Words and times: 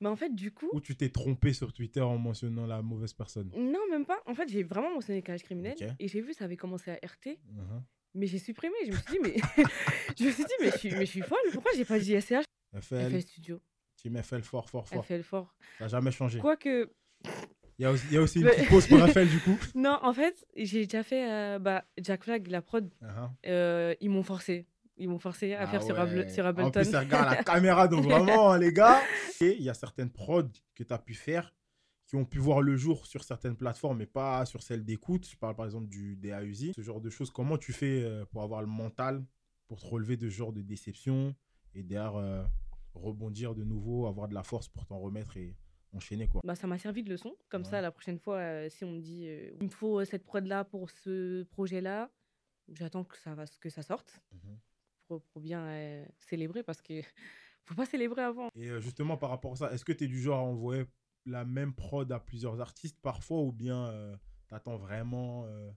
Mais 0.00 0.08
en 0.08 0.16
fait, 0.16 0.34
du 0.34 0.50
coup. 0.52 0.68
Ou 0.72 0.80
tu 0.80 0.94
t'es 0.96 1.08
trompé 1.08 1.52
sur 1.52 1.72
Twitter 1.72 2.00
en 2.02 2.18
mentionnant 2.18 2.66
la 2.66 2.82
mauvaise 2.82 3.12
personne 3.14 3.50
Non, 3.56 3.80
même 3.90 4.04
pas. 4.04 4.20
En 4.26 4.34
fait, 4.34 4.48
j'ai 4.48 4.62
vraiment 4.62 4.92
mentionné 4.92 5.22
Calage 5.22 5.42
criminel. 5.42 5.74
Et 5.98 6.08
j'ai 6.08 6.20
vu, 6.20 6.34
ça 6.34 6.44
avait 6.44 6.56
commencé 6.56 6.90
à 6.90 6.94
RT. 6.94 7.38
Mhm. 7.50 7.82
Mais 8.14 8.26
j'ai 8.26 8.38
supprimé. 8.38 8.74
Je 8.86 8.92
me 8.92 8.96
suis 8.96 9.12
dit, 9.12 9.18
mais. 9.22 9.36
je 10.18 10.24
me 10.24 10.30
suis 10.30 10.44
dit, 10.44 10.52
mais 10.60 10.70
je 10.70 10.76
suis, 10.78 10.90
mais 10.90 11.06
je 11.06 11.10
suis 11.10 11.22
folle. 11.22 11.38
Pourquoi 11.52 11.70
j'ai 11.76 11.84
pas 11.84 11.98
dit 11.98 12.18
SCH 12.20 12.44
FL, 12.80 13.10
FL 13.10 13.20
Studio. 13.22 13.60
Team 13.96 14.22
FL 14.22 14.42
fort, 14.42 14.68
fort, 14.68 14.86
fort. 14.88 15.04
FL 15.04 15.22
fort. 15.22 15.54
Ça 15.78 15.84
n'a 15.84 15.88
jamais 15.88 16.10
changé. 16.10 16.38
Quoique. 16.38 16.90
Il 17.78 17.82
y 17.82 17.84
a 17.84 17.90
aussi, 17.90 18.06
il 18.10 18.14
y 18.14 18.16
a 18.16 18.22
aussi 18.22 18.40
une 18.40 18.46
petite 18.46 18.68
pause 18.68 18.86
pour 18.86 18.98
FL 19.08 19.26
du 19.28 19.38
coup. 19.40 19.58
Non, 19.74 19.98
en 20.02 20.12
fait, 20.14 20.46
j'ai 20.56 20.84
déjà 20.84 21.02
fait. 21.02 21.30
euh, 21.30 21.58
bah, 21.58 21.84
Jack 21.98 22.24
Flag, 22.24 22.46
la 22.48 22.62
prod, 22.62 22.90
Mhm. 23.02 23.30
euh, 23.46 23.94
ils 24.00 24.08
m'ont 24.10 24.22
forcé. 24.22 24.66
Ils 24.98 25.08
m'ont 25.08 25.18
forcé 25.18 25.52
à 25.54 25.62
Ah 25.62 25.66
faire 25.66 25.80
ouais. 25.80 26.28
Sur 26.30 26.46
En 26.46 26.48
Ableton. 26.48 26.70
plus, 26.70 26.90
ça 26.90 27.00
regarde 27.00 27.26
la 27.30 27.44
caméra, 27.44 27.86
donc 27.88 28.04
vraiment, 28.04 28.56
les 28.56 28.72
gars. 28.72 29.00
Et 29.40 29.54
il 29.56 29.62
y 29.62 29.68
a 29.70 29.74
certaines 29.74 30.10
prods 30.10 30.48
que 30.74 30.82
tu 30.82 30.92
as 30.92 30.98
pu 30.98 31.14
faire 31.14 31.52
qui 32.06 32.14
ont 32.14 32.24
pu 32.24 32.38
voir 32.38 32.62
le 32.62 32.76
jour 32.76 33.04
sur 33.06 33.24
certaines 33.24 33.56
plateformes, 33.56 33.98
mais 33.98 34.06
pas 34.06 34.46
sur 34.46 34.62
celles 34.62 34.84
d'écoute. 34.84 35.28
Je 35.28 35.36
parle 35.36 35.56
par 35.56 35.64
exemple 35.66 35.88
du 35.88 36.14
DAUSI, 36.16 36.72
ce 36.74 36.80
genre 36.80 37.00
de 37.00 37.10
choses. 37.10 37.30
Comment 37.30 37.58
tu 37.58 37.72
fais 37.72 38.02
euh, 38.04 38.24
pour 38.26 38.42
avoir 38.42 38.60
le 38.60 38.68
mental 38.68 39.24
pour 39.66 39.80
te 39.80 39.86
relever 39.86 40.16
de 40.16 40.30
ce 40.30 40.34
genre 40.34 40.52
de 40.52 40.62
déception 40.62 41.34
et 41.74 41.82
derrière 41.82 42.14
euh, 42.14 42.44
rebondir 42.94 43.54
de 43.56 43.64
nouveau, 43.64 44.06
avoir 44.06 44.28
de 44.28 44.34
la 44.34 44.44
force 44.44 44.68
pour 44.68 44.86
t'en 44.86 45.00
remettre 45.00 45.36
et 45.36 45.56
enchaîner 45.92 46.28
quoi? 46.28 46.40
Bah, 46.44 46.54
ça 46.54 46.68
m'a 46.68 46.78
servi 46.78 47.02
de 47.02 47.10
leçon. 47.10 47.34
Comme 47.48 47.62
Ouais. 47.62 47.68
ça, 47.70 47.80
la 47.80 47.90
prochaine 47.90 48.20
fois, 48.20 48.36
euh, 48.36 48.68
si 48.70 48.84
on 48.84 48.92
me 48.92 49.00
dit 49.00 49.26
euh, 49.26 49.50
il 49.60 49.64
me 49.64 49.68
faut 49.72 50.04
cette 50.04 50.24
prod-là 50.24 50.62
pour 50.64 50.88
ce 50.90 51.42
projet-là, 51.42 52.08
j'attends 52.72 53.02
que 53.02 53.18
ça, 53.18 53.34
va, 53.34 53.46
que 53.60 53.68
ça 53.68 53.82
sorte 53.82 54.20
Mhm. 54.32 54.58
Pour, 55.06 55.22
pour 55.24 55.40
bien 55.40 55.66
euh, 55.66 56.04
célébrer 56.18 56.62
parce 56.62 56.82
que 56.82 57.00
faut 57.64 57.74
pas 57.74 57.86
célébrer 57.86 58.22
avant. 58.22 58.48
Et 58.54 58.68
euh, 58.68 58.80
justement, 58.80 59.16
par 59.16 59.30
rapport 59.30 59.52
à 59.52 59.56
ça, 59.56 59.72
est-ce 59.72 59.84
que 59.84 59.92
tu 59.92 60.04
es 60.04 60.06
du 60.08 60.20
genre 60.20 60.38
à 60.40 60.42
envoyer 60.42 60.84
la 61.24 61.44
même 61.44 61.74
prod 61.74 62.10
à 62.12 62.20
plusieurs 62.20 62.60
artistes 62.60 63.00
parfois 63.00 63.40
ou 63.40 63.52
bien 63.52 64.16
tu 64.48 64.54
attends 64.54 64.76
vraiment 64.76 65.44
euh, 65.46 65.70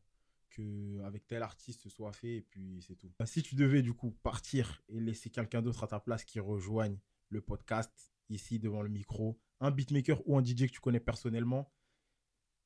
que 0.52 1.02
avec 1.04 1.26
tel 1.28 1.42
artiste 1.42 1.82
ce 1.82 1.90
soit 1.90 2.12
fait 2.14 2.38
et 2.38 2.42
puis 2.42 2.84
c'est 2.88 2.96
tout? 2.96 3.12
Bah, 3.18 3.26
Si 3.26 3.42
tu 3.42 3.56
devais 3.56 3.82
du 3.82 3.94
coup 3.94 4.12
partir 4.12 4.82
et 4.90 5.00
laisser 5.00 5.30
quelqu'un 5.30 5.62
d'autre 5.62 5.84
à 5.84 5.88
ta 5.88 6.00
place 6.00 6.24
qui 6.24 6.40
rejoigne 6.40 7.00
le 7.30 7.42
podcast 7.42 8.14
ici 8.30 8.60
devant 8.60 8.82
le 8.82 8.90
micro, 8.90 9.40
un 9.60 9.72
beatmaker 9.72 10.22
ou 10.28 10.38
un 10.38 10.44
DJ 10.44 10.68
que 10.68 10.72
tu 10.74 10.80
connais 10.80 11.00
personnellement, 11.00 11.72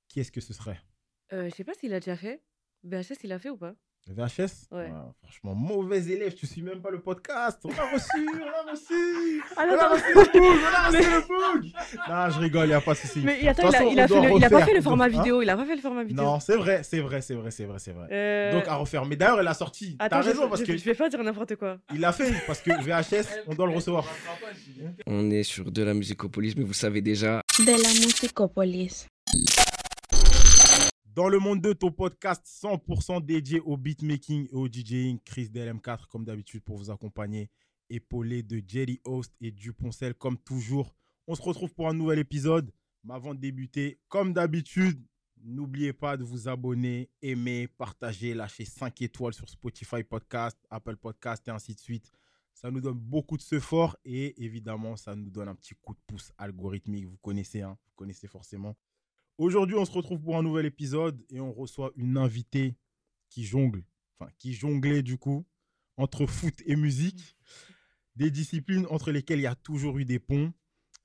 qui 0.07 0.19
est-ce 0.19 0.31
que 0.31 0.41
ce 0.41 0.53
serait? 0.53 0.81
Euh, 1.31 1.49
je 1.49 1.55
sais 1.55 1.63
pas 1.63 1.73
s'il 1.73 1.93
a 1.93 1.99
déjà 1.99 2.17
fait. 2.17 2.43
VHS, 2.83 3.23
il 3.23 3.31
a 3.31 3.39
fait 3.39 3.49
ou 3.49 3.57
pas 3.57 3.75
VHS 4.09 4.67
Ouais. 4.71 4.91
Franchement, 5.23 5.55
mauvais 5.55 6.03
élève, 6.07 6.33
tu 6.33 6.45
suis 6.45 6.61
même 6.61 6.81
pas 6.81 6.91
le 6.91 6.99
podcast. 6.99 7.59
On 7.63 7.69
l'a 7.69 7.91
reçu, 7.93 8.29
on 8.33 8.45
l'a 8.45 8.71
reçu. 8.71 9.41
Ah 9.55 9.63
On 9.65 9.67
non, 9.67 9.79
a 9.79 9.83
non, 9.89 9.93
reçu 9.95 10.03
le 10.13 10.23
bug, 10.23 10.29
on 10.35 10.75
a 10.75 10.87
reçu 10.89 11.09
le 11.09 11.21
bug. 11.61 11.71
Non, 12.09 12.29
je 12.29 12.39
rigole, 12.39 12.65
il 12.65 12.67
n'y 12.69 12.73
a 12.73 12.81
pas 12.81 12.93
de 12.93 12.97
souci. 12.97 13.21
Mais 13.23 13.47
attends, 13.47 13.63
il 13.63 13.67
a, 13.67 13.71
façon, 13.79 13.89
il 13.91 13.99
a 13.99 14.03
on 14.03 14.07
fait 14.07 14.13
doit 14.13 14.29
le- 14.29 14.35
il 14.37 14.43
a 14.43 14.49
pas 14.49 14.65
fait 14.65 14.73
le 14.73 14.79
on 14.79 14.83
format 14.83 15.09
doit- 15.09 15.19
hein 15.19 15.23
vidéo. 15.23 15.41
Il 15.41 15.49
a 15.49 15.55
pas 15.57 15.65
fait 15.65 15.75
le 15.75 15.81
format 15.81 16.03
vidéo. 16.03 16.23
Non, 16.23 16.39
c'est 16.41 16.55
vrai, 16.57 16.83
c'est 16.83 16.99
vrai, 16.99 17.21
c'est 17.21 17.33
vrai, 17.35 17.51
c'est 17.51 17.63
vrai, 17.65 17.79
c'est 17.79 17.91
vrai. 17.93 18.07
Euh, 18.11 18.51
Donc 18.51 18.67
à 18.67 18.75
refaire. 18.75 19.05
Mais 19.05 19.15
d'ailleurs, 19.15 19.39
elle 19.39 19.47
a 19.47 19.53
sorti. 19.53 19.95
Attends, 19.99 20.17
T'as 20.17 20.21
raison 20.21 20.43
je- 20.43 20.47
parce 20.49 20.61
je- 20.61 20.65
que 20.65 20.77
je 20.77 20.83
vais 20.83 20.93
pas 20.95 21.07
dire 21.09 21.23
n'importe 21.23 21.55
quoi. 21.55 21.77
il 21.93 22.01
l'a 22.01 22.11
fait 22.11 22.33
parce 22.45 22.59
que 22.61 22.71
VHS, 22.71 23.39
on 23.47 23.55
doit 23.55 23.67
le 23.67 23.73
recevoir. 23.73 24.05
On 25.07 25.31
est 25.31 25.43
sur 25.43 25.71
de 25.71 25.81
la 25.81 25.93
musicopolis, 25.93 26.55
mais 26.57 26.63
vous 26.65 26.73
savez 26.73 27.01
déjà, 27.01 27.41
de 27.59 27.65
la 27.71 27.77
musicopolis. 28.05 29.07
Dans 31.15 31.29
le 31.29 31.37
monde 31.37 31.61
de 31.61 31.73
ton 31.73 31.91
podcast 31.91 32.43
100% 32.43 33.23
dédié 33.23 33.59
au 33.59 33.77
beatmaking 33.77 34.47
et 34.47 34.55
au 34.55 34.67
DJing, 34.67 35.19
Chris 35.23 35.45
DLM4 35.45 36.07
comme 36.07 36.25
d'habitude 36.25 36.63
pour 36.63 36.75
vous 36.75 36.89
accompagner, 36.89 37.51
épaulé 37.87 38.41
de 38.41 38.59
Jerry 38.67 38.99
Host 39.05 39.31
et 39.39 39.51
Duponcel 39.51 40.15
comme 40.15 40.39
toujours. 40.39 40.95
On 41.27 41.35
se 41.35 41.41
retrouve 41.43 41.71
pour 41.75 41.87
un 41.87 41.93
nouvel 41.93 42.17
épisode. 42.17 42.71
Mais 43.03 43.13
avant 43.13 43.35
de 43.35 43.39
débuter, 43.39 43.99
comme 44.07 44.33
d'habitude, 44.33 45.05
n'oubliez 45.43 45.93
pas 45.93 46.17
de 46.17 46.23
vous 46.23 46.47
abonner, 46.47 47.11
aimer, 47.21 47.67
partager, 47.67 48.33
lâcher 48.33 48.65
5 48.65 48.99
étoiles 49.03 49.35
sur 49.35 49.47
Spotify 49.47 50.01
Podcast, 50.01 50.57
Apple 50.71 50.97
Podcast 50.97 51.47
et 51.47 51.51
ainsi 51.51 51.75
de 51.75 51.79
suite. 51.79 52.11
Ça 52.55 52.71
nous 52.71 52.81
donne 52.81 52.97
beaucoup 52.97 53.37
de 53.37 53.43
ce 53.43 53.59
fort 53.59 53.97
et 54.03 54.43
évidemment, 54.43 54.95
ça 54.95 55.15
nous 55.15 55.29
donne 55.29 55.49
un 55.49 55.55
petit 55.55 55.75
coup 55.75 55.93
de 55.93 56.01
pouce 56.07 56.31
algorithmique. 56.39 57.05
Vous 57.05 57.17
connaissez, 57.17 57.61
hein, 57.61 57.77
vous 57.85 57.93
connaissez 57.97 58.25
forcément. 58.25 58.75
Aujourd'hui, 59.39 59.75
on 59.75 59.85
se 59.85 59.91
retrouve 59.91 60.21
pour 60.21 60.37
un 60.37 60.43
nouvel 60.43 60.67
épisode 60.67 61.19
et 61.31 61.39
on 61.39 61.51
reçoit 61.51 61.91
une 61.95 62.17
invitée 62.17 62.75
qui 63.29 63.43
jongle, 63.43 63.83
enfin 64.19 64.31
qui 64.37 64.53
jonglait 64.53 65.01
du 65.01 65.17
coup 65.17 65.43
entre 65.97 66.27
foot 66.27 66.53
et 66.67 66.75
musique, 66.75 67.35
des 68.15 68.29
disciplines 68.29 68.85
entre 68.91 69.11
lesquelles 69.11 69.39
il 69.39 69.43
y 69.43 69.47
a 69.47 69.55
toujours 69.55 69.97
eu 69.97 70.05
des 70.05 70.19
ponts. 70.19 70.53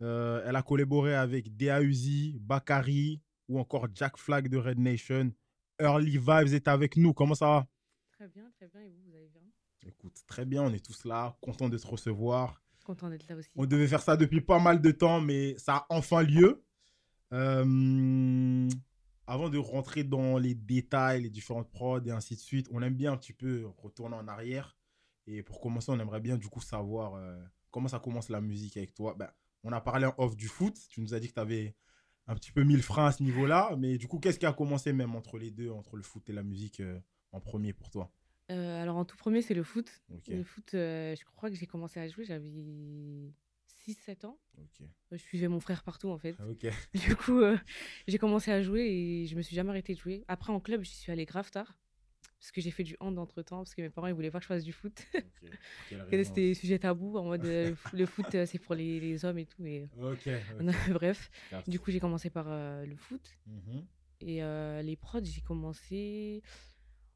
Euh, 0.03 0.43
elle 0.45 0.57
a 0.57 0.63
collaboré 0.63 1.15
avec 1.15 1.57
DAUZI, 1.57 2.39
Bakari 2.41 3.23
ou 3.49 3.59
encore 3.59 3.89
Jack 3.95 4.19
Flag 4.19 4.49
de 4.49 4.59
Red 4.59 4.79
Nation. 4.79 5.33
Early 5.81 6.19
Vibes 6.19 6.53
est 6.53 6.69
avec 6.69 6.99
nous. 6.99 7.15
Comment 7.15 7.35
ça 7.35 7.47
va? 7.47 7.69
Très 8.13 8.29
bien, 8.29 8.51
très 8.51 8.69
bien. 8.69 8.83
Et 8.83 8.91
vous, 8.91 9.05
vous 9.07 9.17
allez 9.17 9.29
bien? 9.29 9.43
Écoute, 9.87 10.23
très 10.27 10.45
bien, 10.45 10.63
on 10.65 10.73
est 10.75 10.85
tous 10.85 11.05
là, 11.07 11.39
contents 11.41 11.71
de 11.71 11.79
te 11.79 11.87
recevoir. 11.87 12.63
Content 12.85 13.09
d'être 13.09 13.27
là 13.29 13.37
aussi. 13.37 13.49
On 13.57 13.65
devait 13.65 13.89
faire 13.89 14.03
ça 14.03 14.19
depuis 14.19 14.43
pas 14.43 14.59
mal 14.59 14.83
de 14.83 14.91
temps, 14.91 15.21
mais 15.21 15.57
ça 15.57 15.77
a 15.77 15.87
enfin 15.89 16.23
lieu. 16.23 16.63
Euh, 17.33 18.69
avant 19.27 19.51
de 19.51 19.59
rentrer 19.59 20.05
dans 20.05 20.39
les 20.39 20.55
détails, 20.55 21.23
les 21.23 21.31
différentes 21.31 21.71
prods 21.71 22.01
et 22.07 22.11
ainsi 22.11 22.35
de 22.35 22.41
suite, 22.41 22.69
on 22.73 22.81
aime 22.83 22.95
bien 22.95 23.13
un 23.13 23.17
petit 23.17 23.33
peu 23.33 23.67
retourner 23.77 24.17
en 24.17 24.27
arrière. 24.29 24.79
Et 25.27 25.43
pour 25.43 25.61
commencer, 25.61 25.91
on 25.91 26.01
aimerait 26.01 26.21
bien 26.21 26.39
du 26.39 26.49
coup 26.49 26.63
savoir 26.63 27.15
euh, 27.15 27.39
comment 27.71 27.89
ça 27.89 27.99
commence 27.99 28.31
la 28.31 28.41
musique 28.41 28.77
avec 28.79 28.95
toi. 28.95 29.15
Ben, 29.19 29.31
on 29.63 29.73
a 29.73 29.81
parlé 29.81 30.07
en 30.07 30.15
off 30.17 30.37
du 30.37 30.49
foot. 30.49 30.79
Tu 30.89 31.03
nous 31.03 31.13
as 31.13 31.21
dit 31.21 31.29
que 31.29 31.35
tu 31.35 31.41
avais 31.41 31.75
un 32.27 32.35
petit 32.35 32.53
peu 32.53 32.63
mis 32.63 32.77
le 32.77 32.83
frein 32.83 33.07
à 33.07 33.13
ce 33.13 33.23
niveau-là. 33.23 33.77
Mais 33.79 33.99
du 33.99 34.09
coup, 34.09 34.19
qu'est-ce 34.19 34.39
qui 34.39 34.47
a 34.47 34.53
commencé 34.53 34.93
même 34.95 35.15
entre 35.15 35.39
les 35.39 35.51
deux, 35.51 35.71
entre 35.71 35.97
le 35.97 36.03
foot 36.03 36.29
et 36.31 36.33
la 36.33 36.43
musique 36.43 36.81
euh, 36.81 36.99
en 37.33 37.41
premier 37.41 37.75
pour 37.75 37.91
toi? 37.91 38.11
Alors, 38.49 38.97
en 38.97 39.05
tout 39.05 39.19
premier, 39.19 39.43
c'est 39.43 39.53
le 39.53 39.63
foot. 39.63 39.91
Le 40.27 40.43
foot, 40.43 40.71
je 40.73 41.23
crois 41.37 41.51
que 41.51 41.57
j'ai 41.57 41.67
commencé 41.67 42.01
à 42.01 42.09
jouer, 42.09 42.25
j'avais 42.25 42.51
6-7 43.93 44.25
ans. 44.27 44.39
ok, 44.59 44.87
Je 45.13 45.17
suivais 45.17 45.49
mon 45.49 45.61
frère 45.61 45.83
partout, 45.83 46.09
en 46.09 46.19
fait. 46.19 46.37
ok. 46.49 46.67
Du 46.95 47.17
coup, 47.17 47.41
euh, 47.41 47.57
j'ai 48.07 48.19
commencé 48.19 48.51
à 48.51 48.63
jouer 48.63 48.83
et 48.87 49.27
je 49.27 49.35
me 49.37 49.43
suis 49.43 49.55
jamais 49.57 49.71
arrêtée 49.71 49.95
de 49.95 49.99
jouer. 49.99 50.25
Après, 50.29 50.53
en 50.53 50.61
club, 50.61 50.83
j'y 50.83 50.95
suis 50.95 51.11
allée 51.13 51.25
grave 51.25 51.51
tard. 51.51 51.79
Parce 52.41 52.53
que 52.53 52.61
j'ai 52.61 52.71
fait 52.71 52.85
du 52.85 52.97
hand 53.01 53.19
entre 53.19 53.43
temps, 53.43 53.59
parce 53.59 53.75
que 53.75 53.83
mes 53.83 53.91
parents, 53.91 54.07
ils 54.07 54.15
voulaient 54.15 54.31
pas 54.31 54.39
que 54.39 54.45
je 54.45 54.49
fasse 54.49 54.63
du 54.65 54.73
foot. 54.73 54.93
ok. 55.15 55.51
Quelle 55.89 56.05
Que 56.11 56.17
raison. 56.17 56.35
C'était 56.35 56.55
sujet 56.55 56.79
tabou, 56.79 57.17
en 57.19 57.25
mode 57.25 57.45
euh, 57.47 57.71
le 57.71 57.75
fo- 57.75 57.97
le 57.97 58.07
foot, 58.07 58.35
euh, 58.35 58.47
c'est 58.47 58.59
pour 58.61 58.75
les, 58.77 59.01
les 59.01 59.25
hommes 59.25 59.39
et 59.39 59.47
tout. 59.47 59.65
Ok. 60.01 60.29
Bref, 60.93 61.31
du 61.67 61.81
coup, 61.81 61.91
j'ai 61.91 61.99
commencé 62.01 62.31
par 62.31 62.47
euh, 62.49 62.85
le 62.87 62.95
foot. 62.97 63.37
Mhm. 63.47 63.85
Et 64.21 64.43
euh, 64.43 64.83
les 64.83 64.97
prods, 64.97 65.25
j'ai 65.25 65.41
commencé. 65.41 66.43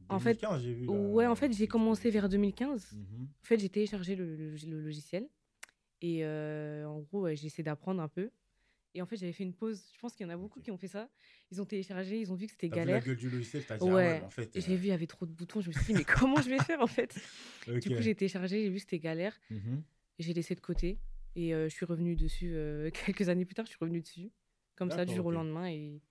En 0.08 0.18
fait, 0.18 0.34
2015, 0.40 0.62
j'ai 0.62 0.74
vu, 0.74 0.86
là, 0.86 0.92
Ouais, 0.92 1.26
en 1.26 1.34
fait, 1.36 1.52
j'ai 1.52 1.68
commencé 1.68 2.10
vers 2.10 2.28
2015. 2.28 2.92
Mhm. 2.92 3.22
En 3.42 3.44
fait, 3.44 3.58
j'ai 3.58 3.68
téléchargé 3.68 4.16
le, 4.16 4.34
le- 4.34 4.56
le 4.56 4.80
logiciel. 4.80 5.28
Et 6.02 6.24
euh, 6.24 6.84
en 6.84 7.00
gros, 7.00 7.22
ouais, 7.22 7.36
j'ai 7.36 7.46
essayé 7.46 7.64
d'apprendre 7.64 8.02
un 8.02 8.08
peu. 8.08 8.30
Et 8.94 9.00
en 9.00 9.06
fait, 9.06 9.16
j'avais 9.16 9.32
fait 9.32 9.44
une 9.44 9.54
pause. 9.54 9.82
Je 9.94 9.98
pense 9.98 10.14
qu'il 10.14 10.26
y 10.26 10.28
en 10.28 10.32
a 10.32 10.36
beaucoup 10.36 10.60
qui 10.60 10.70
ont 10.70 10.76
fait 10.76 10.88
ça. 10.88 11.08
Ils 11.50 11.62
ont 11.62 11.64
téléchargé, 11.64 12.20
ils 12.20 12.30
ont 12.30 12.34
vu 12.34 12.46
que 12.46 12.52
c'était 12.52 12.68
T'as 12.68 12.74
vu 12.74 12.80
la 12.80 12.86
galère. 12.86 13.04
gueule 13.04 13.16
du 13.16 13.30
logiciel, 13.30 13.64
t'as 13.64 13.78
dit, 13.78 13.88
ah 13.88 13.92
ouais, 13.92 14.18
mais 14.18 14.26
en 14.26 14.30
fait. 14.30 14.54
Et 14.54 14.60
j'ai 14.60 14.72
euh, 14.72 14.76
vu, 14.76 14.86
il 14.86 14.90
y 14.90 14.92
avait 14.92 15.06
trop 15.06 15.24
de 15.24 15.32
boutons. 15.32 15.62
Je 15.62 15.68
me 15.68 15.72
suis 15.72 15.86
dit, 15.86 15.94
mais 15.94 16.04
comment 16.04 16.42
je 16.42 16.50
vais 16.50 16.58
faire 16.58 16.82
en 16.82 16.86
fait? 16.86 17.18
Du 17.80 17.88
coup, 17.88 18.02
j'ai 18.02 18.14
téléchargé, 18.14 18.62
j'ai 18.62 18.68
vu 18.68 18.74
que 18.74 18.82
c'était 18.82 18.98
galère. 18.98 19.40
Et 19.50 20.22
J'ai 20.22 20.34
laissé 20.34 20.54
de 20.54 20.60
côté. 20.60 20.98
Et 21.34 21.54
euh, 21.54 21.68
je 21.70 21.74
suis 21.74 21.86
revenue 21.86 22.16
dessus 22.16 22.52
euh, 22.54 22.90
quelques 23.06 23.28
années 23.28 23.46
plus 23.46 23.54
tard. 23.54 23.64
Je 23.64 23.70
suis 23.70 23.78
revenue 23.80 24.02
dessus. 24.02 24.30
Comme 24.74 24.90
ça, 24.90 25.04
du 25.04 25.14
jour 25.14 25.26
au 25.26 25.30
lendemain. 25.30 25.70
Et 25.70 26.02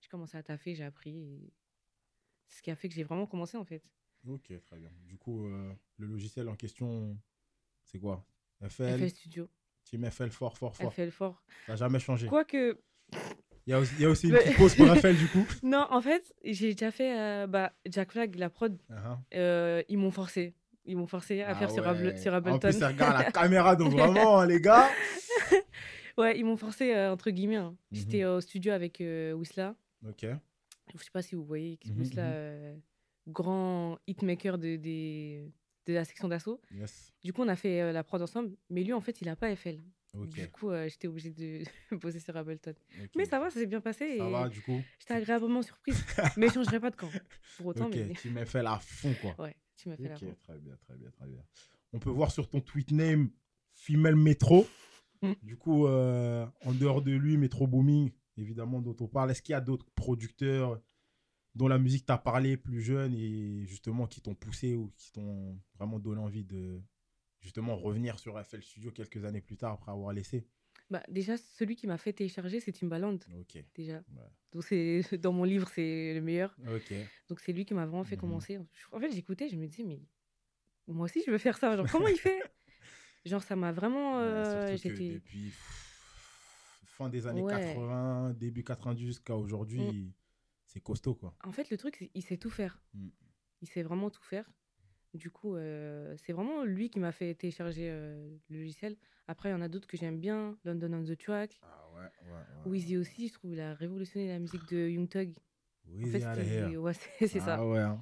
j'ai 0.00 0.08
commencé 0.08 0.36
à 0.38 0.42
taffer, 0.42 0.74
j'ai 0.74 0.84
appris. 0.84 1.18
Et... 1.18 1.52
C'est 2.46 2.58
ce 2.58 2.62
qui 2.62 2.70
a 2.70 2.76
fait 2.76 2.88
que 2.88 2.94
j'ai 2.94 3.04
vraiment 3.04 3.26
commencé 3.26 3.56
en 3.56 3.64
fait. 3.64 3.82
Ok, 4.26 4.52
très 4.62 4.78
bien. 4.78 4.90
Du 5.06 5.16
coup, 5.16 5.46
euh, 5.46 5.72
le 5.96 6.06
logiciel 6.06 6.48
en 6.48 6.56
question, 6.56 7.16
c'est 7.84 7.98
quoi? 7.98 8.26
FL, 8.68 8.98
FL 8.98 9.08
Studio, 9.10 9.48
Team 9.84 10.10
FL 10.10 10.30
fort, 10.30 10.56
fort, 10.58 10.76
fort. 10.76 10.92
FL 10.92 11.10
Fort. 11.10 11.42
Ça 11.66 11.72
n'a 11.72 11.76
jamais 11.76 11.98
changé. 11.98 12.26
Quoique, 12.26 12.78
Il 13.66 13.70
y 13.70 13.72
a 13.72 13.78
aussi, 13.80 13.94
il 13.98 14.02
y 14.02 14.04
a 14.04 14.08
aussi 14.10 14.28
une 14.28 14.34
petite 14.34 14.56
pause 14.56 14.74
pour 14.74 14.86
FL 14.96 15.16
du 15.16 15.28
coup. 15.28 15.46
non, 15.62 15.86
en 15.90 16.00
fait, 16.00 16.32
j'ai 16.44 16.72
déjà 16.72 16.90
fait 16.90 17.18
euh, 17.18 17.46
bah, 17.46 17.72
Jack 17.88 18.12
Flag, 18.12 18.34
la 18.36 18.50
prod. 18.50 18.78
Uh-huh. 18.90 19.16
euh, 19.34 19.82
ils 19.88 19.98
m'ont 19.98 20.10
forcé. 20.10 20.54
Ils 20.86 20.96
m'ont 20.96 21.06
forcé 21.06 21.42
à 21.42 21.50
Ah 21.50 21.54
faire 21.54 21.68
ouais. 21.68 21.74
sur 21.74 21.84
En 21.84 21.88
Ableton. 22.36 22.58
plus, 22.58 22.72
ça 22.78 22.88
regarde 22.88 23.18
la 23.24 23.30
caméra, 23.32 23.76
donc 23.76 23.92
vraiment, 23.92 24.42
les 24.44 24.60
gars. 24.60 24.88
Ouais, 26.18 26.38
ils 26.38 26.44
m'ont 26.44 26.56
forcé, 26.56 26.94
euh, 26.94 27.12
entre 27.12 27.30
guillemets. 27.30 27.56
hein. 27.56 27.70
Mhm. 27.90 27.98
J'étais 27.98 28.24
au 28.26 28.40
studio 28.42 28.72
avec 28.72 28.98
Wisla. 29.00 29.74
Ok. 30.06 30.26
Je 30.92 30.98
sais 31.04 31.10
pas 31.12 31.22
si 31.22 31.34
vous 31.34 31.44
voyez, 31.44 31.78
Mhm, 31.86 31.98
Wisla, 32.00 32.22
mhm. 32.24 32.30
euh, 32.34 32.76
grand 33.28 33.98
hitmaker 34.06 34.58
de, 34.58 34.76
des- 34.76 35.50
de 35.86 35.94
la 35.94 36.04
section 36.04 36.28
d'assaut. 36.28 36.60
Yes. 36.72 37.12
Du 37.22 37.32
coup, 37.32 37.42
on 37.42 37.48
a 37.48 37.56
fait 37.56 37.80
euh, 37.80 37.92
la 37.92 38.04
prod 38.04 38.20
ensemble. 38.22 38.56
Mais 38.68 38.82
lui, 38.84 38.92
en 38.92 39.00
fait, 39.00 39.20
il 39.20 39.28
a 39.28 39.36
pas 39.36 39.54
FL. 39.54 39.80
Du 40.14 40.48
coup, 40.48 40.70
euh, 40.70 40.88
j'étais 40.88 41.06
obligée 41.06 41.30
de 41.30 41.62
bosser 41.96 42.18
sur 42.18 42.36
Ableton. 42.36 42.74
Mais 43.16 43.24
ça 43.24 43.38
va, 43.38 43.50
ça 43.50 43.60
s'est 43.60 43.66
bien 43.66 43.80
passé. 43.80 44.18
Ça 44.18 44.26
et 44.26 44.30
va, 44.30 44.48
du 44.48 44.60
coup. 44.60 44.80
J'étais 44.98 45.14
agréablement 45.14 45.62
surprise. 45.62 46.04
mais 46.36 46.48
je 46.48 46.54
changerai 46.54 46.80
pas 46.80 46.90
de 46.90 46.96
camp. 46.96 47.10
Pour 47.56 47.66
autant, 47.66 47.86
Ok, 47.86 47.94
mais 47.94 48.14
Team 48.14 48.44
FL 48.44 48.66
à 48.66 48.78
fond, 48.80 49.14
quoi. 49.20 49.44
ouais, 49.44 49.56
tu 49.76 49.88
m'as 49.88 49.96
fait 49.96 50.08
la 50.08 50.16
prod. 50.16 50.36
très 50.42 50.58
bien, 50.58 50.76
très 50.76 50.96
bien, 50.96 51.10
très 51.10 51.26
bien. 51.26 51.44
On 51.92 51.98
peut 51.98 52.10
voir 52.10 52.30
sur 52.30 52.48
ton 52.48 52.60
tweet 52.60 52.90
name 52.90 53.30
Female 53.74 54.16
Metro. 54.16 54.66
Du 55.42 55.56
coup, 55.56 55.86
euh, 55.86 56.46
en 56.64 56.72
dehors 56.72 57.02
de 57.02 57.12
lui, 57.12 57.36
Metro 57.36 57.66
Booming, 57.66 58.10
évidemment, 58.38 58.80
dont 58.80 58.96
on 59.00 59.06
parle, 59.06 59.30
est-ce 59.30 59.42
qu'il 59.42 59.52
y 59.52 59.56
a 59.56 59.60
d'autres 59.60 59.86
producteurs 59.94 60.80
dont 61.54 61.68
la 61.68 61.78
musique 61.78 62.06
t'a 62.06 62.18
parlé 62.18 62.56
plus 62.56 62.80
jeune 62.82 63.14
et 63.14 63.64
justement 63.66 64.06
qui 64.06 64.20
t'ont 64.20 64.34
poussé 64.34 64.74
ou 64.76 64.92
qui 64.96 65.12
t'ont 65.12 65.58
vraiment 65.74 65.98
donné 65.98 66.20
envie 66.20 66.44
de 66.44 66.80
justement 67.40 67.76
revenir 67.76 68.18
sur 68.18 68.38
FL 68.44 68.62
Studio 68.62 68.90
quelques 68.92 69.24
années 69.24 69.40
plus 69.40 69.56
tard 69.56 69.72
après 69.72 69.90
avoir 69.92 70.12
laissé? 70.12 70.46
Bah, 70.90 71.02
déjà, 71.08 71.36
celui 71.36 71.76
qui 71.76 71.86
m'a 71.86 71.98
fait 71.98 72.12
télécharger, 72.12 72.58
c'est 72.60 72.72
Timbaland. 72.72 73.18
Ok. 73.38 73.62
Déjà. 73.76 73.98
Ouais. 74.16 74.28
Donc, 74.52 74.64
c'est, 74.64 75.00
dans 75.20 75.32
mon 75.32 75.44
livre, 75.44 75.68
c'est 75.72 76.14
le 76.14 76.20
meilleur. 76.20 76.56
Ok. 76.66 76.92
Donc, 77.28 77.38
c'est 77.40 77.52
lui 77.52 77.64
qui 77.64 77.74
m'a 77.74 77.86
vraiment 77.86 78.02
fait 78.04 78.16
Mhm. 78.16 78.20
commencer. 78.20 78.58
En 78.90 78.98
fait, 78.98 79.10
j'écoutais, 79.12 79.48
je 79.48 79.56
me 79.56 79.66
disais, 79.68 79.84
mais 79.84 80.00
moi 80.88 81.04
aussi, 81.04 81.22
je 81.24 81.30
veux 81.30 81.38
faire 81.38 81.56
ça. 81.58 81.76
Genre, 81.76 81.86
comment 81.90 82.08
il 82.08 82.18
fait? 82.18 82.40
Genre, 83.24 83.42
ça 83.42 83.54
m'a 83.54 83.70
vraiment. 83.70 84.18
Euh, 84.18 84.76
j'étais. 84.76 85.10
depuis 85.14 85.50
pff, 85.50 86.86
fin 86.96 87.08
des 87.08 87.26
années 87.28 87.42
Ouais. 87.42 87.52
80, 87.52 88.32
début 88.34 88.64
90 88.64 89.06
jusqu'à 89.06 89.36
aujourd'hui, 89.36 90.12
c'est 90.70 90.80
costaud 90.80 91.14
quoi. 91.14 91.34
En 91.44 91.52
fait, 91.52 91.68
le 91.70 91.76
truc, 91.76 92.08
il 92.14 92.22
sait 92.22 92.36
tout 92.36 92.50
faire. 92.50 92.80
Mm. 92.94 93.08
Il 93.62 93.68
sait 93.68 93.82
vraiment 93.82 94.08
tout 94.10 94.22
faire. 94.22 94.50
Du 95.12 95.30
coup, 95.30 95.56
euh, 95.56 96.14
c'est 96.16 96.32
vraiment 96.32 96.64
lui 96.64 96.88
qui 96.90 97.00
m'a 97.00 97.10
fait 97.10 97.34
télécharger 97.34 97.88
euh, 97.90 98.36
le 98.48 98.58
logiciel. 98.58 98.96
Après, 99.26 99.48
il 99.48 99.52
y 99.52 99.54
en 99.54 99.60
a 99.60 99.68
d'autres 99.68 99.88
que 99.88 99.96
j'aime 99.96 100.20
bien. 100.20 100.56
London 100.64 100.92
on 100.92 101.04
the 101.04 101.18
Track. 101.18 101.58
Ah 101.62 101.88
ouais, 101.94 102.00
ouais. 102.00 102.32
ouais. 102.32 102.70
Weezy 102.70 102.96
aussi, 102.96 103.26
je 103.28 103.32
trouve, 103.34 103.52
il 103.52 103.60
a 103.60 103.74
révolutionné 103.74 104.28
la 104.28 104.38
musique 104.38 104.66
de 104.68 104.88
Young 104.88 105.08
Thug. 105.08 105.34
En 105.92 106.06
fait, 106.06 106.76
ouais, 106.76 106.92
c'est 106.94 107.26
c'est 107.26 107.40
ça. 107.40 107.56
Ah 107.56 107.66
ouais. 107.66 107.80
hein. 107.80 108.00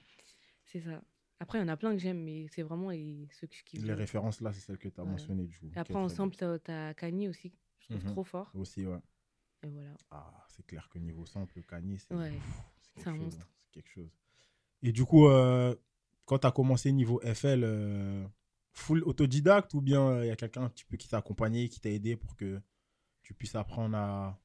C'est 0.66 0.80
ça. 0.80 1.02
Après, 1.40 1.58
il 1.58 1.62
y 1.62 1.64
en 1.64 1.68
a 1.68 1.76
plein 1.78 1.92
que 1.92 1.98
j'aime, 1.98 2.22
mais 2.22 2.46
c'est 2.48 2.62
vraiment 2.62 2.90
les, 2.90 3.26
ceux 3.32 3.46
que 3.46 3.54
je 3.54 3.62
kiffe. 3.64 3.82
Les 3.82 3.94
références 3.94 4.42
là, 4.42 4.52
c'est 4.52 4.60
celles 4.60 4.76
que 4.76 4.88
tu 4.88 5.00
as 5.00 5.04
Ouais. 5.04 5.10
mentionnées 5.10 5.46
du 5.46 5.58
coup. 5.58 5.70
Et 5.74 5.78
après, 5.78 5.94
ensemble, 5.94 6.34
t'as 6.36 6.58
t'as 6.58 6.92
Kanye 6.92 7.28
aussi. 7.28 7.54
Je 7.78 7.86
trouve 7.86 8.04
Mhm. 8.04 8.10
trop 8.12 8.24
fort. 8.24 8.50
Aussi, 8.54 8.84
ouais. 8.84 8.98
Et 9.64 9.68
voilà. 9.68 9.94
Ah, 10.10 10.46
c'est 10.48 10.64
clair 10.66 10.88
que 10.88 10.98
niveau 10.98 11.26
sample, 11.26 11.62
Kanye, 11.62 11.98
c'est 11.98 12.14
Ouais, 12.14 12.32
un 12.98 13.02
chose, 13.02 13.20
monstre. 13.20 13.40
hein, 13.42 13.48
C'est 13.64 13.70
quelque 13.72 13.90
chose. 13.90 14.10
Et 14.82 14.92
du 14.92 15.04
coup, 15.04 15.26
euh, 15.28 15.74
quand 16.24 16.38
tu 16.38 16.46
as 16.46 16.52
commencé 16.52 16.92
niveau 16.92 17.20
FL, 17.24 17.62
euh, 17.64 18.26
full 18.72 19.02
autodidacte 19.04 19.74
ou 19.74 19.80
bien 19.80 20.22
il 20.22 20.28
y 20.28 20.30
a 20.30 20.36
quelqu'un 20.36 20.62
un 20.62 20.68
petit 20.68 20.84
peu 20.84 20.96
qui 20.96 21.08
t'a 21.08 21.18
accompagné, 21.18 21.68
qui 21.68 21.80
t'a 21.80 21.90
aidé 21.90 22.16
pour 22.16 22.36
que 22.36 22.60
tu 23.22 23.34
puisses 23.34 23.56
apprendre 23.56 23.96
à, 23.96 24.40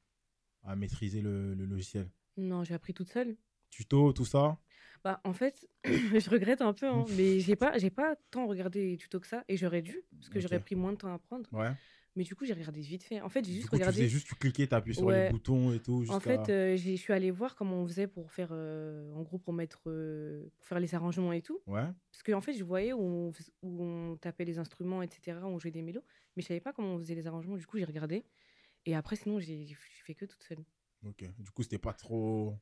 à 0.63 0.75
maîtriser 0.75 1.21
le, 1.21 1.53
le 1.53 1.65
logiciel? 1.65 2.09
Non, 2.37 2.63
j'ai 2.63 2.73
appris 2.73 2.93
toute 2.95 3.09
seule. 3.09 3.37
Tuto, 3.69 4.11
tout 4.13 4.25
ça? 4.25 4.57
Bah, 5.03 5.19
en 5.23 5.33
fait, 5.33 5.67
je 5.83 6.29
regrette 6.29 6.61
un 6.61 6.73
peu, 6.73 6.87
hein, 6.87 7.05
mais 7.17 7.39
j'ai 7.39 7.55
pas, 7.55 7.77
j'ai 7.77 7.89
pas 7.91 8.15
tant 8.31 8.47
regardé 8.47 8.91
les 8.91 8.97
tutos 8.97 9.19
que 9.19 9.27
ça, 9.27 9.43
et 9.47 9.57
j'aurais 9.57 9.81
dû, 9.81 10.01
parce 10.15 10.29
que 10.29 10.39
j'aurais 10.39 10.59
pris 10.59 10.75
moins 10.75 10.93
de 10.93 10.97
temps 10.97 11.09
à 11.09 11.15
apprendre. 11.15 11.47
Ouais. 11.51 11.71
Mais 12.15 12.23
du 12.23 12.35
coup, 12.35 12.45
j'ai 12.45 12.53
regardé 12.53 12.79
vite 12.81 13.03
fait. 13.03 13.21
En 13.21 13.29
fait, 13.29 13.43
j'ai 13.43 13.53
juste 13.53 13.65
coup, 13.69 13.75
tu 13.75 13.81
regardé. 13.81 13.97
faisais 13.97 14.07
juste, 14.09 14.27
tu 14.27 14.35
cliquais, 14.35 14.67
tu 14.67 14.75
appuyais 14.75 14.93
sur 14.93 15.09
les 15.09 15.29
boutons 15.29 15.73
et 15.73 15.79
tout. 15.79 16.05
En 16.09 16.19
fait, 16.19 16.47
euh, 16.49 16.77
je 16.77 16.95
suis 16.95 17.11
allée 17.11 17.31
voir 17.31 17.55
comment 17.55 17.77
on 17.81 17.87
faisait 17.87 18.05
pour 18.07 18.31
faire, 18.31 18.49
euh, 18.51 19.11
en 19.13 19.23
gros, 19.23 19.39
pour 19.39 19.51
mettre, 19.53 19.81
euh, 19.87 20.47
pour 20.57 20.67
faire 20.67 20.79
les 20.79 20.93
arrangements 20.93 21.33
et 21.33 21.41
tout. 21.41 21.59
Ouais. 21.65 21.87
Parce 22.11 22.21
qu'en 22.23 22.41
fait, 22.41 22.53
je 22.53 22.63
voyais 22.63 22.93
où 22.93 23.01
on, 23.01 23.31
où 23.63 23.83
on 23.83 24.15
tapait 24.17 24.45
les 24.45 24.59
instruments, 24.59 25.01
etc., 25.01 25.39
où 25.43 25.47
on 25.47 25.57
jouait 25.57 25.71
des 25.71 25.81
mélos, 25.81 26.03
mais 26.35 26.43
je 26.43 26.47
savais 26.49 26.59
pas 26.59 26.71
comment 26.71 26.93
on 26.93 26.99
faisait 26.99 27.15
les 27.15 27.25
arrangements. 27.25 27.57
Du 27.57 27.65
coup, 27.65 27.77
j'ai 27.79 27.85
regardé. 27.85 28.23
Et 28.85 28.95
après, 28.95 29.15
sinon, 29.15 29.39
j'ai 29.39 29.65
fait 30.03 30.13
que 30.13 30.25
toute 30.25 30.43
seule. 30.43 30.63
Ok. 31.07 31.23
Du 31.39 31.49
coup, 31.49 31.63
c'était 31.63 31.79
pas 31.79 31.93
trop, 31.93 32.53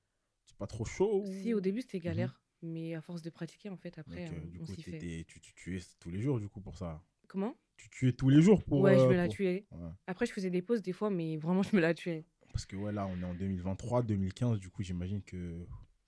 c'est 0.46 0.56
pas 0.58 0.68
trop 0.68 0.86
chaud. 0.86 1.24
Si, 1.26 1.54
au 1.54 1.60
début, 1.60 1.82
c'était 1.82 2.00
galère, 2.00 2.42
mais 2.62 2.96
à 2.96 3.02
force 3.02 3.22
de 3.22 3.30
pratiquer, 3.30 3.70
en 3.70 3.76
fait, 3.78 3.98
après, 3.98 4.28
Ok, 4.30 4.34
on, 4.44 4.48
Du 4.48 4.60
on 4.62 4.66
coup, 4.66 4.76
s'y 4.76 4.82
fait. 4.84 4.92
t'étais- 4.92 5.26
tu, 5.28 5.42
tu 5.42 5.54
tuais 5.56 5.80
tous 6.00 6.10
les 6.10 6.22
jours 6.22 6.40
du 6.40 6.48
coup 6.48 6.62
pour 6.62 6.78
ça. 6.78 7.04
Comment? 7.28 7.56
Tu 7.82 7.90
tuais 7.90 8.14
tous 8.14 8.30
les 8.30 8.42
jours 8.44 8.64
pour. 8.64 8.82
Ouais, 8.82 8.98
je 9.00 9.06
euh, 9.06 9.10
me 9.10 9.16
la 9.16 9.26
pour- 9.26 9.34
tuais. 9.34 9.66
Ouais. 9.72 9.90
Après, 10.06 10.28
je 10.28 10.32
faisais 10.34 10.52
des 10.52 10.62
pauses 10.62 10.84
des 10.84 10.94
fois, 10.94 11.10
mais 11.10 11.38
vraiment, 11.38 11.64
je 11.64 11.76
me 11.76 11.82
la 11.82 11.96
tuais. 11.96 12.26
Parce 12.54 12.66
que 12.68 12.76
ouais, 12.76 12.92
là, 12.92 13.08
on 13.08 13.20
est 13.20 13.26
en 13.26 13.34
2023, 13.34 14.04
2015. 14.04 14.60
Du 14.60 14.70
coup, 14.70 14.84
j'imagine 14.84 15.24
que 15.24 15.66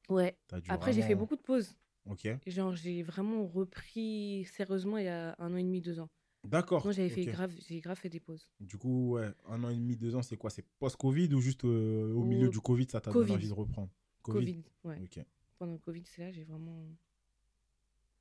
Ouais. 0.09 0.37
Après, 0.67 0.93
j'ai 0.93 1.01
fait 1.01 1.15
beaucoup 1.15 1.35
de 1.35 1.41
pauses. 1.41 1.75
Ok. 2.05 2.27
Genre, 2.45 2.75
j'ai 2.75 3.01
vraiment 3.01 3.47
repris 3.47 4.45
sérieusement 4.45 4.97
il 4.97 5.05
y 5.05 5.07
a 5.07 5.35
un 5.39 5.53
an 5.53 5.57
et 5.57 5.63
demi, 5.63 5.81
deux 5.81 5.99
ans. 5.99 6.09
D'accord. 6.43 6.83
Moi, 6.83 6.91
j'avais 6.91 7.09
fait 7.09 7.25
grave, 7.25 7.53
j'ai 7.65 7.79
grave 7.79 7.97
fait 7.97 8.09
des 8.09 8.19
pauses. 8.19 8.49
Du 8.59 8.77
coup, 8.77 9.13
ouais, 9.13 9.31
un 9.47 9.63
an 9.63 9.69
et 9.69 9.75
demi, 9.75 9.95
deux 9.95 10.13
ans, 10.15 10.21
c'est 10.21 10.35
quoi? 10.37 10.49
C'est 10.49 10.65
post-Covid 10.77 11.33
ou 11.33 11.39
juste 11.39 11.63
euh, 11.63 12.13
au 12.13 12.23
milieu 12.25 12.49
du 12.49 12.59
Covid, 12.59 12.87
ça 12.91 12.99
t'a 12.99 13.11
donné 13.11 13.25
Covid. 13.27 13.33
envie 13.35 13.47
de 13.47 13.53
reprendre? 13.53 13.89
Covid, 14.21 14.63
ouais. 14.83 14.99
Ok. 15.01 15.25
Pendant 15.57 15.71
le 15.73 15.77
Covid, 15.79 16.03
c'est 16.05 16.21
là, 16.23 16.31
j'ai 16.31 16.43
vraiment. 16.43 16.85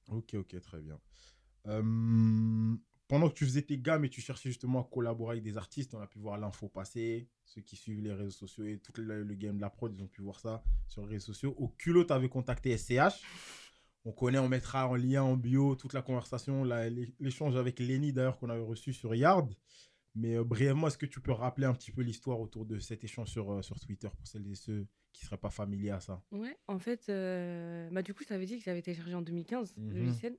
Ok, 0.08 0.34
ok, 0.34 0.60
très 0.60 0.80
bien. 0.80 0.98
Euh, 1.66 2.76
pendant 3.12 3.28
que 3.28 3.34
tu 3.34 3.44
faisais 3.44 3.60
tes 3.60 3.76
gammes 3.76 4.06
et 4.06 4.08
tu 4.08 4.22
cherchais 4.22 4.48
justement 4.48 4.80
à 4.80 4.88
collaborer 4.90 5.32
avec 5.32 5.44
des 5.44 5.58
artistes, 5.58 5.92
on 5.92 6.00
a 6.00 6.06
pu 6.06 6.18
voir 6.18 6.38
l'info 6.38 6.66
passer. 6.70 7.28
Ceux 7.44 7.60
qui 7.60 7.76
suivent 7.76 8.00
les 8.00 8.14
réseaux 8.14 8.30
sociaux 8.30 8.64
et 8.64 8.78
tout 8.78 8.90
le, 8.96 9.22
le 9.22 9.34
game 9.34 9.56
de 9.56 9.60
la 9.60 9.68
prod, 9.68 9.94
ils 9.94 10.02
ont 10.02 10.06
pu 10.08 10.22
voir 10.22 10.40
ça 10.40 10.64
sur 10.88 11.02
les 11.02 11.08
réseaux 11.16 11.26
sociaux. 11.34 11.54
Au 11.58 11.68
culot, 11.68 12.04
tu 12.04 12.12
avais 12.14 12.30
contacté 12.30 12.74
SCH. 12.78 13.20
On 14.06 14.12
connaît, 14.12 14.38
on 14.38 14.48
mettra 14.48 14.88
en 14.88 14.94
lien 14.94 15.22
en 15.22 15.36
bio 15.36 15.76
toute 15.76 15.92
la 15.92 16.00
conversation, 16.00 16.64
l'échange 17.20 17.54
avec 17.54 17.80
Lenny 17.80 18.14
d'ailleurs 18.14 18.38
qu'on 18.38 18.48
avait 18.48 18.64
reçu 18.64 18.94
sur 18.94 19.14
Yard. 19.14 19.54
Mais 20.14 20.36
euh, 20.36 20.42
brièvement, 20.44 20.86
est-ce 20.86 20.96
que 20.96 21.04
tu 21.04 21.20
peux 21.20 21.32
rappeler 21.32 21.66
un 21.66 21.74
petit 21.74 21.92
peu 21.92 22.00
l'histoire 22.00 22.40
autour 22.40 22.64
de 22.64 22.78
cet 22.78 23.04
échange 23.04 23.28
sur, 23.28 23.52
euh, 23.52 23.60
sur 23.60 23.78
Twitter 23.78 24.08
pour 24.16 24.26
celles 24.26 24.50
et 24.50 24.54
ceux 24.54 24.86
qui 25.12 25.24
ne 25.24 25.26
seraient 25.26 25.36
pas 25.36 25.50
familiers 25.50 25.90
à 25.90 26.00
ça? 26.00 26.22
Ouais, 26.32 26.56
en 26.66 26.78
fait, 26.78 27.10
euh, 27.10 27.90
bah, 27.92 28.00
du 28.00 28.14
coup, 28.14 28.22
je 28.22 28.28
t'avais 28.28 28.46
dit 28.46 28.56
que 28.56 28.64
j'avais 28.64 28.80
téléchargé 28.80 29.14
en 29.14 29.20
2015 29.22 29.74
Mhm. 29.76 29.90
le 29.90 29.98
logiciel. 30.06 30.38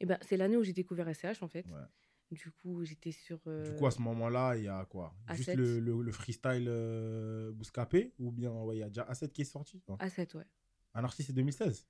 Et 0.00 0.06
ben, 0.06 0.18
c'est 0.22 0.36
l'année 0.36 0.56
où 0.56 0.62
j'ai 0.62 0.72
découvert 0.72 1.08
SCH, 1.14 1.42
en 1.42 1.48
fait. 1.48 1.66
Ouais. 1.66 1.80
Du 2.32 2.50
coup, 2.50 2.84
j'étais 2.84 3.12
sur. 3.12 3.36
Du 3.38 3.42
euh, 3.48 3.78
coup, 3.78 3.86
à 3.86 3.90
ce 3.92 4.00
moment-là, 4.02 4.56
il 4.56 4.64
y 4.64 4.68
a 4.68 4.84
quoi? 4.86 5.14
Juste 5.34 5.50
A7. 5.50 5.54
le, 5.54 5.78
le, 5.78 6.02
le 6.02 6.12
freestyle 6.12 6.66
euh, 6.68 7.52
Bouscapé 7.52 8.12
Ou 8.18 8.32
bien 8.32 8.50
ouais, 8.50 8.76
il 8.76 8.80
y 8.80 8.82
a 8.82 8.88
déjà 8.88 9.04
A7 9.04 9.30
qui 9.30 9.42
est 9.42 9.44
sorti 9.44 9.80
Non. 9.88 9.94
A7, 9.96 10.36
ouais. 10.36 10.44
Artiste, 10.94 11.28
c'est 11.28 11.32
2016 11.34 11.86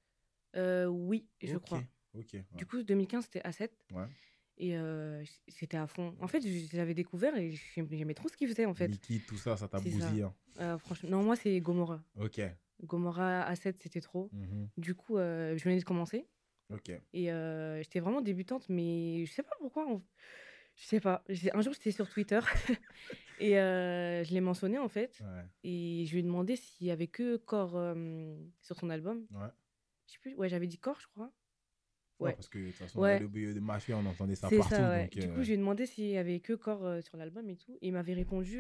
Euh, 0.56 0.86
oui, 0.86 1.26
je 1.42 1.56
crois. 1.56 1.82
Ok. 2.14 2.32
ouais. 2.34 2.44
Du 2.56 2.66
coup, 2.66 2.82
2015, 2.82 3.24
c'était 3.24 3.40
A7. 3.48 3.70
Ouais. 3.92 4.04
Et 4.58 4.76
euh, 4.76 5.22
c'était 5.48 5.76
à 5.78 5.86
fond. 5.86 6.14
En 6.20 6.28
fait, 6.28 6.40
je 6.42 6.76
l'avais 6.76 6.94
découvert 6.94 7.34
et 7.36 7.52
j'aim- 7.52 7.88
j'aimais 7.90 8.14
trop 8.14 8.28
ce 8.28 8.36
qu'il 8.36 8.48
faisait, 8.48 8.66
en 8.66 8.74
fait. 8.74 8.88
Liquide, 8.88 9.24
tout 9.26 9.36
ça, 9.38 9.56
ça 9.56 9.68
t'a 9.68 9.80
bousillé. 9.80 10.22
hein. 10.58 10.78
Franchement, 10.78 11.10
non, 11.10 11.22
moi, 11.22 11.36
c'est 11.36 11.58
Gomorrah. 11.60 12.02
Ok. 12.18 12.40
Gomorrah 12.82 13.50
A7, 13.52 13.76
c'était 13.80 14.00
trop. 14.02 14.28
Mhm. 14.32 14.68
Du 14.76 14.94
coup, 14.94 15.16
je 15.16 15.62
venais 15.64 15.78
de 15.78 15.84
commencer. 15.84 16.26
Ok. 16.72 16.90
Et 17.12 17.30
euh, 17.32 17.82
j'étais 17.82 18.00
vraiment 18.00 18.20
débutante, 18.20 18.68
mais 18.68 19.24
je 19.26 19.32
sais 19.32 19.42
pas 19.42 19.54
pourquoi. 19.60 19.86
on- 19.88 20.02
Je 20.74 20.84
sais 20.84 21.00
pas. 21.00 21.24
Un 21.54 21.60
jour, 21.62 21.72
j'étais 21.72 21.90
sur 21.92 22.08
Twitter 22.08 22.40
et 23.40 23.58
euh, 23.58 24.24
je 24.24 24.32
l'ai 24.34 24.40
mentionné 24.40 24.78
en 24.78 24.88
fait. 24.88 25.18
Ouais. 25.20 25.44
Et 25.64 26.04
je 26.06 26.12
lui 26.12 26.18
ai 26.20 26.22
demandé 26.22 26.56
s'il 26.56 26.86
y 26.86 26.90
avait 26.90 27.06
que 27.06 27.36
Corps 27.36 27.76
euh, 27.76 28.36
sur 28.60 28.76
son 28.76 28.90
album. 28.90 29.26
Ouais. 29.30 29.48
Je 30.06 30.12
sais 30.12 30.18
plus. 30.20 30.34
Ouais, 30.34 30.48
j'avais 30.48 30.66
dit 30.66 30.78
Corps, 30.78 31.00
je 31.00 31.06
crois. 31.08 31.32
Ouais, 32.18 32.28
Ouais. 32.30 32.32
parce 32.34 32.48
que 32.48 32.58
de 32.58 32.66
toute 32.66 32.74
façon, 32.76 33.00
Ouais. 33.00 33.18
le 33.20 33.28
de 33.28 33.60
Mafia, 33.60 33.96
on 33.96 34.06
entendait 34.06 34.34
ça 34.34 34.48
partout. 34.48 34.68
ça, 34.74 34.98
donc, 35.02 35.10
Du 35.10 35.28
coup, 35.28 35.42
je 35.42 35.48
lui 35.48 35.52
ai 35.52 35.56
demandé 35.58 35.84
s'il 35.86 36.06
y 36.08 36.16
avait 36.16 36.40
que 36.40 36.54
Corps 36.54 37.02
sur 37.02 37.16
l'album 37.16 37.48
et 37.50 37.56
tout. 37.56 37.76
Et 37.82 37.88
il 37.88 37.92
m'avait 37.92 38.14
répondu 38.14 38.58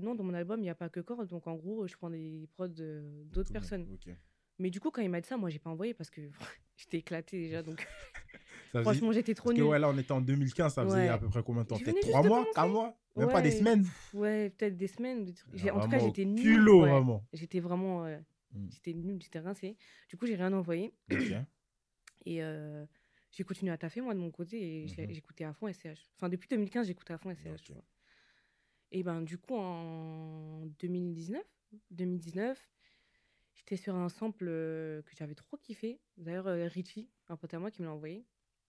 non, 0.00 0.14
dans 0.14 0.24
mon 0.24 0.34
album, 0.34 0.60
il 0.60 0.64
n'y 0.64 0.70
a 0.70 0.74
pas 0.74 0.88
que 0.90 1.00
Corps. 1.00 1.26
Donc 1.26 1.46
en 1.46 1.54
gros, 1.56 1.86
je 1.86 1.96
prends 1.96 2.10
des 2.10 2.48
prods 2.54 2.68
d'autres 2.68 3.52
personnes. 3.52 3.86
Ok. 3.92 4.14
Mais 4.58 4.70
du 4.70 4.80
coup, 4.80 4.90
quand 4.90 5.02
il 5.02 5.10
m'a 5.10 5.20
dit 5.20 5.28
ça, 5.28 5.36
moi, 5.36 5.50
j'ai 5.50 5.58
pas 5.58 5.70
envoyé 5.70 5.94
parce 5.94 6.10
que 6.10 6.20
j'étais 6.76 6.98
éclatée 6.98 7.38
déjà. 7.38 7.62
Donc 7.62 7.86
franchement, 8.82 9.12
j'étais 9.12 9.34
trop 9.34 9.50
Parce 9.50 9.56
que 9.56 9.62
nulle. 9.62 9.70
ouais, 9.70 9.78
là, 9.78 9.88
on 9.88 9.98
était 9.98 10.12
en 10.12 10.20
2015, 10.20 10.74
ça 10.74 10.84
faisait 10.84 11.02
Ouais. 11.02 11.08
à 11.08 11.18
peu 11.18 11.28
près 11.28 11.42
combien 11.42 11.62
de 11.62 11.68
temps? 11.68 11.76
Peut-être 11.76 11.88
venais 11.88 12.00
juste 12.02 12.10
3 12.10 12.22
de 12.22 12.28
mois? 12.28 12.38
commencer. 12.38 12.54
4 12.54 12.68
mois? 12.68 12.98
Même 13.16 13.28
pas 13.30 13.42
des 13.42 13.50
semaines? 13.50 13.86
Ouais, 14.14 14.50
peut-être 14.50 14.76
des 14.76 14.86
semaines. 14.86 15.24
des 15.24 15.32
trucs. 15.34 15.54
En 15.72 15.80
tout 15.80 15.88
cas, 15.88 15.98
j'étais 15.98 16.24
nulle. 16.24 16.42
culot, 16.42 16.80
vraiment. 16.80 17.24
J'étais 17.32 17.60
vraiment. 17.60 18.04
euh, 18.06 18.18
Mm. 18.52 18.66
J'étais 18.70 18.94
nulle, 18.94 19.20
j'étais 19.22 19.40
rincée. 19.40 19.76
Du 20.08 20.16
coup, 20.16 20.24
j'ai 20.24 20.34
rien 20.34 20.52
envoyé. 20.54 20.94
Et 22.24 22.42
euh, 22.42 22.86
j'ai 23.30 23.44
continué 23.44 23.70
à 23.72 23.76
taffer, 23.76 24.00
moi, 24.00 24.14
de 24.14 24.18
mon 24.20 24.30
côté. 24.30 24.84
Et 24.84 24.86
Mhm. 24.86 25.12
j'écoutais 25.14 25.44
à 25.44 25.52
fond 25.52 25.68
SCH. 25.68 26.08
Enfin, 26.16 26.30
depuis 26.30 26.48
2015, 26.48 26.86
j'écoutais 26.86 27.12
à 27.12 27.18
fond 27.18 27.30
SCH. 27.30 27.62
tu 27.62 27.72
Ok. 27.72 27.76
vois. 27.76 27.84
Et 28.90 29.02
ben, 29.02 29.20
du 29.20 29.36
coup, 29.36 29.54
en 29.54 30.64
2019, 30.78 31.42
2019 31.90 32.58
sur 33.76 33.94
un 33.94 34.08
sample 34.08 34.46
euh, 34.48 35.02
que 35.02 35.10
j'avais 35.16 35.34
trop 35.34 35.56
kiffé. 35.56 36.00
D'ailleurs, 36.16 36.46
euh, 36.46 36.66
Richie, 36.68 37.08
un 37.28 37.36
pote 37.36 37.52
à 37.54 37.58
moi, 37.58 37.70
qui 37.70 37.82
me 37.82 37.86
l'a 37.86 37.92
envoyé. 37.92 38.24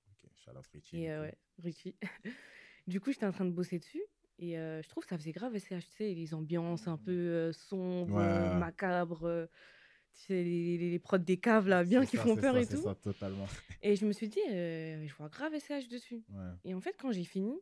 Ok, 0.10 0.30
shout 0.36 0.52
out 0.58 0.66
Richie, 0.74 0.98
Et 1.04 1.12
euh, 1.12 1.22
ouais, 1.22 1.38
Richie. 1.60 1.96
du 2.88 3.00
coup, 3.00 3.12
j'étais 3.12 3.26
en 3.26 3.32
train 3.32 3.46
de 3.46 3.52
bosser 3.52 3.80
dessus. 3.80 4.04
Et 4.42 4.54
je 4.54 4.88
trouve 4.88 5.04
que 5.04 5.10
ça 5.10 5.18
faisait 5.18 5.34
grave 5.34 5.58
SCH, 5.58 5.68
tu 5.90 5.92
sais, 5.98 6.14
les 6.14 6.34
ambiances 6.34 6.88
un 6.88 6.96
peu 6.98 7.52
sombres, 7.52 8.16
Ouais, 8.16 8.56
macabres. 8.58 9.48
tu 10.14 10.22
sais, 10.22 10.44
les, 10.46 10.78
les, 10.78 10.92
les 10.92 11.00
prods 11.00 11.18
des 11.18 11.36
caves, 11.38 11.68
là, 11.68 11.84
bien, 11.84 12.06
qui 12.06 12.16
ça, 12.16 12.24
font 12.24 12.38
peur 12.38 12.54
ça, 12.54 12.62
et 12.62 12.66
tout. 12.66 12.82
ça, 12.82 12.96
totalement. 12.96 13.46
Et 13.82 13.98
je 13.98 14.06
me 14.06 14.14
suis 14.14 14.30
dit, 14.30 14.40
je 14.48 15.14
vois 15.18 15.28
grave 15.28 15.52
SCH 15.60 15.90
dessus. 15.90 16.24
Ouais. 16.30 16.52
Et 16.64 16.74
en 16.74 16.80
fait, 16.80 16.96
quand 16.98 17.12
j'ai 17.12 17.26
fini, 17.26 17.54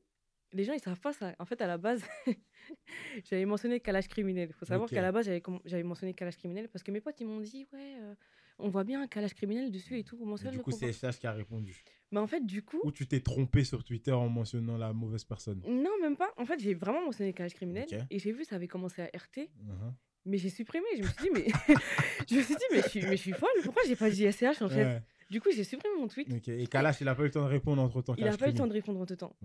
les 0.53 0.63
gens, 0.63 0.73
ils 0.73 0.79
savent 0.79 0.99
pas 0.99 1.13
ça. 1.13 1.35
En 1.39 1.45
fait, 1.45 1.61
à 1.61 1.67
la 1.67 1.77
base, 1.77 2.03
j'avais 3.29 3.45
mentionné 3.45 3.79
calage 3.79 4.07
criminel. 4.07 4.49
Il 4.49 4.53
faut 4.53 4.65
savoir 4.65 4.89
qu'à 4.89 5.01
la 5.01 5.11
base, 5.11 5.25
j'avais 5.25 5.41
j'avais 5.65 5.83
mentionné 5.83 6.13
calage 6.13 6.37
criminel 6.37 6.69
parce 6.69 6.83
que 6.83 6.91
mes 6.91 7.01
potes, 7.01 7.19
ils 7.19 7.27
m'ont 7.27 7.41
dit, 7.41 7.67
ouais, 7.73 7.97
euh, 7.99 8.15
on 8.59 8.69
voit 8.69 8.83
bien 8.83 9.01
un 9.01 9.07
calage 9.07 9.33
criminel 9.33 9.71
dessus 9.71 9.97
et 9.99 10.03
tout. 10.03 10.17
Comment 10.17 10.37
ça, 10.37 10.49
du 10.49 10.59
coup, 10.59 10.71
c'est 10.71 10.91
SH 10.91 11.19
qui 11.19 11.27
a 11.27 11.31
répondu. 11.33 11.83
Bah, 12.11 12.21
en 12.21 12.27
fait, 12.27 12.45
du 12.45 12.63
coup, 12.63 12.79
Ou 12.83 12.91
tu 12.91 13.07
t'es 13.07 13.19
trompé 13.19 13.63
sur 13.63 13.83
Twitter 13.83 14.11
en 14.13 14.29
mentionnant 14.29 14.77
la 14.77 14.93
mauvaise 14.93 15.23
personne? 15.23 15.61
non, 15.67 15.91
même 16.01 16.15
pas. 16.17 16.31
En 16.37 16.45
fait, 16.45 16.59
j'ai 16.59 16.73
vraiment 16.73 17.03
mentionné 17.03 17.33
calage 17.33 17.53
criminel 17.53 17.85
et 18.09 18.19
j'ai 18.19 18.31
vu 18.31 18.45
ça 18.45 18.55
avait 18.55 18.67
commencé 18.67 19.01
à 19.01 19.05
RT, 19.05 19.49
Mhm. 19.59 19.93
mais 20.25 20.37
j'ai 20.37 20.49
supprimé. 20.49 20.85
Je 20.97 21.03
me 21.03 21.07
suis 21.07 21.23
dit, 21.23 21.29
mais 21.33 21.45
je 22.29 22.35
me 22.35 22.41
suis 22.41 22.55
dit, 22.55 22.63
mais 22.71 22.81
je 22.81 22.87
suis, 22.89 23.01
mais 23.01 23.17
je 23.17 23.21
suis 23.21 23.33
folle. 23.33 23.49
Pourquoi 23.63 23.83
j'ai 23.87 23.95
pas 23.95 24.09
dit 24.09 24.23
SCH 24.31 24.61
en 24.61 24.69
fait? 24.69 24.85
Ouais, 24.85 25.01
Du 25.29 25.41
coup, 25.41 25.49
j'ai 25.51 25.63
supprimé 25.65 25.95
mon 25.99 26.07
tweet. 26.07 26.27
Et 26.47 26.67
Kalash, 26.67 27.01
il 27.01 27.07
a 27.07 27.15
pas 27.15 27.23
eu 27.23 27.25
le 27.25 27.31
temps 27.31 27.43
de 27.43 27.49
répondre 27.49 27.81
entre 27.81 28.01
temps. 28.01 28.15
Il 28.17 28.27
a 28.27 28.37
pas 28.37 28.47
eu 28.47 28.51
le 28.51 28.57
temps 28.57 28.67
de 28.67 28.73
répondre 28.73 28.99
entre 29.01 29.15
temps. 29.15 29.35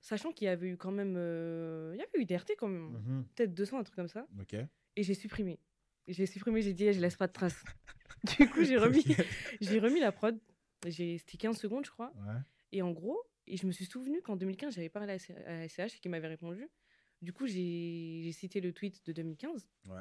Sachant 0.00 0.32
qu'il 0.32 0.46
y 0.46 0.48
avait 0.48 0.68
eu 0.68 0.76
quand 0.76 0.90
même. 0.92 1.14
euh, 1.16 1.92
Il 1.94 1.98
y 1.98 2.02
avait 2.02 2.20
eu 2.20 2.24
des 2.26 2.36
RT 2.36 2.52
quand 2.58 2.68
même. 2.68 2.90
Mhm. 3.06 3.24
Peut-être 3.34 3.54
200, 3.54 3.78
un 3.78 3.82
truc 3.84 3.96
comme 3.96 4.08
ça. 4.08 4.26
Et 4.96 5.02
j'ai 5.02 5.14
supprimé. 5.14 5.58
J'ai 6.08 6.26
supprimé, 6.26 6.60
j'ai 6.62 6.74
dit, 6.74 6.86
eh, 6.86 6.92
je 6.92 7.00
laisse 7.00 7.16
pas 7.16 7.26
de 7.28 7.32
traces. 7.32 7.62
du 8.38 8.48
coup, 8.50 8.64
j'ai 8.64 8.76
remis, 8.76 9.04
j'ai 9.60 9.78
remis 9.78 10.00
la 10.00 10.12
prod. 10.12 10.38
C'était 10.84 11.38
15 11.38 11.56
secondes, 11.56 11.84
je 11.86 11.90
crois. 11.90 12.12
Ouais. 12.26 12.34
Et 12.72 12.82
en 12.82 12.90
gros, 12.90 13.18
et 13.46 13.56
je 13.56 13.66
me 13.66 13.72
suis 13.72 13.84
souvenu 13.84 14.20
qu'en 14.22 14.36
2015, 14.36 14.74
j'avais 14.74 14.88
parlé 14.88 15.12
à 15.12 15.50
à 15.50 15.68
SCH 15.68 15.96
et 15.96 16.00
qu'il 16.00 16.10
m'avait 16.10 16.28
répondu. 16.28 16.68
Du 17.22 17.32
coup, 17.32 17.46
j'ai 17.46 18.20
j'ai 18.24 18.32
cité 18.32 18.60
le 18.60 18.72
tweet 18.72 19.04
de 19.06 19.12
2015. 19.12 19.68
Ouais. 19.88 20.00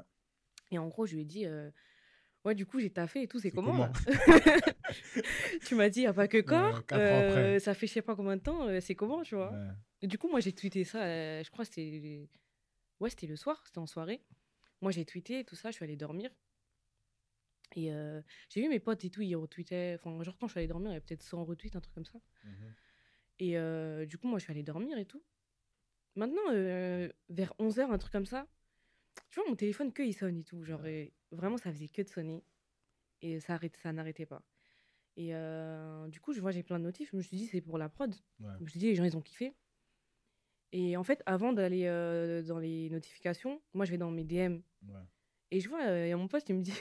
Et 0.71 0.77
en 0.79 0.87
gros, 0.87 1.05
je 1.05 1.15
lui 1.15 1.21
ai 1.21 1.25
dit 1.25 1.45
euh, 1.45 1.69
Ouais, 2.45 2.55
du 2.55 2.65
coup, 2.65 2.79
j'ai 2.79 2.89
taffé 2.89 3.23
et 3.23 3.27
tout, 3.27 3.39
c'est 3.39 3.51
comment, 3.51 3.91
Tu 5.65 5.75
m'as 5.75 5.89
dit, 5.89 5.99
il 5.99 6.03
n'y 6.03 6.07
a 6.07 6.13
pas 6.13 6.27
que 6.27 6.39
corps. 6.39 6.81
euh, 6.93 7.59
ça 7.59 7.73
fait 7.73 7.85
je 7.85 7.93
sais 7.93 8.01
pas 8.01 8.15
combien 8.15 8.37
de 8.37 8.41
temps, 8.41 8.67
euh, 8.67 8.79
c'est 8.79 8.95
comment, 8.95 9.23
tu 9.23 9.35
vois? 9.35 9.51
Ouais. 9.51 9.67
Et 10.01 10.07
Du 10.07 10.17
coup, 10.17 10.29
moi, 10.29 10.39
j'ai 10.39 10.53
tweeté 10.53 10.83
ça, 10.85 11.03
euh, 11.03 11.43
je 11.43 11.51
crois 11.51 11.65
que 11.65 11.71
c'était. 11.73 12.29
Ouais, 13.01 13.09
c'était 13.09 13.27
le 13.27 13.35
soir, 13.35 13.61
c'était 13.65 13.79
en 13.79 13.87
soirée. 13.87 14.21
Moi, 14.81 14.91
j'ai 14.91 15.03
tweeté 15.05 15.43
tout 15.43 15.55
ça, 15.55 15.69
je 15.71 15.75
suis 15.75 15.83
allée 15.83 15.97
dormir. 15.97 16.29
Et 17.75 17.93
euh, 17.93 18.21
j'ai 18.49 18.61
vu 18.61 18.69
mes 18.69 18.79
potes 18.79 19.03
et 19.03 19.09
tout, 19.09 19.21
ils 19.21 19.35
retweetaient. 19.35 19.97
Enfin, 19.99 20.23
genre, 20.23 20.37
quand 20.37 20.47
je 20.47 20.53
suis 20.53 20.59
allée 20.59 20.67
dormir, 20.67 20.89
il 20.91 20.93
y 20.93 20.95
avait 20.95 21.05
peut-être 21.05 21.23
100 21.23 21.43
retweets, 21.43 21.75
un 21.75 21.81
truc 21.81 21.93
comme 21.93 22.05
ça. 22.05 22.19
Mhm. 22.45 22.75
Et 23.39 24.05
du 24.07 24.17
coup, 24.17 24.27
moi, 24.27 24.39
je 24.39 24.45
suis 24.45 24.51
allée 24.51 24.63
dormir 24.63 24.97
et 24.97 25.05
tout. 25.05 25.21
Maintenant, 26.15 26.51
vers 27.29 27.53
11h, 27.59 27.91
un 27.91 27.97
truc 27.97 28.11
comme 28.11 28.25
ça, 28.25 28.47
tu 29.29 29.39
vois, 29.39 29.49
mon 29.49 29.55
téléphone, 29.55 29.91
que 29.91 30.03
il 30.03 30.13
sonne 30.13 30.37
et 30.37 30.43
tout. 30.43 30.63
Genre, 30.63 30.85
et 30.85 31.13
vraiment, 31.31 31.57
ça 31.57 31.71
faisait 31.71 31.87
que 31.87 32.01
de 32.01 32.07
sonner. 32.07 32.43
Et 33.21 33.39
ça, 33.39 33.55
arrête, 33.55 33.77
ça 33.77 33.91
n'arrêtait 33.91 34.25
pas. 34.25 34.41
Et 35.17 35.35
euh, 35.35 36.07
du 36.07 36.21
coup, 36.21 36.33
je 36.33 36.39
vois, 36.39 36.51
j'ai 36.51 36.63
plein 36.63 36.79
de 36.79 36.85
notifs. 36.85 37.09
Je 37.11 37.17
me 37.17 37.21
suis 37.21 37.35
dit, 37.35 37.45
c'est 37.45 37.61
pour 37.61 37.77
la 37.77 37.89
prod. 37.89 38.15
Ouais. 38.39 38.51
Je 38.59 38.63
me 38.63 38.69
suis 38.69 38.79
dit, 38.79 38.87
les 38.87 38.95
gens, 38.95 39.03
ils 39.03 39.17
ont 39.17 39.21
kiffé. 39.21 39.53
Et 40.71 40.95
en 40.95 41.03
fait, 41.03 41.21
avant 41.25 41.51
d'aller 41.51 41.85
euh, 41.87 42.41
dans 42.43 42.59
les 42.59 42.89
notifications, 42.89 43.61
moi, 43.73 43.85
je 43.85 43.91
vais 43.91 43.97
dans 43.97 44.11
mes 44.11 44.23
DM. 44.23 44.59
Ouais. 44.87 45.01
Et 45.51 45.59
je 45.59 45.67
vois, 45.67 45.83
euh, 45.87 46.05
il 46.05 46.09
y 46.09 46.13
a 46.13 46.17
mon 46.17 46.27
pote, 46.27 46.47
il 46.47 46.55
me 46.55 46.61
dit, 46.63 46.73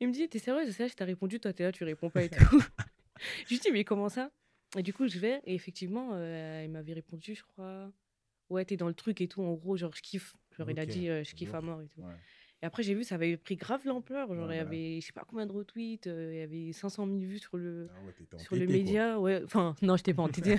il 0.00 0.08
me 0.08 0.12
dit, 0.12 0.28
t'es 0.28 0.38
sérieuse, 0.38 0.70
c'est 0.70 0.84
là, 0.84 0.88
je 0.88 0.94
t'ai 0.94 1.04
répondu, 1.04 1.40
toi, 1.40 1.52
t'es 1.52 1.64
là, 1.64 1.72
tu 1.72 1.84
réponds 1.84 2.08
pas 2.10 2.22
et 2.22 2.30
tout. 2.30 2.38
je 3.44 3.48
lui 3.50 3.58
dis, 3.58 3.70
mais 3.70 3.84
comment 3.84 4.08
ça? 4.08 4.30
Et 4.76 4.82
du 4.82 4.94
coup, 4.94 5.06
je 5.06 5.18
vais, 5.18 5.42
et 5.44 5.54
effectivement, 5.54 6.14
il 6.62 6.70
m'avait 6.70 6.92
répondu, 6.92 7.34
je 7.34 7.42
crois, 7.42 7.90
ouais, 8.50 8.64
t'es 8.64 8.76
dans 8.76 8.88
le 8.88 8.94
truc 8.94 9.20
et 9.20 9.28
tout, 9.28 9.42
en 9.42 9.54
gros, 9.54 9.76
genre, 9.76 9.94
je 9.94 10.02
kiffe. 10.02 10.36
Genre, 10.58 10.70
il 10.70 10.78
a 10.80 10.86
dit, 10.86 11.08
euh, 11.08 11.22
je 11.24 11.34
kiffe 11.34 11.54
à 11.54 11.60
mort 11.60 11.80
et 11.82 11.86
tout. 11.86 12.00
Ouais. 12.00 12.14
Et 12.60 12.66
après, 12.66 12.82
j'ai 12.82 12.92
vu, 12.94 13.04
ça 13.04 13.14
avait 13.14 13.36
pris 13.36 13.54
grave 13.54 13.82
l'ampleur. 13.86 14.34
Genre, 14.34 14.48
Ouais, 14.48 14.54
il 14.54 14.58
y 14.58 14.60
avait, 14.60 15.00
je 15.00 15.06
sais 15.06 15.12
pas 15.12 15.24
combien 15.28 15.46
de 15.46 15.52
retweets, 15.52 16.08
euh, 16.08 16.32
il 16.34 16.38
y 16.38 16.42
avait 16.42 16.72
500 16.72 17.06
000 17.06 17.18
vues 17.20 17.38
sur 17.38 17.56
le, 17.56 17.88
Ah 17.94 18.04
ouais, 18.04 18.38
sur 18.40 18.56
le 18.56 18.66
quoi. 18.66 18.74
média. 18.74 19.20
Ouais, 19.20 19.40
enfin, 19.44 19.76
non, 19.82 19.96
j'étais 19.96 20.12
pas 20.14 20.22
entêtée. 20.24 20.56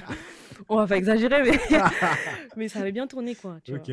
On 0.70 0.78
va 0.78 0.88
pas 0.88 0.98
exagérer, 0.98 1.44
mais, 1.44 1.58
mais 2.56 2.68
ça 2.70 2.80
avait 2.80 2.94
bien 2.94 3.06
tourné, 3.08 3.36
quoi. 3.36 3.60
Tu 3.66 3.72
vois. 3.76 3.84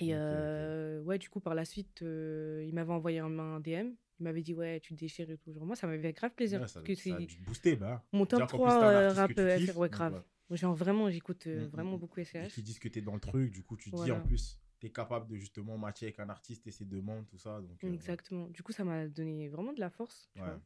Et 0.00 0.10
euh, 0.12 1.00
ouais, 1.02 1.18
du 1.18 1.28
coup, 1.28 1.40
par 1.40 1.54
la 1.54 1.64
suite, 1.64 2.00
il 2.02 2.70
m'avait 2.72 2.92
envoyé 2.92 3.18
un, 3.18 3.38
un 3.38 3.60
DM. 3.60 3.90
Il 4.20 4.22
m'avait 4.22 4.42
dit, 4.42 4.54
ouais, 4.54 4.78
tu 4.80 4.94
te 4.94 5.00
déchires 5.00 5.28
et 5.30 5.36
tout. 5.38 5.52
Genre, 5.52 5.66
moi, 5.66 5.74
ça 5.74 5.88
m'avait 5.88 6.00
fait 6.02 6.12
grave 6.12 6.30
plaisir. 6.30 6.60
Ouais, 6.60 6.68
ça, 6.68 6.74
parce 6.80 6.86
que 6.86 6.94
ça 6.94 7.16
a 7.16 7.18
dû 7.20 7.36
booster, 7.40 7.74
bah. 7.74 8.04
mon 8.12 8.26
top 8.26 8.38
Déjà 8.40 8.46
qu'en 8.46 8.58
plus, 8.58 8.70
3 8.70 8.78
t'es 8.78 8.84
un 8.84 8.88
euh, 8.88 9.08
artiste 9.16 9.40
rap 9.40 9.74
FR. 9.74 9.78
Ouais, 9.78 9.88
grave. 9.88 10.22
Genre, 10.50 10.74
vraiment, 10.74 11.10
j'écoute 11.10 11.46
euh, 11.48 11.62
Mm, 11.62 11.64
mm, 11.64 11.68
vraiment 11.70 11.96
mm. 11.96 12.00
beaucoup 12.00 12.20
Et 12.20 12.24
SCH. 12.24 12.48
qui 12.54 12.62
disent 12.62 12.78
que 12.78 12.86
t'es 12.88 13.00
dans 13.00 13.14
le 13.14 13.20
truc, 13.20 13.50
du 13.50 13.62
coup, 13.64 13.76
tu 13.76 13.90
te 13.90 13.96
dis 14.04 14.12
en 14.12 14.20
plus, 14.20 14.60
capable 14.90 15.26
de 15.28 15.36
justement 15.36 15.76
matcher 15.78 16.06
avec 16.06 16.20
un 16.20 16.28
artiste 16.28 16.66
et 16.66 16.70
ses 16.70 16.84
demandes, 16.84 17.26
tout 17.26 17.38
ça. 17.38 17.60
Donc, 17.60 17.82
euh, 17.82 17.88
ouais. 17.88 17.94
Exactement. 17.94 18.46
Du 18.48 18.62
coup, 18.62 18.72
ça 18.72 18.84
m'a 18.84 19.06
donné 19.08 19.48
vraiment 19.48 19.72
de 19.72 19.80
la 19.80 19.90
force. 19.90 20.28
tu 20.34 20.40
Ouais. 20.40 20.46
vois. 20.48 20.60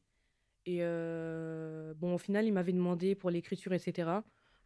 Et 0.67 0.79
euh, 0.83 1.95
bon, 1.95 2.15
au 2.15 2.19
final, 2.19 2.45
il 2.45 2.53
m'avait 2.53 2.73
demandé 2.73 3.15
pour 3.15 3.31
l'écriture, 3.31 3.73
etc. 3.73 4.11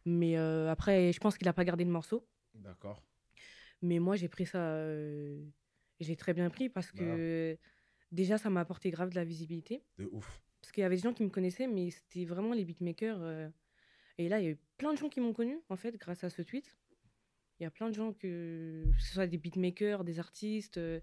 Mais 0.05 0.37
euh, 0.37 0.69
après, 0.69 1.13
je 1.13 1.19
pense 1.19 1.37
qu'il 1.37 1.45
n'a 1.45 1.53
pas 1.53 1.63
gardé 1.63 1.83
le 1.85 1.91
morceau. 1.91 2.27
D'accord. 2.55 3.01
Mais 3.81 3.99
moi, 3.99 4.15
j'ai 4.15 4.27
pris 4.27 4.45
ça. 4.45 4.59
euh, 4.59 5.41
j'ai 5.99 6.15
très 6.17 6.33
bien 6.33 6.49
pris 6.49 6.67
parce 6.69 6.91
que 6.91 7.57
déjà, 8.11 8.37
ça 8.37 8.49
m'a 8.49 8.59
apporté 8.61 8.91
grave 8.91 9.09
de 9.11 9.15
la 9.15 9.23
visibilité. 9.23 9.83
De 9.97 10.05
ouf. 10.11 10.41
Parce 10.59 10.71
qu'il 10.73 10.81
y 10.81 10.85
avait 10.85 10.95
des 10.97 11.01
gens 11.01 11.13
qui 11.13 11.23
me 11.23 11.29
connaissaient, 11.29 11.67
mais 11.67 11.89
c'était 11.91 12.25
vraiment 12.25 12.53
les 12.53 12.65
beatmakers. 12.65 13.51
Et 14.17 14.27
là, 14.29 14.39
il 14.39 14.43
y 14.43 14.47
a 14.47 14.51
eu 14.51 14.57
plein 14.77 14.93
de 14.93 14.97
gens 14.97 15.09
qui 15.09 15.19
m'ont 15.21 15.33
connu, 15.33 15.57
en 15.69 15.75
fait, 15.77 15.95
grâce 15.97 16.23
à 16.23 16.29
ce 16.29 16.41
tweet. 16.41 16.75
Il 17.59 17.63
y 17.63 17.65
a 17.65 17.71
plein 17.71 17.89
de 17.89 17.93
gens, 17.95 18.13
que, 18.13 18.83
que 18.95 19.01
ce 19.01 19.13
soit 19.13 19.27
des 19.27 19.37
beatmakers, 19.37 20.03
des 20.03 20.19
artistes, 20.19 20.77
euh, 20.77 20.99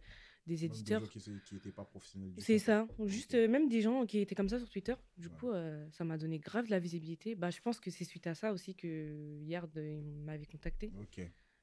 des 0.46 0.54
Même 0.54 0.58
des 0.58 0.64
éditeurs. 0.66 1.04
gens 1.04 1.10
qui 1.44 1.54
n'étaient 1.54 1.70
pas 1.72 1.84
professionnels 1.84 2.32
du 2.32 2.40
C'est 2.40 2.58
ça, 2.58 2.86
juste 3.04 3.34
euh, 3.34 3.46
même 3.48 3.68
des 3.68 3.80
gens 3.82 4.04
qui 4.04 4.18
étaient 4.18 4.34
comme 4.34 4.48
ça 4.48 4.58
sur 4.58 4.68
Twitter. 4.68 4.94
Du 5.16 5.28
Ouais. 5.28 5.34
coup, 5.38 5.50
euh, 5.50 5.86
ça 5.92 6.04
m'a 6.04 6.18
donné 6.18 6.38
grave 6.38 6.66
de 6.66 6.70
la 6.70 6.78
visibilité. 6.80 7.34
Bah, 7.34 7.50
je 7.50 7.60
pense 7.60 7.78
que 7.78 7.90
c'est 7.90 8.04
suite 8.04 8.26
à 8.26 8.34
ça 8.34 8.52
aussi 8.52 8.74
que 8.74 9.38
Yard 9.44 9.70
m'avait 10.24 10.46
contacté. 10.46 10.90
Ok. 11.00 11.20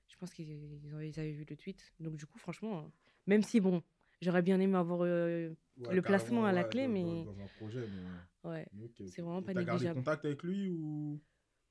Je 0.07 0.15
pense 0.15 0.33
qu'ils 0.33 0.47
ils 0.47 1.19
avaient, 1.19 1.31
vu 1.31 1.45
le 1.47 1.55
tweet. 1.57 1.93
Donc 1.99 2.15
du 2.15 2.25
coup, 2.25 2.39
franchement, 2.39 2.89
même 3.27 3.43
si 3.43 3.59
bon, 3.59 3.83
j'aurais 4.21 4.41
bien 4.41 4.59
aimé 4.59 4.75
avoir 4.75 5.01
euh, 5.03 5.53
Ouais, 5.79 5.93
Le 5.93 6.01
placement 6.01 6.43
à 6.45 6.51
la 6.53 6.63
clé, 6.63 6.87
dans- 6.87 6.89
mais- 6.93 7.23
Dans, 7.25 7.39
un 7.39 7.47
projet, 7.57 7.81
mais. 7.81 8.49
ouais. 8.49 8.65
mais 8.73 8.83
ok, 8.85 9.01
ok. 9.01 9.07
C'est 9.09 9.21
vraiment 9.21 9.41
Et 9.41 9.43
pas 9.43 9.53
T'as 9.53 9.63
gardé 9.63 9.83
négligeable. 9.83 9.99
contact 9.99 10.25
avec 10.25 10.41
lui 10.41 10.69
ou? 10.71 11.19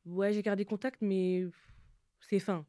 Ouais, 0.04 0.32
j'ai 0.32 0.42
gardé 0.42 0.64
contact, 0.64 1.00
mais 1.02 1.44
c'est 2.20 2.38
fin. 2.38 2.64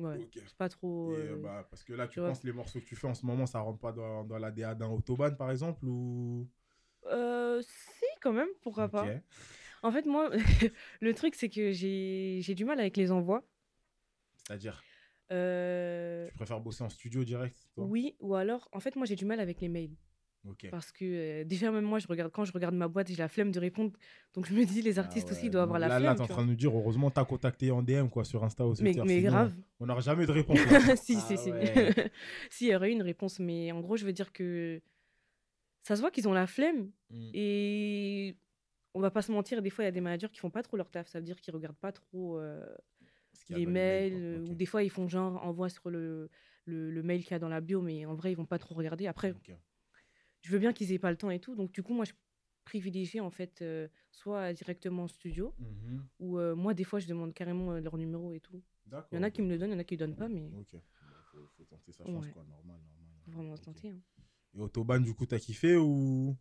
Ouais, 0.00 0.28
pas 0.58 0.68
trop. 0.68 1.12
Et, 1.12 1.16
euh, 1.16 1.32
euh, 1.32 1.36
bah, 1.36 1.66
parce 1.70 1.82
que 1.84 1.92
là, 1.92 2.06
tu 2.06 2.14
tu 2.14 2.20
vois. 2.20 2.28
penses 2.30 2.42
les 2.44 2.52
morceaux 2.52 2.80
que 2.80 2.84
tu 2.86 2.96
fais 2.96 3.06
en 3.06 3.14
ce 3.14 3.24
moment, 3.26 3.46
ça 3.46 3.60
rentre 3.60 3.78
pas 3.78 3.92
dans, 3.92 4.24
dans 4.24 4.38
la 4.38 4.50
DA 4.50 4.74
d'un 4.74 4.88
Autobahn, 4.88 5.36
par 5.36 5.50
exemple 5.50 5.86
ou... 5.86 6.48
euh, 7.06 7.60
si, 7.62 8.04
quand 8.20 8.32
même, 8.32 8.48
pourquoi 8.62 8.88
pas. 8.88 9.14
En 9.82 9.92
fait, 9.92 10.06
moi, 10.06 10.30
le 11.00 11.14
truc, 11.14 11.34
c'est 11.34 11.48
que 11.48 11.72
j'ai 11.72 12.40
j'ai 12.42 12.54
du 12.54 12.64
mal 12.64 12.80
avec 12.80 12.96
les 12.96 13.10
envois. 13.12 13.44
C'est-à-dire, 14.36 14.82
Euh, 15.32 16.26
tu 16.26 16.34
préfères 16.34 16.60
bosser 16.60 16.82
en 16.84 16.88
studio 16.90 17.24
direct 17.24 17.68
toi? 17.74 17.84
oui, 17.86 18.16
ou 18.20 18.34
alors, 18.34 18.68
en 18.72 18.80
fait, 18.80 18.96
moi, 18.96 19.06
j'ai 19.06 19.16
du 19.16 19.24
mal 19.24 19.40
avec 19.40 19.60
les 19.60 19.68
mails. 19.68 19.96
Parce 20.70 20.90
que 20.90 21.04
euh, 21.04 21.44
déjà, 21.44 21.70
même 21.70 21.84
moi, 21.84 21.98
je 21.98 22.06
regarde, 22.06 22.32
quand 22.32 22.44
je 22.44 22.52
regarde 22.52 22.74
ma 22.74 22.88
boîte, 22.88 23.08
j'ai 23.08 23.16
la 23.16 23.28
flemme 23.28 23.50
de 23.52 23.60
répondre. 23.60 23.92
Donc, 24.34 24.46
je 24.46 24.54
me 24.54 24.64
dis, 24.64 24.80
les 24.80 24.98
artistes 24.98 25.28
Ah 25.30 25.32
aussi 25.32 25.44
ouais, 25.44 25.50
doivent 25.50 25.64
avoir 25.64 25.78
la 25.78 25.88
Là, 25.88 25.98
là 26.00 26.14
flemme. 26.14 26.16
t'es 26.16 26.22
en 26.22 26.26
tu 26.26 26.32
train 26.32 26.42
de 26.44 26.48
nous 26.48 26.56
dire, 26.56 26.74
heureusement, 26.74 27.10
t'as 27.10 27.24
contacté 27.24 27.70
en 27.70 27.82
DM, 27.82 28.08
quoi, 28.08 28.24
sur 28.24 28.42
Insta 28.42 28.66
ou 28.66 28.74
sur 28.74 28.82
mais, 28.82 28.92
Twitter, 28.92 29.06
mais 29.06 29.18
sinon, 29.18 29.30
grave. 29.30 29.54
On 29.80 29.86
n'aura 29.86 30.00
jamais 30.00 30.24
de 30.26 30.32
réponse. 30.32 30.58
là. 30.70 30.96
si, 30.96 31.16
Ah 31.16 31.20
si, 31.20 31.36
si. 31.36 31.50
ouais. 31.50 32.10
si, 32.50 32.66
il 32.66 32.70
y 32.70 32.74
aurait 32.74 32.90
eu 32.90 32.92
une 32.92 33.02
réponse. 33.02 33.38
Mais 33.38 33.70
en 33.70 33.80
gros, 33.80 33.96
je 33.96 34.06
veux 34.06 34.12
dire 34.14 34.32
que 34.32 34.80
ça 35.82 35.94
se 35.96 36.00
voit 36.00 36.10
qu'ils 36.10 36.26
ont 36.26 36.32
la 36.32 36.46
flemme. 36.46 36.90
Mm. 37.10 37.30
Et 37.34 38.36
on 38.94 39.00
va 39.00 39.10
pas 39.10 39.22
se 39.22 39.32
mentir, 39.32 39.60
des 39.60 39.70
fois, 39.70 39.84
il 39.84 39.86
y 39.86 39.88
a 39.88 39.92
des 39.92 40.00
managers 40.00 40.28
qui 40.32 40.40
font 40.40 40.50
pas 40.50 40.62
trop 40.62 40.78
leur 40.78 40.90
taf. 40.90 41.06
Ça 41.08 41.18
veut 41.18 41.24
dire 41.24 41.38
qu'ils 41.40 41.54
regardent 41.54 41.76
pas 41.76 41.92
trop 41.92 42.38
euh, 42.38 42.64
les 43.50 43.66
mails. 43.66 44.46
Ou 44.48 44.54
des 44.54 44.66
fois, 44.66 44.82
ils 44.82 44.90
font 44.90 45.06
genre, 45.06 45.44
envoie 45.44 45.68
sur 45.68 45.90
le, 45.90 46.30
le, 46.64 46.90
le 46.90 47.02
mail 47.02 47.22
qu'il 47.22 47.32
y 47.32 47.34
a 47.34 47.38
dans 47.38 47.48
la 47.50 47.60
bio. 47.60 47.82
Mais 47.82 48.06
en 48.06 48.14
vrai, 48.14 48.32
ils 48.32 48.36
vont 48.36 48.46
pas 48.46 48.58
trop 48.58 48.74
regarder. 48.74 49.06
Après. 49.06 49.34
Je 50.42 50.50
veux 50.50 50.58
bien 50.58 50.72
qu'ils 50.72 50.92
aient 50.92 50.98
pas 50.98 51.10
le 51.10 51.16
temps 51.16 51.30
et 51.30 51.40
tout. 51.40 51.54
Donc, 51.54 51.72
du 51.72 51.82
coup, 51.82 51.94
moi, 51.94 52.04
je 52.04 52.12
privilégie 52.64 53.20
en 53.20 53.30
fait 53.30 53.62
euh, 53.62 53.88
soit 54.10 54.52
directement 54.52 55.04
en 55.04 55.08
studio 55.08 55.54
Mhm. 55.58 56.06
ou 56.20 56.38
euh, 56.38 56.54
moi, 56.54 56.74
des 56.74 56.84
fois, 56.84 56.98
je 57.00 57.06
demande 57.08 57.32
carrément 57.34 57.72
euh, 57.72 57.80
leur 57.80 57.96
numéro 57.96 58.32
et 58.32 58.40
tout. 58.40 58.62
Il 59.12 59.16
y 59.16 59.18
en 59.18 59.22
a 59.22 59.30
qui 59.30 59.42
me 59.42 59.48
le 59.48 59.58
donnent, 59.58 59.70
il 59.70 59.74
y 59.74 59.76
en 59.76 59.80
a 59.80 59.84
qui 59.84 59.94
le 59.94 59.98
donnent 59.98 60.16
pas, 60.16 60.28
mais 60.28 60.50
Ok. 60.58 60.72
Bah, 60.74 61.16
faut, 61.32 61.46
faut 61.56 61.64
tenter 61.64 61.92
sa 61.92 62.04
chance, 62.04 62.24
Ouais. 62.26 62.32
quoi, 62.32 62.44
normal. 62.44 62.76
normal, 62.76 62.80
faut 63.24 63.30
normal. 63.30 63.46
vraiment 63.46 63.56
tenter. 63.58 63.88
hein. 63.90 64.00
Et 64.54 64.60
Autobahn, 64.60 65.02
du 65.02 65.14
coup, 65.14 65.26
t'as 65.26 65.38
kiffé 65.38 65.76
ou? 65.76 66.36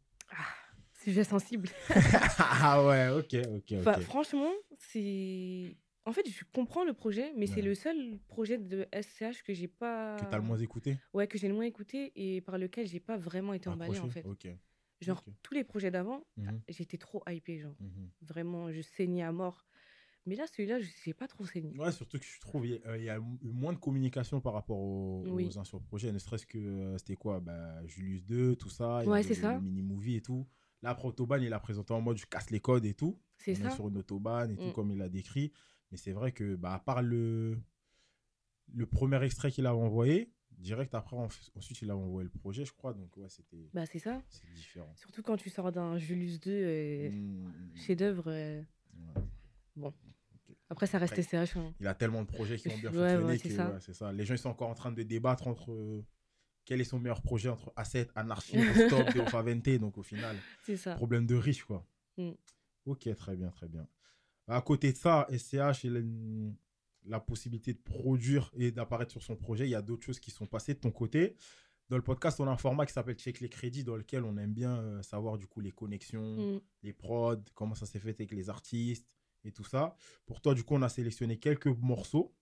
Sujet 0.93 1.23
sensible. 1.23 1.69
ah 2.39 2.85
ouais, 2.85 3.09
ok, 3.09 3.33
ok, 3.55 3.55
ok. 3.71 3.73
Enfin, 3.79 3.99
franchement, 4.01 4.51
c'est. 4.77 5.77
En 6.09 6.11
fait, 6.11 6.27
je 6.27 6.43
comprends 6.53 6.83
le 6.83 6.93
projet, 6.93 7.31
mais 7.37 7.45
c'est 7.45 7.61
le 7.61 7.75
seul 7.75 8.17
projet 8.27 8.57
de 8.57 8.87
SCH 8.91 9.43
que 9.43 9.53
j'ai 9.53 9.67
pas. 9.67 10.17
Que 10.19 10.25
t'as 10.25 10.37
le 10.37 10.43
moins 10.43 10.57
écouté? 10.57 10.97
Ouais, 11.13 11.27
que 11.27 11.37
j'ai 11.37 11.47
le 11.47 11.53
moins 11.53 11.65
écouté 11.65 12.11
et 12.15 12.41
par 12.41 12.57
lequel 12.57 12.87
j'ai 12.87 12.99
pas 12.99 13.15
vraiment 13.15 13.53
été 13.53 13.69
emballée 13.69 13.99
en 13.99 14.09
fait. 14.09 14.25
Genre, 15.01 15.23
tous 15.43 15.53
les 15.53 15.63
projets 15.63 15.91
d'avant, 15.91 16.25
Mhm, 16.35 16.61
j'étais 16.67 16.97
trop 16.97 17.23
hypée, 17.29 17.59
genre. 17.59 17.75
mhm. 17.79 18.09
Vraiment, 18.21 18.71
je 18.71 18.81
saignais 18.81 19.21
à 19.23 19.31
mort. 19.31 19.65
Mais 20.25 20.35
là, 20.35 20.45
celui-là, 20.47 20.79
je 20.79 20.87
j'ai 21.05 21.13
pas 21.13 21.27
trop 21.27 21.45
saigné. 21.45 21.77
Ouais, 21.79 21.91
surtout 21.91 22.17
que 22.19 22.25
je 22.25 22.39
trouve 22.39 22.65
il 22.65 22.73
y, 22.73 22.83
a- 22.85 22.97
il 22.97 23.03
y 23.03 23.09
a 23.09 23.17
eu 23.17 23.51
moins 23.51 23.71
de 23.71 23.77
communication 23.77 24.41
par 24.41 24.53
rapport 24.53 24.77
aux, 24.79 25.23
Oui. 25.27 25.45
aux 25.45 25.57
anciens 25.59 25.79
projets. 25.79 26.11
Ne 26.11 26.19
serait-ce 26.19 26.45
que 26.47 26.57
euh, 26.57 26.97
c'était 26.97 27.15
quoi? 27.15 27.39
Bah, 27.39 27.85
Julius 27.85 28.25
2, 28.25 28.55
tout 28.55 28.69
ça. 28.69 29.03
Ouais, 29.05 29.21
c'est 29.23 29.35
ça. 29.35 29.53
Le 29.53 29.61
mini-movie 29.61 30.15
et 30.17 30.21
tout. 30.21 30.45
Là, 30.81 30.89
après 30.89 31.07
Autobahn, 31.07 31.41
il 31.41 31.53
a 31.53 31.59
présenté 31.59 31.93
en 31.93 32.01
mode 32.01 32.17
je 32.17 32.25
casse 32.25 32.49
les 32.49 32.59
codes 32.59 32.85
et 32.85 32.93
tout. 32.95 33.17
C'est 33.37 33.51
On 33.53 33.65
est 33.65 33.69
ça. 33.69 33.75
sur 33.75 33.87
une 33.87 33.97
Autobahn 33.97 34.51
et 34.51 34.57
tout, 34.57 34.67
Mm. 34.67 34.73
comme 34.73 34.91
il 34.91 34.97
l'a 34.97 35.09
décrit. 35.09 35.51
Mais 35.91 35.97
c'est 35.97 36.11
vrai 36.11 36.31
que, 36.31 36.55
bah, 36.55 36.73
à 36.73 36.79
part 36.79 37.01
le, 37.01 37.57
le 38.73 38.85
premier 38.85 39.23
extrait 39.23 39.51
qu'il 39.51 39.65
avait 39.65 39.77
envoyé, 39.77 40.31
Direct 40.57 40.93
après, 40.93 41.15
ensuite, 41.15 41.81
il 41.83 41.89
a 41.89 41.95
envoyé 41.95 42.25
le 42.25 42.37
projet, 42.37 42.65
je 42.65 42.73
crois. 42.73 42.93
Donc, 42.93 43.15
ouais, 43.15 43.29
c'était 43.29 43.69
Bah, 43.73 43.85
c'est 43.85 43.99
ça. 43.99 44.21
c'est 44.27 44.51
différent. 44.53 44.91
Surtout 44.97 45.21
quand 45.23 45.37
tu 45.37 45.49
sors 45.49 45.71
d'un 45.71 45.97
Julius 45.97 46.37
2 46.41 46.51
euh, 46.51 47.09
Mm, 47.11 47.47
mm, 47.47 47.75
chef-d'œuvre. 47.77 48.25
euh, 48.27 48.61
ouais. 49.77 49.91
Après, 50.69 50.85
ça 50.85 50.97
reste 50.97 51.13
Après, 51.17 51.23
SCH. 51.45 51.55
hein. 51.55 51.73
Il 51.79 51.87
a 51.87 51.93
tellement 51.95 52.23
de 52.23 52.27
projets 52.27 52.57
qui 52.57 52.67
ont 52.67 52.77
bien 52.77 52.89
Ouais, 52.91 52.97
fonctionné 52.97 53.25
ouais, 53.25 53.37
que 53.37 53.47
c'est 53.47 53.55
ça. 53.55 53.71
ouais, 53.71 53.79
c'est 53.79 53.93
ça. 53.93 54.11
Les 54.11 54.25
gens 54.25 54.33
ils 54.33 54.37
sont 54.39 54.49
encore 54.49 54.69
en 54.69 54.75
train 54.75 54.91
de 54.91 55.01
débattre 55.03 55.47
entre 55.47 55.71
euh, 55.71 56.05
quel 56.65 56.81
est 56.81 56.83
son 56.85 56.99
meilleur 56.99 57.21
projet 57.21 57.47
entre 57.47 57.71
Asset, 57.77 58.09
Anarchy, 58.15 58.57
Stop 58.89 59.15
et 59.15 59.19
20. 59.21 59.77
Donc, 59.79 59.97
au 59.97 60.03
final, 60.03 60.35
ça. 60.75 60.95
problème 60.95 61.25
de 61.25 61.35
riche, 61.35 61.63
quoi. 61.63 61.87
Ok, 62.85 63.07
très 63.15 63.37
bien, 63.37 63.49
très 63.49 63.69
bien. 63.69 63.87
À 64.49 64.61
côté 64.61 64.91
de 64.91 64.97
ça, 64.97 65.27
SCH, 65.31 65.83
il 65.85 65.95
a 65.95 65.99
une- 65.99 66.55
la 67.05 67.19
possibilité 67.19 67.73
de 67.73 67.79
produire 67.79 68.51
et 68.55 68.71
d'apparaître 68.71 69.11
sur 69.11 69.23
son 69.23 69.35
projet. 69.35 69.65
Il 69.67 69.71
y 69.71 69.75
a 69.75 69.81
d'autres 69.81 70.05
choses 70.05 70.19
qui 70.19 70.31
sont 70.31 70.45
passées 70.45 70.73
de 70.73 70.79
ton 70.79 70.91
côté. 70.91 71.35
Dans 71.89 71.95
le 71.95 72.03
podcast, 72.03 72.39
on 72.39 72.47
a 72.47 72.51
un 72.51 72.57
format 72.57 72.85
qui 72.85 72.93
s'appelle 72.93 73.15
Check 73.15 73.39
les 73.39 73.49
crédits, 73.49 73.83
dans 73.83 73.95
lequel 73.95 74.23
on 74.23 74.37
aime 74.37 74.53
bien 74.53 74.77
euh, 74.79 75.01
savoir 75.01 75.37
du 75.37 75.47
coup 75.47 75.59
les 75.59 75.71
connexions, 75.71 76.55
Mm. 76.57 76.61
les 76.83 76.93
prods, 76.93 77.37
comment 77.55 77.73
ça 77.73 77.85
s'est 77.85 77.99
fait 77.99 78.09
avec 78.09 78.31
les 78.31 78.49
artistes 78.49 79.17
et 79.43 79.51
tout 79.51 79.63
ça. 79.63 79.95
Pour 80.25 80.41
toi, 80.41 80.53
du 80.53 80.63
coup, 80.63 80.75
on 80.75 80.81
a 80.81 80.89
sélectionné 80.89 81.37
quelques 81.39 81.67
morceaux. 81.67 82.35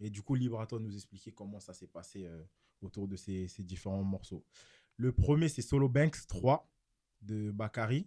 Et 0.00 0.10
du 0.10 0.22
coup, 0.22 0.34
libre 0.34 0.60
à 0.60 0.66
toi 0.66 0.78
de 0.78 0.84
nous 0.84 0.94
expliquer 0.94 1.32
comment 1.32 1.60
ça 1.60 1.72
s'est 1.74 1.86
passé 1.86 2.24
euh, 2.24 2.42
autour 2.82 3.06
de 3.08 3.16
ces, 3.16 3.46
ces 3.48 3.62
différents 3.62 4.02
morceaux. 4.02 4.44
Le 4.96 5.12
premier, 5.12 5.48
c'est 5.48 5.62
Solo 5.62 5.88
Banks 5.88 6.26
3 6.26 6.68
de 7.22 7.50
Bakary. 7.50 8.06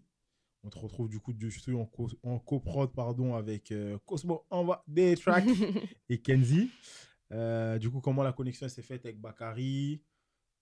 On 0.63 0.69
te 0.69 0.77
retrouve 0.79 1.07
du 1.09 1.19
coup 1.19 1.33
dessus 1.33 1.73
en, 1.75 1.85
co- 1.85 2.09
en 2.23 2.39
coprod 2.39 2.91
pardon, 2.93 3.35
avec 3.35 3.71
euh, 3.71 3.97
Cosmo 4.05 4.45
Envoie 4.49 4.83
des 4.87 5.15
tracks 5.15 5.45
et 6.09 6.19
Kenzie. 6.19 6.69
Euh, 7.31 7.77
du 7.77 7.89
coup, 7.89 8.01
comment 8.01 8.23
la 8.23 8.33
connexion 8.33 8.67
s'est 8.67 8.81
faite 8.81 9.05
avec 9.05 9.19
Bakary? 9.19 10.01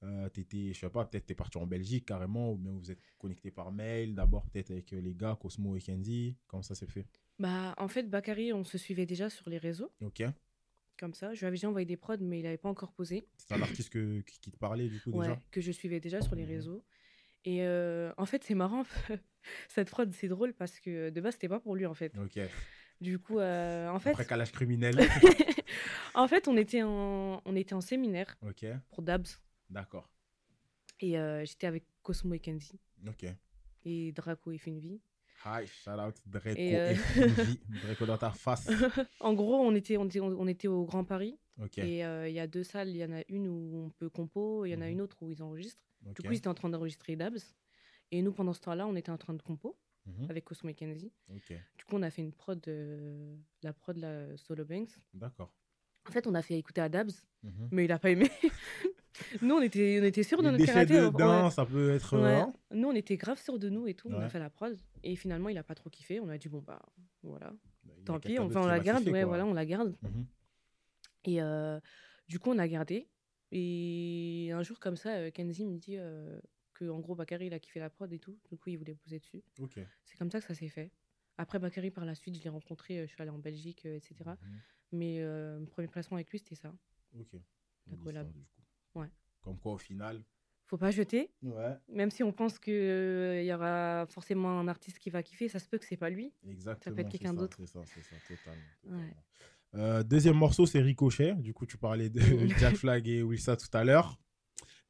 Euh, 0.03 0.29
t'étais, 0.29 0.73
je 0.73 0.79
sais 0.79 0.89
pas, 0.89 1.05
peut-être 1.05 1.25
t'es 1.25 1.33
parti 1.35 1.57
en 1.57 1.65
Belgique 1.65 2.05
carrément, 2.05 2.51
ou 2.51 2.57
bien 2.57 2.73
vous 2.73 2.91
êtes 2.91 2.99
connecté 3.17 3.49
par 3.49 3.71
mail, 3.71 4.13
d'abord 4.13 4.45
peut-être 4.45 4.69
avec 4.71 4.93
euh, 4.93 4.99
les 4.99 5.15
gars, 5.15 5.37
Cosmo 5.39 5.75
et 5.75 5.81
Kenzie. 5.81 6.35
Comment 6.47 6.61
ça 6.61 6.75
s'est 6.75 6.85
fait? 6.87 7.07
Bah, 7.39 7.73
en 7.77 7.87
fait, 7.87 8.03
Bakary, 8.09 8.53
on 8.53 8.63
se 8.63 8.77
suivait 8.77 9.05
déjà 9.05 9.29
sur 9.29 9.49
les 9.49 9.57
réseaux, 9.57 9.91
Ok. 10.01 10.23
comme 10.99 11.13
ça. 11.13 11.33
Je 11.33 11.39
lui 11.39 11.47
avais 11.47 11.55
déjà 11.55 11.69
envoyé 11.69 11.85
des 11.85 11.97
prods, 11.97 12.17
mais 12.19 12.39
il 12.39 12.43
n'avait 12.43 12.57
pas 12.57 12.69
encore 12.69 12.91
posé. 12.91 13.25
C'est 13.37 13.53
un 13.53 13.61
artiste 13.61 13.89
que, 13.89 14.21
qui, 14.21 14.39
qui 14.39 14.51
te 14.51 14.57
parlait 14.57 14.89
du 14.89 14.99
coup 14.99 15.11
Ouais, 15.11 15.27
déjà? 15.27 15.41
que 15.51 15.61
je 15.61 15.71
suivais 15.71 15.99
déjà 15.99 16.21
sur 16.21 16.35
les 16.35 16.45
réseaux. 16.45 16.83
Et 17.45 17.63
euh, 17.63 18.11
en 18.17 18.25
fait, 18.25 18.43
c'est 18.43 18.55
marrant. 18.55 18.83
Cette 19.67 19.89
prod, 19.89 20.11
c'est 20.13 20.27
drôle 20.27 20.53
parce 20.53 20.79
que 20.79 21.09
de 21.09 21.21
base, 21.21 21.33
c'était 21.33 21.49
pas 21.49 21.59
pour 21.59 21.75
lui, 21.75 21.85
en 21.85 21.93
fait. 21.93 22.13
Ok. 22.17 22.39
Du 23.01 23.19
coup, 23.19 23.39
euh, 23.39 23.89
en 23.89 23.99
fait, 23.99 24.11
Après 24.11 24.25
calage 24.25 24.51
criminel. 24.51 24.95
en 26.13 26.27
fait, 26.27 26.47
on 26.47 26.55
était 26.57 26.81
en, 26.83 27.41
on 27.45 27.55
était 27.55 27.73
en 27.75 27.81
séminaire 27.81 28.37
ok. 28.41 28.65
pour 28.89 29.01
Dabs. 29.01 29.27
D'accord. 29.69 30.09
Et 31.01 31.19
euh, 31.19 31.43
j'étais 31.45 31.67
avec 31.67 31.83
Cosmo 32.03 32.33
et 32.35 32.39
Kenzie. 32.39 32.79
Ok. 33.07 33.25
Et 33.83 34.11
Draco 34.13 34.51
et 34.51 34.57
Finvi. 34.57 35.01
Hi, 35.43 35.67
shout 35.67 35.91
out 35.91 36.15
Draco 36.25 36.55
Et, 36.57 36.71
et, 36.71 36.77
euh, 36.79 36.95
Finvi. 36.95 37.59
Draco 37.83 38.05
dans 38.05 38.17
ta 38.17 38.31
face. 38.31 38.69
en 39.19 39.33
gros, 39.33 39.55
on 39.59 39.75
était, 39.75 39.97
on 39.97 40.05
était, 40.05 40.21
on 40.21 40.47
était 40.47 40.67
au 40.69 40.85
Grand 40.85 41.03
Paris. 41.03 41.37
Ok. 41.61 41.77
Et 41.79 42.03
euh, 42.05 42.27
il 42.29 42.33
y 42.33 42.39
a 42.39 42.47
deux 42.47 42.63
salles. 42.63 42.89
Il 42.89 42.97
y 42.97 43.03
en 43.05 43.11
a 43.11 43.21
une 43.29 43.47
où 43.47 43.85
on 43.85 43.89
peut 43.89 44.09
compo, 44.09 44.65
il 44.65 44.69
y 44.71 44.75
en 44.75 44.81
a 44.81 44.85
Mhm. 44.85 44.91
une 44.93 45.01
autre 45.01 45.17
où 45.21 45.31
ils 45.31 45.43
enregistrent. 45.43 45.83
Du 46.01 46.21
coup, 46.21 46.31
ils 46.31 46.37
étaient 46.37 46.47
en 46.47 46.53
train 46.53 46.69
d'enregistrer 46.69 47.15
Dabs. 47.15 47.39
Et 48.15 48.21
nous, 48.21 48.31
pendant 48.31 48.53
ce 48.53 48.61
temps-là, 48.61 48.87
on 48.87 48.95
était 48.95 49.09
en 49.11 49.17
train 49.17 49.33
de 49.33 49.41
compo 49.41 49.75
Mhm. 50.05 50.27
avec 50.29 50.45
Cosmo 50.45 50.69
et 50.69 50.73
Kenzie. 50.73 51.11
Du 51.29 51.83
coup, 51.85 51.95
on 51.95 52.01
a 52.03 52.09
fait 52.11 52.21
une 52.21 52.31
prod, 52.31 52.61
euh, 52.67 53.35
la 53.63 53.73
prod, 53.73 53.97
la 53.97 54.37
Solo 54.37 54.63
Banks. 54.63 54.95
D'accord. 55.13 55.51
En 56.07 56.11
fait, 56.11 56.27
on 56.27 56.35
a 56.35 56.41
fait 56.43 56.57
écouter 56.57 56.79
à 56.81 56.87
Dabs, 56.89 57.11
Mhm. 57.43 57.69
mais 57.71 57.85
il 57.85 57.91
a 57.91 57.97
pas 57.99 58.11
aimé. 58.11 58.29
nous, 59.41 59.55
on 59.55 59.61
était, 59.61 59.99
on 60.01 60.05
était 60.05 60.23
sûrs 60.23 60.41
de 60.43 60.49
notre 60.51 60.63
karaté. 60.65 60.93
de- 60.93 61.49
ça 61.49 61.65
peut 61.65 61.89
être. 61.91 62.17
Ouais. 62.21 62.35
hein 62.35 62.53
Nous, 62.71 62.87
on 62.87 62.93
était 62.95 63.17
grave 63.17 63.39
sûrs 63.41 63.57
de 63.59 63.67
nous 63.69 63.87
et 63.87 63.95
tout. 63.95 64.07
On 64.09 64.19
a 64.19 64.29
fait 64.29 64.39
la 64.39 64.49
prod. 64.49 64.77
Et 65.03 65.15
finalement, 65.15 65.49
il 65.49 65.57
a 65.57 65.63
pas 65.63 65.75
trop 65.75 65.89
kiffé. 65.89 66.19
On 66.19 66.29
a 66.29 66.37
dit, 66.37 66.47
bon, 66.49 66.59
bah, 66.61 66.81
voilà. 67.23 67.47
A 67.47 68.05
Tant 68.05 68.19
pis, 68.19 68.37
on 68.39 68.47
qui 68.47 68.53
la 68.55 68.79
garde. 68.79 68.99
kiffer, 68.99 69.11
Ouais, 69.11 69.19
quoi. 69.21 69.27
voilà, 69.29 69.45
on 69.45 69.53
la 69.53 69.65
garde. 69.65 69.95
Mhm. 70.03 70.25
Et 71.25 71.41
euh, 71.41 71.79
du 72.27 72.39
coup, 72.39 72.51
on 72.51 72.59
a 72.59 72.67
gardé. 72.67 73.07
Et 73.51 74.51
un 74.53 74.61
jour, 74.63 74.79
comme 74.79 74.95
ça, 74.97 75.15
euh, 75.15 75.31
Kenzie 75.31 75.65
me 75.65 75.77
dit 75.77 75.95
euh, 75.97 76.39
que, 76.75 76.85
en 76.89 76.99
gros, 76.99 77.15
Bakary, 77.15 77.47
il 77.47 77.53
a 77.53 77.59
kiffé 77.59 77.79
la 77.79 77.89
prod 77.89 78.11
et 78.13 78.19
tout. 78.19 78.37
Du 78.51 78.57
coup, 78.57 78.69
il 78.69 78.77
voulait 78.77 78.93
poser 78.95 79.17
dessus. 79.19 79.43
C'est 80.03 80.17
comme 80.17 80.29
ça 80.29 80.39
que 80.39 80.45
ça 80.45 80.53
s'est 80.53 80.69
fait. 80.69 80.91
Après, 81.37 81.57
Bakary, 81.59 81.89
par 81.91 82.05
la 82.05 82.13
suite, 82.15 82.37
je 82.37 82.43
l'ai 82.43 82.49
rencontré. 82.49 82.99
euh, 82.99 83.07
Je 83.07 83.11
suis 83.11 83.21
allée 83.21 83.31
en 83.31 83.39
Belgique, 83.39 83.85
euh, 83.85 83.95
etc. 83.97 84.15
Mhm. 84.25 84.61
Mais 84.93 85.17
euh, 85.21 85.59
mon 85.59 85.65
premier 85.65 85.87
placement 85.87 86.15
avec 86.17 86.29
lui, 86.31 86.37
c'était 86.39 86.55
ça. 86.55 86.71
Ok. 87.19 87.33
La 87.87 87.93
Une 87.93 87.99
collab. 87.99 88.27
licence, 88.27 88.35
du 88.39 88.45
coup. 88.45 88.99
Ouais. 88.99 89.09
Comme 89.41 89.57
quoi, 89.57 89.73
au 89.73 89.77
final. 89.77 90.23
Faut 90.67 90.77
pas 90.77 90.91
jeter. 90.91 91.31
Ouais. 91.43 91.75
Même 91.89 92.09
si 92.09 92.23
on 92.23 92.31
pense 92.31 92.57
qu'il 92.57 93.43
y 93.43 93.53
aura 93.53 94.05
forcément 94.09 94.59
un 94.59 94.67
artiste 94.67 94.97
qui 94.99 95.09
va 95.11 95.21
kiffer, 95.21 95.47
ça 95.49 95.59
se 95.59 95.67
peut 95.67 95.77
que 95.77 95.85
c'est 95.85 95.97
pas 95.97 96.09
lui. 96.09 96.33
Exactement. 96.47 96.95
être 96.97 97.05
c'est 97.05 97.11
quelqu'un 97.11 97.33
ça, 97.33 97.39
d'autre. 97.39 97.57
C'est 97.59 97.67
ça, 97.67 97.81
c'est 97.85 98.01
ça, 98.01 98.15
totalement. 98.27 98.63
Ouais. 99.03 99.13
Euh, 99.75 100.03
deuxième 100.03 100.37
morceau, 100.37 100.65
c'est 100.65 100.79
Ricochet. 100.81 101.33
Du 101.35 101.53
coup, 101.53 101.65
tu 101.65 101.77
parlais 101.77 102.09
de 102.09 102.19
Jack 102.59 102.75
Flag 102.77 103.07
et 103.07 103.21
Wilsa 103.21 103.57
tout 103.57 103.67
à 103.73 103.83
l'heure. 103.83 104.17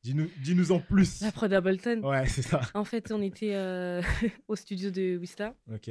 Dis-nous 0.06 0.30
dis 0.38 0.72
en 0.72 0.80
plus. 0.80 1.22
La 1.22 1.32
prod 1.32 1.52
Ableton. 1.52 2.04
Ouais, 2.04 2.28
c'est 2.28 2.44
ça. 2.44 2.62
En 2.76 2.84
fait, 2.84 3.12
on 3.12 3.24
était 3.24 3.56
euh, 3.56 4.04
au 4.48 4.56
studio 4.56 4.92
de 4.92 5.18
Wista 5.18 5.56
Ok. 5.74 5.90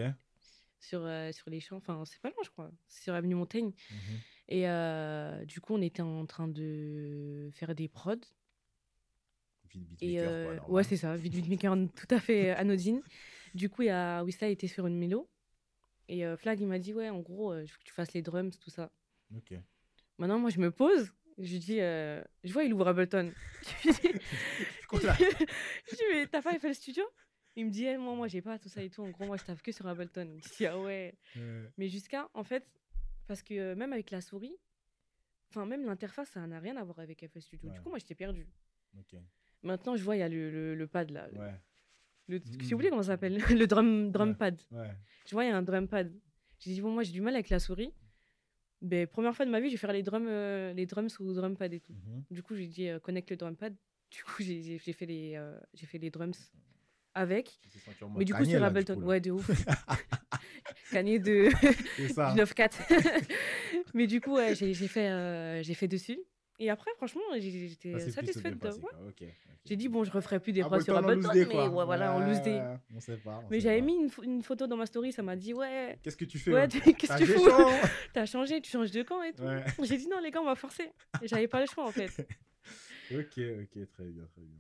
sur, 0.79 1.00
euh, 1.05 1.33
sur 1.33 1.50
les 1.50 1.59
champs. 1.59 1.79
Enfin, 1.79 2.00
c'est 2.07 2.20
pas 2.20 2.29
loin, 2.29 2.38
je 2.44 2.50
crois. 2.50 2.70
C'est 2.87 3.03
sur 3.03 3.14
Avenue 3.14 3.35
Montaigne. 3.35 3.72
Mhm. 3.90 4.18
Et 4.50 4.68
euh, 4.68 5.44
du 5.46 5.61
coup, 5.61 5.74
on 5.74 5.83
était 5.83 6.03
en 6.03 6.27
train 6.27 6.46
de 6.46 7.50
faire 7.55 7.74
des 7.74 7.88
prods. 7.88 8.14
Vite 9.72 9.83
beatmaker, 9.88 10.22
quoi, 10.24 10.33
euh, 10.33 10.44
normal. 10.57 10.70
ouais, 10.70 10.85
c'est 10.85 10.96
ça. 10.96 11.16
Vite, 11.16 11.35
vite, 11.35 11.48
maker, 11.48 11.77
tout 11.96 12.14
à 12.14 12.20
fait 12.20 12.50
euh, 12.50 12.57
anodine. 12.57 13.03
Du 13.55 13.68
coup, 13.68 13.83
a 13.90 14.22
Wista 14.22 14.46
était 14.46 14.68
sur 14.68 14.87
une 14.87 14.96
mélo. 14.96 15.29
Et 16.09 16.24
euh, 16.24 16.37
Flag, 16.37 16.61
il 16.61 16.68
m'a 16.68 16.79
dit, 16.79 16.94
ouais, 16.94 17.11
en 17.11 17.18
gros, 17.18 17.53
je 17.55 17.62
veux 17.62 17.79
que 17.79 17.85
tu 17.85 17.92
fasses 17.92 18.12
les 18.12 18.22
drums, 18.22 18.57
tout 18.61 18.70
ça. 18.70 18.92
Ok. 19.37 19.55
Maintenant, 20.18 20.38
moi, 20.38 20.50
je 20.50 20.61
me 20.61 20.70
pose. 20.70 21.11
Je 21.38 21.53
lui 21.53 21.59
dis, 21.59 21.81
euh, 21.81 22.23
je 22.44 22.53
vois, 22.53 22.64
il 22.64 22.73
ouvre 22.73 22.87
Ableton. 22.88 23.33
je 23.83 23.88
lui 23.88 23.94
dis, 23.94 24.20
je 24.92 25.97
dis, 25.97 26.03
mais 26.12 26.27
t'as 26.27 26.42
pas 26.42 26.59
fait 26.59 26.68
le 26.68 26.75
studio? 26.75 27.05
Il 27.57 27.66
me 27.66 27.70
dit, 27.70 27.85
eh, 27.87 27.97
moi, 27.97 28.14
moi, 28.14 28.29
j'ai 28.29 28.42
pas 28.42 28.59
tout 28.59 28.68
ça 28.68 28.83
et 28.83 28.90
tout. 28.90 29.03
En 29.03 29.11
gros, 29.11 29.27
moi, 29.27 29.37
je 29.37 29.44
tape 29.44 29.62
que 29.62 29.73
sur 29.73 29.87
Ableton. 29.87 30.38
Je 30.44 30.57
dis, 30.57 30.66
ah 30.66 30.79
ouais. 30.79 31.14
Euh, 31.37 31.66
Mais 31.79 31.88
jusqu'à, 31.88 32.29
en 32.35 32.42
fait, 32.44 32.66
parce 33.27 33.42
que 33.42 33.55
euh, 33.55 33.75
même 33.77 33.92
avec 33.92 34.11
la 34.11 34.20
souris, 34.20 34.57
enfin, 35.51 35.64
même 35.66 35.85
l'interface, 35.87 36.31
ça 36.31 36.47
n'a 36.47 36.59
rien 36.61 36.77
à 36.77 36.85
voir 36.85 36.99
avec 36.99 37.25
FL 37.29 37.40
Studio. 37.40 37.68
Ouais. 37.68 37.75
Du 37.77 37.81
coup, 37.81 37.88
moi, 37.90 37.99
j'étais 37.99 38.14
perdue. 38.16 38.47
Ok. 38.99 39.18
Maintenant, 39.62 39.97
je 39.97 40.03
vois, 40.03 40.16
il 40.16 40.20
y 40.20 40.23
a 40.23 40.29
le, 40.29 40.51
le, 40.51 40.75
le 40.75 40.87
pad 40.87 41.11
là. 41.11 41.29
Ouais. 41.33 41.53
Le, 42.27 42.38
Mm. 42.38 42.42
J'ai 42.62 42.75
oublié 42.75 42.88
comment 42.90 43.03
ça 43.03 43.12
s'appelle? 43.12 43.37
Le 43.38 43.66
drum, 43.66 44.11
drum 44.11 44.31
Ouais. 44.31 44.35
pad. 44.35 44.61
Je 45.27 45.33
vois, 45.33 45.44
il 45.44 45.49
y 45.49 45.51
a 45.51 45.57
un 45.57 45.62
drum 45.62 45.87
pad. 45.88 46.11
J'ai 46.59 46.73
dit, 46.73 46.81
bon, 46.81 46.90
moi, 46.90 47.03
j'ai 47.03 47.12
du 47.12 47.20
mal 47.20 47.35
avec 47.35 47.51
la 47.51 47.59
souris. 47.61 47.92
Mais 48.85 49.07
première 49.07 49.35
fois 49.35 49.47
de 49.47 49.51
ma 49.51 49.61
vie, 49.61 49.68
je 49.68 49.73
vais 49.75 49.79
faire 49.79 49.92
les 49.92 50.03
drums, 50.03 50.27
euh, 50.29 50.73
les 50.75 50.85
drums 50.87 51.09
sous 51.11 51.33
drum 51.33 51.57
pad 51.57 51.73
et 51.73 51.81
tout. 51.81 51.92
Mhm. 51.92 52.25
Du 52.31 52.42
coup, 52.42 52.55
j'ai 52.55 52.66
dit, 52.66 52.88
euh, 52.88 52.99
connecte 52.99 53.31
le 53.31 53.37
drum 53.37 53.57
pad. 53.57 53.75
Du 54.11 54.23
coup, 54.23 54.42
j'ai 54.42 54.79
fait, 54.79 55.07
les, 55.07 55.35
euh, 55.37 55.59
j'ai 55.73 55.87
fait 55.87 55.99
les 55.99 56.11
drums 56.11 56.53
avec. 57.14 57.59
Mais 58.16 58.25
du 58.25 58.33
coup, 58.33 58.40
Kanye, 58.40 58.51
sur 58.53 58.61
là, 58.61 58.70
du 58.70 58.77
Ableton. 58.79 58.94
coup, 58.97 59.01
là. 59.01 59.07
ouais, 59.07 59.20
de 59.20 59.31
ouf. 59.31 59.51
Kanye 60.92 61.18
de 61.18 61.49
C'est 61.97 62.09
ça. 62.09 62.33
du 62.37 62.40
9-4. 62.40 63.27
Mais 63.94 64.07
du 64.07 64.20
coup, 64.20 64.35
ouais, 64.35 64.55
j'ai 64.55 64.75
j'ai 64.75 64.88
fait, 64.88 65.09
euh, 65.09 65.62
j'ai 65.62 65.75
fait 65.75 65.88
dessus. 65.88 66.18
Et 66.61 66.71
après, 66.71 66.90
franchement, 66.97 67.23
j'étais 67.37 67.88
plutôt 67.99 68.11
satisfaite. 68.12 68.55
de- 68.62 68.69
ouais. 68.83 69.35
J'ai 69.64 69.77
dit, 69.77 69.88
bon, 69.88 70.05
je 70.05 70.11
referai 70.11 70.38
plus 70.40 70.53
des 70.53 70.61
prods 70.69 70.81
sur 70.85 70.95
Ableton 71.11 71.29
mais 71.49 71.55
ouais, 71.69 71.85
voilà, 71.85 72.14
en 72.14 72.21
loose. 72.21 72.38
Ouais, 72.38 72.77
On 72.95 73.01
sait 73.01 73.17
pas. 73.17 73.43
on 73.45 73.49
Mais 73.51 73.61
j'avais 73.61 73.81
mis 73.81 73.95
une, 73.97 74.09
pho- 74.09 74.23
une 74.23 74.43
photo 74.43 74.67
dans 74.67 74.77
ma 74.77 74.87
story, 74.87 75.11
ça 75.11 75.23
m'a 75.23 75.37
dit, 75.37 75.55
ouais, 75.55 75.99
Qu'est-ce 76.03 76.17
que 76.17 76.25
tu 76.27 76.38
fais 76.38 76.53
ouais, 76.53 76.69
qu'est-ce 76.69 77.12
que 77.12 77.19
tu 77.19 77.27
des 77.27 77.33
fous 77.33 77.49
T'as 78.14 78.27
changé, 78.27 78.61
tu 78.61 78.71
changes 78.71 78.90
de 78.90 79.03
camp 79.03 79.23
et 79.23 79.33
tout. 79.33 79.43
Ouais. 79.43 79.64
J'ai 79.83 79.97
dit, 79.97 80.07
non, 80.07 80.21
les 80.21 80.31
gars, 80.31 80.40
on 80.43 80.45
va 80.45 80.55
forcer. 80.55 80.93
J'avais 81.23 81.49
pas 81.49 81.61
le 81.61 81.67
choix, 81.67 81.85
en 81.87 81.93
fait. 81.93 82.11
Ok, 83.11 83.38
ok, 83.38 83.88
très 83.90 84.05
bien, 84.07 84.25
très 84.27 84.40
bien. 84.43 84.59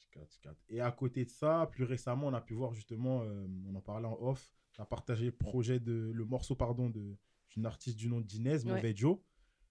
Je 0.00 0.06
capte, 0.10 0.34
je 0.34 0.38
capte. 0.40 0.60
Et 0.68 0.80
à 0.82 0.90
côté 0.92 1.24
de 1.24 1.30
ça, 1.30 1.66
plus 1.72 1.84
récemment, 1.84 2.26
on 2.26 2.34
a 2.34 2.42
pu 2.42 2.52
voir 2.52 2.74
justement, 2.74 3.22
euh, 3.22 3.46
on 3.70 3.74
en 3.74 3.80
parlait 3.80 4.06
en 4.06 4.18
off, 4.20 4.52
tu 4.74 4.82
as 4.82 4.84
partagé 4.84 5.26
le 5.26 5.32
projet 5.32 5.80
de, 5.80 6.10
le 6.12 6.24
morceau, 6.26 6.54
pardon, 6.54 6.90
d'une 6.90 7.66
artiste 7.66 7.96
du 7.96 8.08
nom 8.08 8.20
d'Inès. 8.20 8.64
Mauvais 8.74 8.94
Joe. 8.94 9.16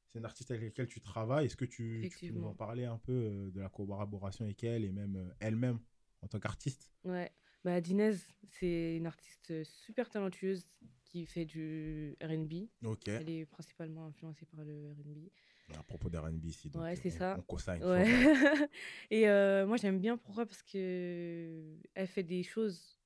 C'est 0.09 0.19
une 0.19 0.25
artiste 0.25 0.51
avec 0.51 0.63
laquelle 0.63 0.87
tu 0.87 1.01
travailles. 1.01 1.45
Est-ce 1.47 1.57
que 1.57 1.65
tu, 1.65 2.07
tu 2.17 2.27
peux 2.31 2.39
nous 2.39 2.45
en 2.47 2.55
parler 2.55 2.85
un 2.85 2.97
peu 2.97 3.11
euh, 3.11 3.51
de 3.51 3.59
la 3.59 3.69
collaboration 3.69 4.45
avec 4.45 4.63
elle 4.63 4.83
et 4.85 4.91
même 4.91 5.15
euh, 5.17 5.29
elle-même 5.39 5.79
en 6.21 6.27
tant 6.27 6.39
qu'artiste? 6.39 6.91
Ouais. 7.03 7.31
Bah, 7.63 7.81
Dinez, 7.81 8.13
c'est 8.49 8.95
une 8.95 9.05
artiste 9.07 9.63
super 9.63 10.09
talentueuse 10.09 10.65
qui 11.03 11.25
fait 11.25 11.45
du 11.45 12.15
RB. 12.23 12.69
Ok. 12.85 13.07
Elle 13.09 13.29
est 13.29 13.45
principalement 13.45 14.05
influencée 14.07 14.45
par 14.45 14.63
le 14.63 14.91
RB. 14.93 15.29
À 15.77 15.83
propos 15.83 16.09
d'R&B 16.09 16.45
ici. 16.45 16.69
donc, 16.69 16.83
Ouais, 16.83 16.95
c'est 16.95 17.13
on- 17.13 17.17
ça. 17.17 17.35
On 17.37 17.41
consigne. 17.41 17.83
Ouais. 17.83 18.05
Et 19.11 19.27
euh, 19.27 19.67
moi, 19.67 19.75
j'aime 19.75 19.99
bien 19.99 20.15
pourquoi? 20.17 20.45
Parce 20.45 20.63
que 20.63 21.77
elle 21.93 22.07
fait 22.07 22.23
des 22.23 22.43
choses 22.43 22.97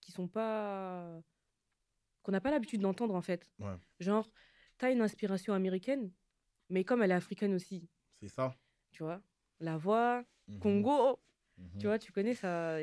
qui 0.00 0.12
sont 0.12 0.28
pas. 0.28 1.20
qu'on 2.22 2.30
n'a 2.32 2.40
pas 2.40 2.52
l'habitude 2.52 2.80
d'entendre, 2.80 3.14
en 3.16 3.20
fait. 3.22 3.50
Ouais. 3.58 3.74
Genre, 3.98 4.30
t'as 4.78 4.92
une 4.92 5.00
inspiration 5.00 5.54
américaine, 5.54 6.12
mais 6.70 6.84
comme 6.84 7.02
elle 7.02 7.10
est 7.10 7.14
africaine 7.14 7.54
aussi, 7.54 7.88
C'est 8.20 8.28
ça. 8.28 8.54
tu 8.90 9.02
vois? 9.02 9.20
La 9.60 9.76
Voix, 9.76 10.24
Mhm, 10.48 10.58
Congo. 10.60 11.18
mhm. 11.58 11.78
Tu 11.78 11.86
vois, 11.86 11.98
tu 11.98 12.12
connais 12.12 12.34
ça. 12.34 12.76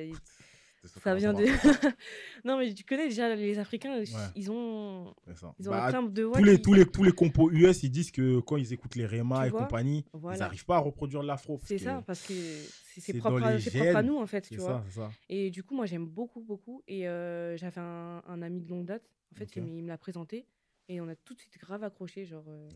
Ça 1.03 1.13
vient 1.15 1.33
de. 1.33 1.45
non, 2.43 2.57
mais 2.57 2.73
tu 2.73 2.83
connais 2.83 3.07
déjà 3.07 3.33
les 3.35 3.59
Africains, 3.59 3.97
Ouais. 3.99 4.05
ils 4.35 4.49
ont, 4.51 5.13
ils 5.59 5.69
ont 5.69 5.71
Bah, 5.71 5.85
un 5.85 5.91
timbre 5.91 6.09
de 6.09 6.23
voix. 6.23 6.37
tous, 6.39 6.43
les, 6.43 6.55
qui- 6.55 6.61
tous, 6.63 6.73
les, 6.73 6.85
tous 6.85 7.03
les 7.03 7.11
compos 7.11 7.51
US, 7.51 7.83
ils 7.83 7.91
disent 7.91 8.11
que 8.11 8.39
quand 8.39 8.57
ils 8.57 8.73
écoutent 8.73 8.95
les 8.95 9.05
Rema 9.05 9.43
Tu 9.43 9.49
et 9.49 9.51
compagnie, 9.51 10.05
ils 10.13 10.39
n'arrivent 10.39 10.65
pas 10.65 10.77
à 10.77 10.79
reproduire 10.79 11.21
l'afro. 11.23 11.59
C'est 11.63 11.77
ça, 11.77 12.03
parce 12.07 12.21
que 12.27 12.33
c'est 12.33 13.13
propre, 13.19 13.43
à- 13.43 13.57
propre 13.59 13.95
à 13.95 14.03
nous, 14.03 14.17
en 14.17 14.25
fait, 14.27 14.45
C'est 14.45 14.55
tu 14.55 14.61
ça, 14.61 14.67
vois. 14.67 14.83
c'est 14.87 14.95
ça. 14.99 15.11
Et 15.29 15.51
du 15.51 15.63
coup, 15.63 15.75
moi, 15.75 15.85
j'aime 15.85 16.07
beaucoup, 16.07 16.41
beaucoup. 16.41 16.81
Et 16.87 17.07
euh, 17.07 17.55
j'avais 17.57 17.79
un, 17.79 18.21
un 18.27 18.41
ami 18.41 18.61
de 18.61 18.69
longue 18.69 18.85
date, 18.85 19.03
en 19.33 19.35
fait, 19.35 19.45
Ok. 19.45 19.55
il, 19.57 19.63
m- 19.63 19.77
il 19.77 19.83
me 19.83 19.87
l'a 19.87 19.97
présenté. 19.97 20.45
Et 20.91 20.99
on 20.99 21.07
a 21.07 21.15
tout 21.15 21.33
de 21.33 21.39
suite 21.39 21.57
grave 21.57 21.85
accroché. 21.85 22.25
Genre, 22.25 22.43
euh, 22.49 22.69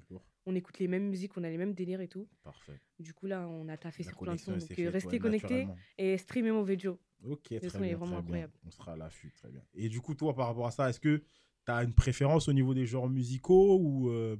on 0.45 0.55
écoute 0.55 0.79
les 0.79 0.87
mêmes 0.87 1.09
musiques, 1.09 1.35
on 1.35 1.43
a 1.43 1.49
les 1.49 1.57
mêmes 1.57 1.73
délires 1.73 1.99
et 1.99 2.07
tout. 2.07 2.29
Parfait. 2.43 2.79
Du 2.97 3.13
coup, 3.13 3.25
là, 3.25 3.45
on 3.45 3.67
a 3.67 3.75
taffé 3.75 4.03
La 4.03 4.09
sur 4.09 4.19
plein 4.19 4.35
de 4.35 4.39
sons. 4.39 4.55
Donc, 4.55 4.79
euh, 4.79 4.89
restez 4.89 5.09
ouais, 5.09 5.19
connectés 5.19 5.67
et 5.97 6.17
streamez 6.17 6.51
Mauvais 6.51 6.79
Joe. 6.79 6.97
Ok, 7.25 7.41
très 7.43 7.69
son 7.69 7.79
bien. 7.79 7.89
est 7.89 7.93
vraiment 7.93 8.05
très 8.05 8.07
bien. 8.07 8.19
incroyable. 8.19 8.53
On 8.65 8.71
sera 8.71 8.93
à 8.93 8.95
l'affût, 8.95 9.33
très 9.33 9.49
bien. 9.49 9.61
Et 9.73 9.89
du 9.89 9.99
coup, 9.99 10.15
toi, 10.15 10.33
par 10.33 10.47
rapport 10.47 10.65
à 10.65 10.71
ça, 10.71 10.89
est-ce 10.89 11.01
que 11.01 11.17
tu 11.65 11.71
as 11.71 11.83
une 11.83 11.93
préférence 11.93 12.47
au 12.47 12.53
niveau 12.53 12.73
des 12.73 12.85
genres 12.85 13.09
musicaux 13.09 13.79
ou 13.81 14.09
euh, 14.09 14.37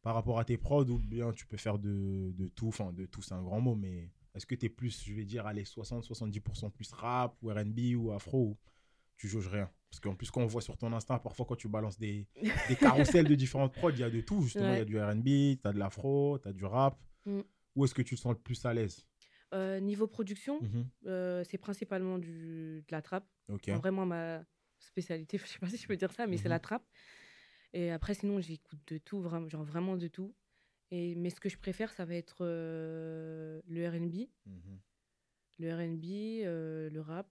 par 0.00 0.14
rapport 0.14 0.38
à 0.38 0.44
tes 0.46 0.56
prods 0.56 0.88
ou 0.88 0.98
bien 0.98 1.32
tu 1.32 1.46
peux 1.46 1.58
faire 1.58 1.78
de, 1.78 2.32
de 2.34 2.48
tout 2.48 2.68
Enfin, 2.68 2.94
de 2.94 3.04
tout, 3.04 3.20
c'est 3.20 3.34
un 3.34 3.42
grand 3.42 3.60
mot, 3.60 3.74
mais 3.74 4.10
est-ce 4.34 4.46
que 4.46 4.54
tu 4.54 4.64
es 4.64 4.68
plus, 4.70 5.04
je 5.04 5.12
vais 5.12 5.26
dire, 5.26 5.46
allez, 5.46 5.64
60-70% 5.64 6.70
plus 6.70 6.92
rap 6.92 7.36
ou 7.42 7.50
RB 7.50 7.94
ou 7.94 8.12
afro 8.12 8.42
ou 8.42 8.56
tu 9.18 9.28
jauges 9.28 9.48
rien 9.48 9.70
Parce 9.90 10.00
qu'en 10.00 10.14
plus, 10.14 10.30
quand 10.30 10.40
on 10.42 10.46
voit 10.46 10.62
sur 10.62 10.76
ton 10.78 10.92
Insta, 10.92 11.18
parfois 11.18 11.44
quand 11.44 11.56
tu 11.56 11.68
balances 11.68 11.98
des, 11.98 12.26
des 12.68 12.76
carousels 12.76 13.26
de 13.26 13.34
différentes 13.34 13.74
prods, 13.74 13.90
il 13.90 13.98
y 13.98 14.02
a 14.04 14.10
de 14.10 14.20
tout. 14.22 14.40
Justement, 14.40 14.72
il 14.72 14.78
y 14.78 14.80
a 14.80 14.84
du 14.84 14.98
RB, 14.98 15.60
tu 15.60 15.68
as 15.68 15.72
de 15.72 15.78
l'afro, 15.78 16.38
tu 16.38 16.48
as 16.48 16.52
du 16.52 16.64
rap. 16.64 16.98
Mm. 17.26 17.40
Où 17.76 17.84
est-ce 17.84 17.94
que 17.94 18.02
tu 18.02 18.14
te 18.16 18.20
sens 18.20 18.32
le 18.34 18.38
plus 18.40 18.64
à 18.64 18.72
l'aise? 18.72 19.04
Euh, 19.54 19.80
niveau 19.80 20.06
production, 20.06 20.60
Mhm. 20.62 20.86
euh, 21.06 21.42
c'est 21.44 21.58
principalement 21.58 22.18
du, 22.18 22.84
de 22.86 22.92
la 22.92 23.02
trappe. 23.02 23.26
Ok. 23.48 23.68
Vraiment 23.70 24.04
ma 24.06 24.44
spécialité, 24.78 25.38
je 25.44 25.46
sais 25.46 25.58
pas 25.58 25.68
si 25.68 25.76
je 25.76 25.86
peux 25.86 25.96
dire 25.96 26.12
ça, 26.12 26.26
mais 26.26 26.36
c'est 26.36 26.44
Mhm. 26.44 26.50
la 26.50 26.60
trappe. 26.60 26.86
Et 27.72 27.90
après, 27.90 28.14
sinon, 28.14 28.40
j'écoute 28.40 28.80
de 28.86 28.98
tout, 28.98 29.20
vraiment, 29.20 29.48
genre 29.48 29.64
vraiment 29.64 29.96
de 29.96 30.08
tout. 30.08 30.34
Et, 30.90 31.14
mais 31.16 31.30
ce 31.30 31.40
que 31.40 31.48
je 31.48 31.58
préfère, 31.58 31.92
ça 31.92 32.04
va 32.04 32.14
être 32.14 32.38
euh, 32.42 33.60
le 33.66 33.88
RB, 33.88 34.28
Mhm. 34.46 34.78
le 35.58 35.74
RB, 35.74 36.90
le 36.92 37.00
rap. 37.00 37.28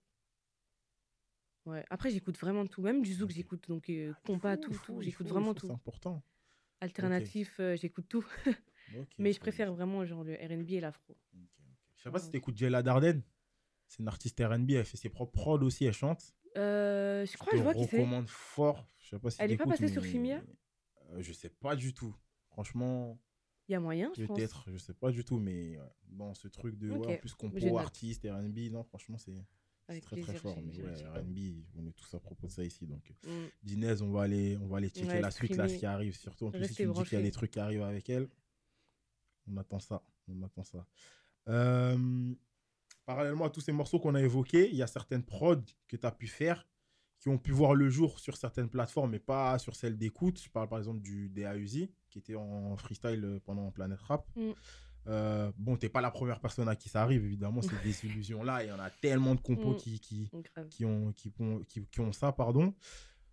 Ouais. 1.68 1.86
Après, 1.90 2.10
j'écoute 2.10 2.38
vraiment 2.40 2.66
tout, 2.66 2.82
même 2.82 3.02
du 3.04 3.14
zouk, 3.14 3.30
Ok. 3.30 3.36
j'écoute. 3.36 3.68
Donc, 3.68 3.90
euh, 3.90 4.14
Ah, 4.16 4.20
compas, 4.26 4.58
tout, 4.58 4.72
tout. 4.86 5.02
J'écoute 5.02 5.28
vraiment 5.28 5.54
tout. 5.54 5.68
C'est 5.68 5.74
important. 5.74 6.24
Alternatif, 6.80 7.60
euh, 7.60 7.76
j'écoute 7.76 8.08
tout. 8.08 8.26
Mais 9.18 9.34
je 9.34 9.40
préfère 9.40 9.74
vraiment 9.74 10.06
genre 10.06 10.24
le 10.24 10.34
RB 10.36 10.72
et 10.72 10.80
l'afro. 10.80 11.18
Je 11.96 12.04
sais 12.04 12.12
pas 12.12 12.20
si 12.20 12.26
Ouais. 12.26 12.32
tu 12.32 12.38
écoutes 12.38 12.58
Jella 12.58 12.82
Darden. 12.84 13.22
C'est 13.88 14.00
une 14.00 14.08
artiste 14.08 14.40
RB, 14.40 14.72
elle 14.72 14.86
fait 14.86 14.98
ses 14.98 15.10
propres 15.10 15.32
prods 15.34 15.62
aussi, 15.62 15.86
elle 15.86 15.94
chante. 15.94 16.34
Euh, 16.58 17.26
je 17.26 17.38
crois 17.38 17.52
que 17.52 17.58
je 17.58 17.64
vois 17.64 17.74
qui 17.74 17.86
c'est. 17.86 17.98
recommande 17.98 18.30
fort. 18.30 18.88
Je 19.00 19.10
sais 19.10 19.20
pas 19.20 19.30
si 19.30 19.38
Elle 19.42 19.52
est 19.52 19.58
pas 19.58 19.64
t'écoutes, 19.66 19.80
passée 19.82 19.92
sur 19.94 20.04
Chimia? 20.04 20.42
Euh, 21.12 21.22
Je 21.22 21.34
sais 21.34 21.50
pas 21.50 21.76
du 21.76 21.94
tout. 21.94 22.16
Franchement, 22.50 23.20
Il 23.68 23.74
y 23.74 23.76
a 23.76 23.80
moyen, 23.80 24.12
je 24.18 24.26
pense. 24.26 24.38
peut-être, 24.38 24.64
je 24.72 24.78
sais 24.78 24.94
pas 24.94 25.12
du 25.12 25.24
tout, 25.26 25.38
mais 25.40 25.78
dans 26.08 26.34
ce 26.34 26.48
truc 26.48 26.78
de 26.78 26.92
ouais, 26.92 27.08
en 27.08 27.18
plus 27.18 27.34
compo, 27.34 27.60
je 27.60 27.68
artiste, 27.76 28.24
RB, 28.30 28.72
non, 28.72 28.84
franchement, 28.84 29.18
c'est 29.18 29.46
Avec 29.88 30.04
très 30.04 30.20
très 30.20 30.36
fort. 30.36 30.58
Mais 30.62 30.82
ouais. 30.82 31.20
RB, 31.20 31.38
on 31.78 31.86
est 31.88 31.94
tous 31.94 32.14
à 32.14 32.20
propos 32.20 32.48
de 32.48 32.52
ça 32.52 32.64
ici. 32.64 32.86
Donc, 32.86 33.14
Mm. 33.24 33.46
Dinez, 33.64 34.02
on 34.02 34.12
va 34.12 34.24
aller, 34.24 34.58
on 34.62 34.68
va 34.68 34.78
aller 34.78 34.90
checker 34.90 35.08
Ouais, 35.08 35.22
la 35.22 35.32
suite, 35.32 35.56
là, 35.56 35.68
ce 35.70 35.76
qui 35.76 35.86
arrive. 35.86 36.16
Surtout, 36.16 36.48
en 36.48 36.52
plus, 36.52 36.68
si 36.68 36.76
tu 36.76 36.88
me 36.88 36.94
dis 36.94 37.04
qu'il 37.04 37.18
y 37.18 37.22
a 37.22 37.24
des 37.24 37.32
trucs 37.32 37.52
qui 37.52 37.60
arrivent 37.60 37.84
avec 37.84 38.10
elle, 38.10 38.28
on 39.48 39.58
attend 39.58 39.80
ça. 39.80 40.04
On 40.28 40.42
attend 40.44 40.64
ça. 40.64 40.86
Euh, 41.48 42.34
parallèlement 43.06 43.46
à 43.46 43.50
tous 43.50 43.62
ces 43.62 43.72
morceaux 43.72 44.00
qu'on 44.00 44.16
a 44.16 44.22
évoqués, 44.22 44.70
il 44.70 44.76
y 44.76 44.84
a 44.84 44.88
certaines 44.88 45.24
prods 45.24 45.64
que 45.88 45.96
tu 45.96 46.06
as 46.06 46.12
pu 46.12 46.28
faire 46.28 46.68
qui 47.20 47.30
ont 47.30 47.38
pu 47.38 47.52
voir 47.52 47.74
le 47.74 47.90
jour 47.90 48.20
sur 48.20 48.38
certaines 48.38 48.70
plateformes, 48.70 49.12
mais 49.12 49.20
pas 49.20 49.58
sur 49.58 49.76
celles 49.76 49.98
d'écoute. 49.98 50.40
Je 50.42 50.50
parle 50.50 50.70
par 50.70 50.78
exemple 50.78 51.02
du 51.02 51.30
DAUZI, 51.30 51.90
qui 52.10 52.20
était 52.20 52.36
en 52.36 52.78
freestyle 52.78 53.24
euh, 53.24 53.40
pendant 53.44 53.72
Planète 53.72 54.02
Rap. 54.02 54.30
Mm. 54.36 54.52
Euh, 55.08 55.52
bon, 55.58 55.78
t'es 55.78 55.90
pas 55.90 56.02
la 56.02 56.12
première 56.12 56.40
personne 56.42 56.68
à 56.68 56.76
qui 56.76 56.90
ça 56.90 57.02
arrive, 57.02 57.24
évidemment, 57.24 57.62
ces 57.62 57.78
désillusions-là. 57.84 58.64
Il 58.64 58.68
y 58.70 58.72
en 58.72 58.80
a 58.80 58.90
tellement 58.90 59.36
de 59.36 59.42
compos 59.42 59.74
Mm. 59.74 59.78
qui, 59.78 60.00
qui, 60.00 60.30
qui 60.70 60.86
ont, 60.86 61.14
qui, 61.14 61.32
qui, 61.68 61.86
qui 61.86 62.00
ont 62.02 62.12
ça, 62.12 62.32
pardon. 62.34 62.74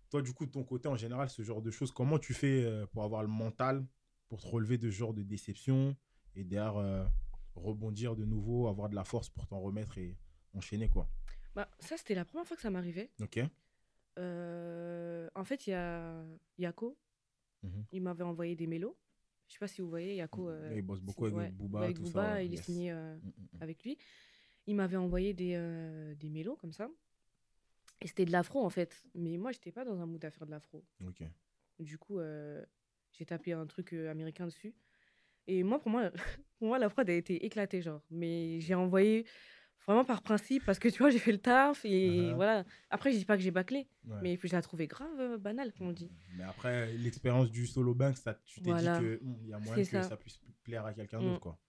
Toi, 0.09 0.21
du 0.21 0.33
coup, 0.33 0.45
de 0.45 0.51
ton 0.51 0.63
côté, 0.63 0.87
en 0.87 0.95
général, 0.95 1.29
ce 1.29 1.41
genre 1.41 1.61
de 1.61 1.71
choses, 1.71 1.91
comment 1.91 2.17
tu 2.19 2.33
fais 2.33 2.63
euh, 2.63 2.85
pour 2.85 3.03
avoir 3.03 3.21
le 3.23 3.27
mental, 3.27 3.85
pour 4.29 4.41
te 4.41 4.47
relever 4.47 4.77
de 4.77 4.89
ce 4.89 4.95
genre 4.95 5.13
de 5.13 5.23
déception 5.23 5.95
et 6.35 6.43
derrière 6.43 6.77
euh, 6.77 7.05
rebondir 7.55 8.15
de 8.15 8.23
nouveau, 8.23 8.67
avoir 8.67 8.87
de 8.89 8.95
la 8.95 9.03
force 9.03 9.29
pour 9.29 9.45
t'en 9.47 9.59
remettre 9.59 9.97
et 9.97 10.15
enchaîner, 10.53 10.87
quoi? 10.89 11.09
Bah, 11.55 11.69
ça, 11.79 11.97
c'était 11.97 12.15
la 12.15 12.23
première 12.25 12.45
fois 12.47 12.55
que 12.55 12.61
ça 12.61 12.69
m'arrivait. 12.69 13.11
Ok 13.21 13.39
Euh, 14.17 15.27
en 15.35 15.43
fait, 15.43 15.67
il 15.67 15.71
y 15.71 15.73
a 15.73 16.23
Yako. 16.57 16.97
Mhm. 17.63 17.85
Il 17.91 18.01
m'avait 18.03 18.23
envoyé 18.23 18.55
des 18.55 18.67
mélos. 18.67 18.97
Je 19.47 19.53
sais 19.53 19.59
pas 19.59 19.67
si 19.67 19.81
vous 19.81 19.89
voyez, 19.89 20.15
Yako. 20.15 20.49
euh, 20.49 20.73
il 20.75 20.81
bosse 20.81 21.01
beaucoup 21.01 21.25
avec 21.25 21.37
ouais, 21.37 21.51
Booba, 21.51 21.81
avec 21.81 21.97
tout 21.97 22.05
ça, 22.05 22.11
Booba, 22.11 22.43
il 22.43 22.53
est 22.53 22.57
signé 22.63 22.91
euh, 22.91 23.15
Mm, 23.15 23.19
mm, 23.27 23.29
mm. 23.53 23.61
avec 23.61 23.83
lui. 23.83 23.97
Il 24.67 24.75
m'avait 24.75 24.97
envoyé 24.97 25.33
des, 25.33 25.53
euh, 25.55 26.15
des 26.15 26.29
mélos 26.29 26.55
comme 26.55 26.73
ça. 26.73 26.89
Et 28.01 28.07
c'était 28.07 28.25
de 28.25 28.31
l'afro 28.31 28.65
en 28.65 28.69
fait. 28.69 29.03
Mais 29.13 29.37
moi, 29.37 29.51
j'étais 29.51 29.71
pas 29.71 29.85
dans 29.85 29.99
un 30.01 30.05
mood 30.05 30.23
à 30.25 30.31
faire 30.31 30.45
de 30.45 30.51
l'afro. 30.51 30.83
Ok. 31.07 31.23
Du 31.79 31.97
coup, 31.97 32.19
euh, 32.19 32.65
j'ai 33.11 33.25
tapé 33.25 33.53
un 33.53 33.65
truc 33.67 33.93
américain 33.93 34.45
dessus. 34.47 34.73
Et 35.47 35.61
moi, 35.63 35.79
pour 35.79 35.91
moi, 35.91 36.09
pour 36.57 36.67
moi, 36.67 36.79
la 36.79 36.89
prod 36.89 37.07
a 37.09 37.13
été 37.13 37.45
éclatée, 37.45 37.81
genre. 37.81 38.01
Mais 38.09 38.59
j'ai 38.61 38.73
envoyé 38.73 39.25
vraiment 39.87 40.05
par 40.05 40.21
principe 40.21 40.63
parce 40.65 40.79
que 40.79 40.87
tu 40.89 40.99
vois, 40.99 41.09
j'ai 41.09 41.19
fait 41.19 41.31
le 41.31 41.37
taf 41.37 41.83
et 41.85 42.31
Uh-huh. 42.31 42.35
voilà. 42.35 42.65
Après, 42.89 43.11
je 43.11 43.17
dis 43.17 43.25
pas 43.25 43.35
que 43.37 43.43
j'ai 43.43 43.51
bâclé, 43.51 43.87
Ouais. 44.05 44.17
mais 44.21 44.39
je 44.41 44.51
la 44.55 44.61
trouvais 44.61 44.87
grave 44.87 45.19
euh, 45.19 45.37
banale, 45.37 45.71
comme 45.73 45.87
on 45.87 45.91
dit. 45.93 46.09
Mais 46.37 46.43
après, 46.43 46.91
l'expérience 46.93 47.49
du 47.51 47.67
solo 47.67 47.93
bank, 47.93 48.17
ça, 48.17 48.33
tu 48.45 48.61
t'es 48.61 48.71
Voilà. 48.71 48.99
dit 48.99 49.17
qu'il 49.19 49.47
y 49.49 49.53
a 49.53 49.59
moyen 49.59 49.83
que 49.83 49.89
ça. 49.89 50.03
ça. 50.03 50.17
puisse 50.17 50.39
plaire 50.63 50.85
à 50.85 50.93
quelqu'un 50.93 51.19
Mm. 51.19 51.23
d'autre, 51.29 51.39
quoi. 51.41 51.59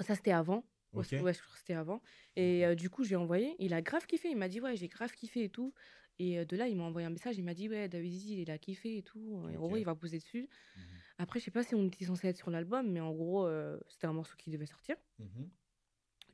Ça, 0.00 0.14
c'était 0.14 0.32
avant. 0.32 0.64
Ouais, 0.92 1.00
Ok. 1.00 1.06
c- 1.06 1.20
ouais, 1.20 1.32
je 1.34 1.40
crois 1.40 1.52
que 1.52 1.58
c'était 1.58 1.74
avant. 1.74 2.00
Et 2.36 2.64
euh, 2.66 2.74
du 2.74 2.88
coup, 2.90 3.04
j'ai 3.04 3.16
envoyé. 3.16 3.56
Il 3.58 3.74
a 3.74 3.82
grave 3.82 4.06
kiffé. 4.06 4.30
Il 4.30 4.36
m'a 4.36 4.48
dit, 4.48 4.60
ouais, 4.60 4.76
j'ai 4.76 4.88
grave 4.88 5.12
kiffé 5.12 5.44
et 5.44 5.48
tout. 5.48 5.72
Et 6.20 6.38
euh, 6.38 6.44
de 6.44 6.56
là, 6.56 6.68
il 6.68 6.76
m'a 6.76 6.84
envoyé 6.84 7.06
un 7.06 7.10
message. 7.10 7.36
Il 7.38 7.44
m'a 7.44 7.54
dit, 7.54 7.68
ouais, 7.68 7.88
David 7.88 8.12
Zizi, 8.12 8.42
il 8.42 8.50
a 8.50 8.58
kiffé 8.58 8.98
et 8.98 9.02
tout. 9.02 9.42
Et 9.50 9.56
En 9.56 9.60
gros, 9.66 9.76
il 9.76 9.84
va 9.84 9.94
poser 9.96 10.18
dessus. 10.18 10.48
Mhm. 10.76 10.82
Après, 11.18 11.40
je 11.40 11.44
sais 11.44 11.50
pas 11.50 11.62
si 11.64 11.74
on 11.74 11.86
était 11.86 12.04
censé 12.04 12.28
être 12.28 12.36
sur 12.36 12.50
l'album, 12.50 12.90
mais 12.90 13.00
en 13.00 13.12
gros, 13.12 13.46
euh, 13.46 13.78
c'était 13.88 14.06
un 14.06 14.12
morceau 14.12 14.34
qui 14.36 14.50
devait 14.50 14.66
sortir. 14.66 14.96
Mhm. 15.18 15.48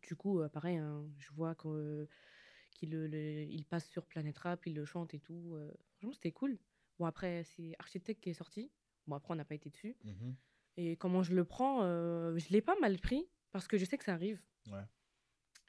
Du 0.02 0.16
coup, 0.16 0.40
pareil, 0.52 0.76
hein, 0.76 1.04
je 1.18 1.30
vois 1.32 1.54
qu'il 1.54 2.08
il 2.82 3.64
passe 3.68 3.88
sur 3.88 4.06
Planète 4.06 4.38
Rap, 4.38 4.66
il 4.66 4.74
le 4.74 4.84
chante 4.84 5.14
et 5.14 5.18
tout. 5.20 5.56
franchement, 5.92 6.12
c'était 6.12 6.32
cool. 6.32 6.58
Bon, 6.98 7.06
après, 7.06 7.44
c'est 7.44 7.74
Architecte 7.78 8.22
qui 8.22 8.30
est 8.30 8.34
sorti. 8.34 8.70
Bon, 9.06 9.16
après, 9.16 9.32
on 9.32 9.36
n'a 9.36 9.44
pas 9.44 9.54
été 9.54 9.70
dessus. 9.70 9.96
Mhm. 10.04 10.34
Et 10.76 10.96
comment 10.96 11.22
je 11.22 11.34
le 11.34 11.44
prends, 11.44 11.82
euh, 11.82 12.36
je 12.38 12.48
l'ai 12.50 12.60
pas 12.62 12.78
mal 12.80 12.98
pris 12.98 13.26
parce 13.52 13.66
que 13.68 13.76
je 13.76 13.84
sais 13.84 13.98
que 13.98 14.04
ça 14.04 14.14
arrive. 14.14 14.40
Ouais. 14.70 14.84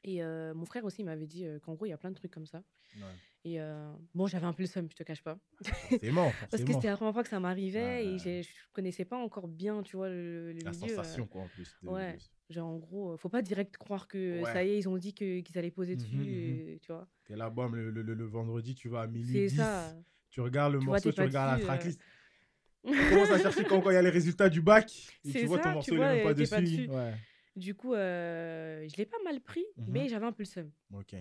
Et 0.04 0.22
euh, 0.22 0.54
mon 0.54 0.64
frère 0.64 0.84
aussi 0.84 1.04
m'avait 1.04 1.26
dit 1.26 1.44
qu'en 1.62 1.74
gros, 1.74 1.86
il 1.86 1.90
y 1.90 1.92
a 1.92 1.98
plein 1.98 2.10
de 2.10 2.16
trucs 2.16 2.30
comme 2.32 2.46
ça. 2.46 2.62
Ouais. 2.96 3.02
Et 3.44 3.60
euh, 3.60 3.92
bon, 4.14 4.26
j'avais 4.26 4.46
un 4.46 4.52
peu 4.52 4.62
le 4.62 4.66
seum, 4.68 4.88
je 4.90 4.94
te 4.96 5.02
cache 5.02 5.22
pas. 5.22 5.38
Forcément, 5.62 6.30
Parce 6.40 6.50
que 6.50 6.58
forcément. 6.58 6.72
c'était 6.74 6.88
la 6.88 6.96
première 6.96 7.12
fois 7.12 7.22
que 7.24 7.28
ça 7.28 7.40
m'arrivait 7.40 7.82
Ouais, 7.82 8.06
et 8.28 8.42
je 8.42 8.48
connaissais 8.72 9.04
pas 9.04 9.16
encore 9.16 9.48
bien, 9.48 9.82
tu 9.82 9.96
vois, 9.96 10.08
le, 10.08 10.52
le 10.52 10.60
La 10.60 10.70
milieu. 10.70 10.88
sensation, 10.88 11.26
quoi, 11.26 11.42
en 11.42 11.48
plus. 11.48 11.76
de- 11.82 11.88
ouais. 11.88 12.18
Genre, 12.52 12.68
en 12.68 12.76
gros, 12.78 13.12
euh, 13.12 13.16
faut 13.16 13.28
pas 13.28 13.42
direct 13.42 13.76
croire 13.76 14.06
que 14.08 14.42
Ouais. 14.42 14.52
ça 14.52 14.62
y 14.64 14.70
est, 14.70 14.78
ils 14.78 14.88
ont 14.88 14.96
dit 14.98 15.12
qu'ils 15.14 15.44
allaient 15.56 15.70
poser 15.70 15.96
dessus, 15.96 16.16
Mhm, 16.16 16.22
mhm. 16.24 16.28
et, 16.74 16.78
tu 16.82 16.92
vois. 16.92 17.08
T'es 17.24 17.36
là, 17.36 17.50
bam, 17.50 17.74
le, 17.74 17.90
le, 17.90 18.02
le- 18.02 18.24
vendredi, 18.26 18.74
tu 18.74 18.88
vas 18.88 19.02
à 19.02 19.06
minuit 19.06 19.32
C'est 19.32 19.46
10, 19.48 19.56
ça. 19.56 19.94
tu 20.30 20.40
regardes 20.40 20.74
le 20.74 20.78
Tu 20.80 20.86
morceau, 20.86 21.10
tu 21.12 21.20
regardes 21.20 21.56
dessus, 21.58 21.66
la 21.66 21.72
euh. 21.72 21.76
tracklist. 21.76 22.00
Tu 22.84 23.08
commences 23.10 23.30
à 23.30 23.38
chercher 23.38 23.64
quand 23.64 23.80
il 23.90 23.94
y 23.94 23.96
a 23.96 24.02
les 24.02 24.10
résultats 24.10 24.48
du 24.48 24.60
bac. 24.60 24.90
Et 25.24 25.30
tu 25.30 25.46
vois, 25.46 25.58
ça, 25.58 25.62
ton 25.64 25.72
morceau, 25.74 25.92
il 25.92 25.96
vois, 25.98 26.14
est 26.14 26.16
même 26.16 26.22
pas 26.24 26.34
pas 26.34 26.60
dessus. 26.60 26.60
dessus. 26.86 26.88
Ouais. 26.90 27.14
Du 27.54 27.74
coup, 27.76 27.94
euh, 27.94 28.88
je 28.88 28.96
l'ai 28.96 29.06
pas 29.06 29.22
mal 29.24 29.40
pris, 29.40 29.64
mais 29.86 30.08
j'avais 30.08 30.26
un 30.26 30.32
peu 30.32 30.42
le 30.42 30.46
seum. 30.48 30.70
Ok. 30.92 31.14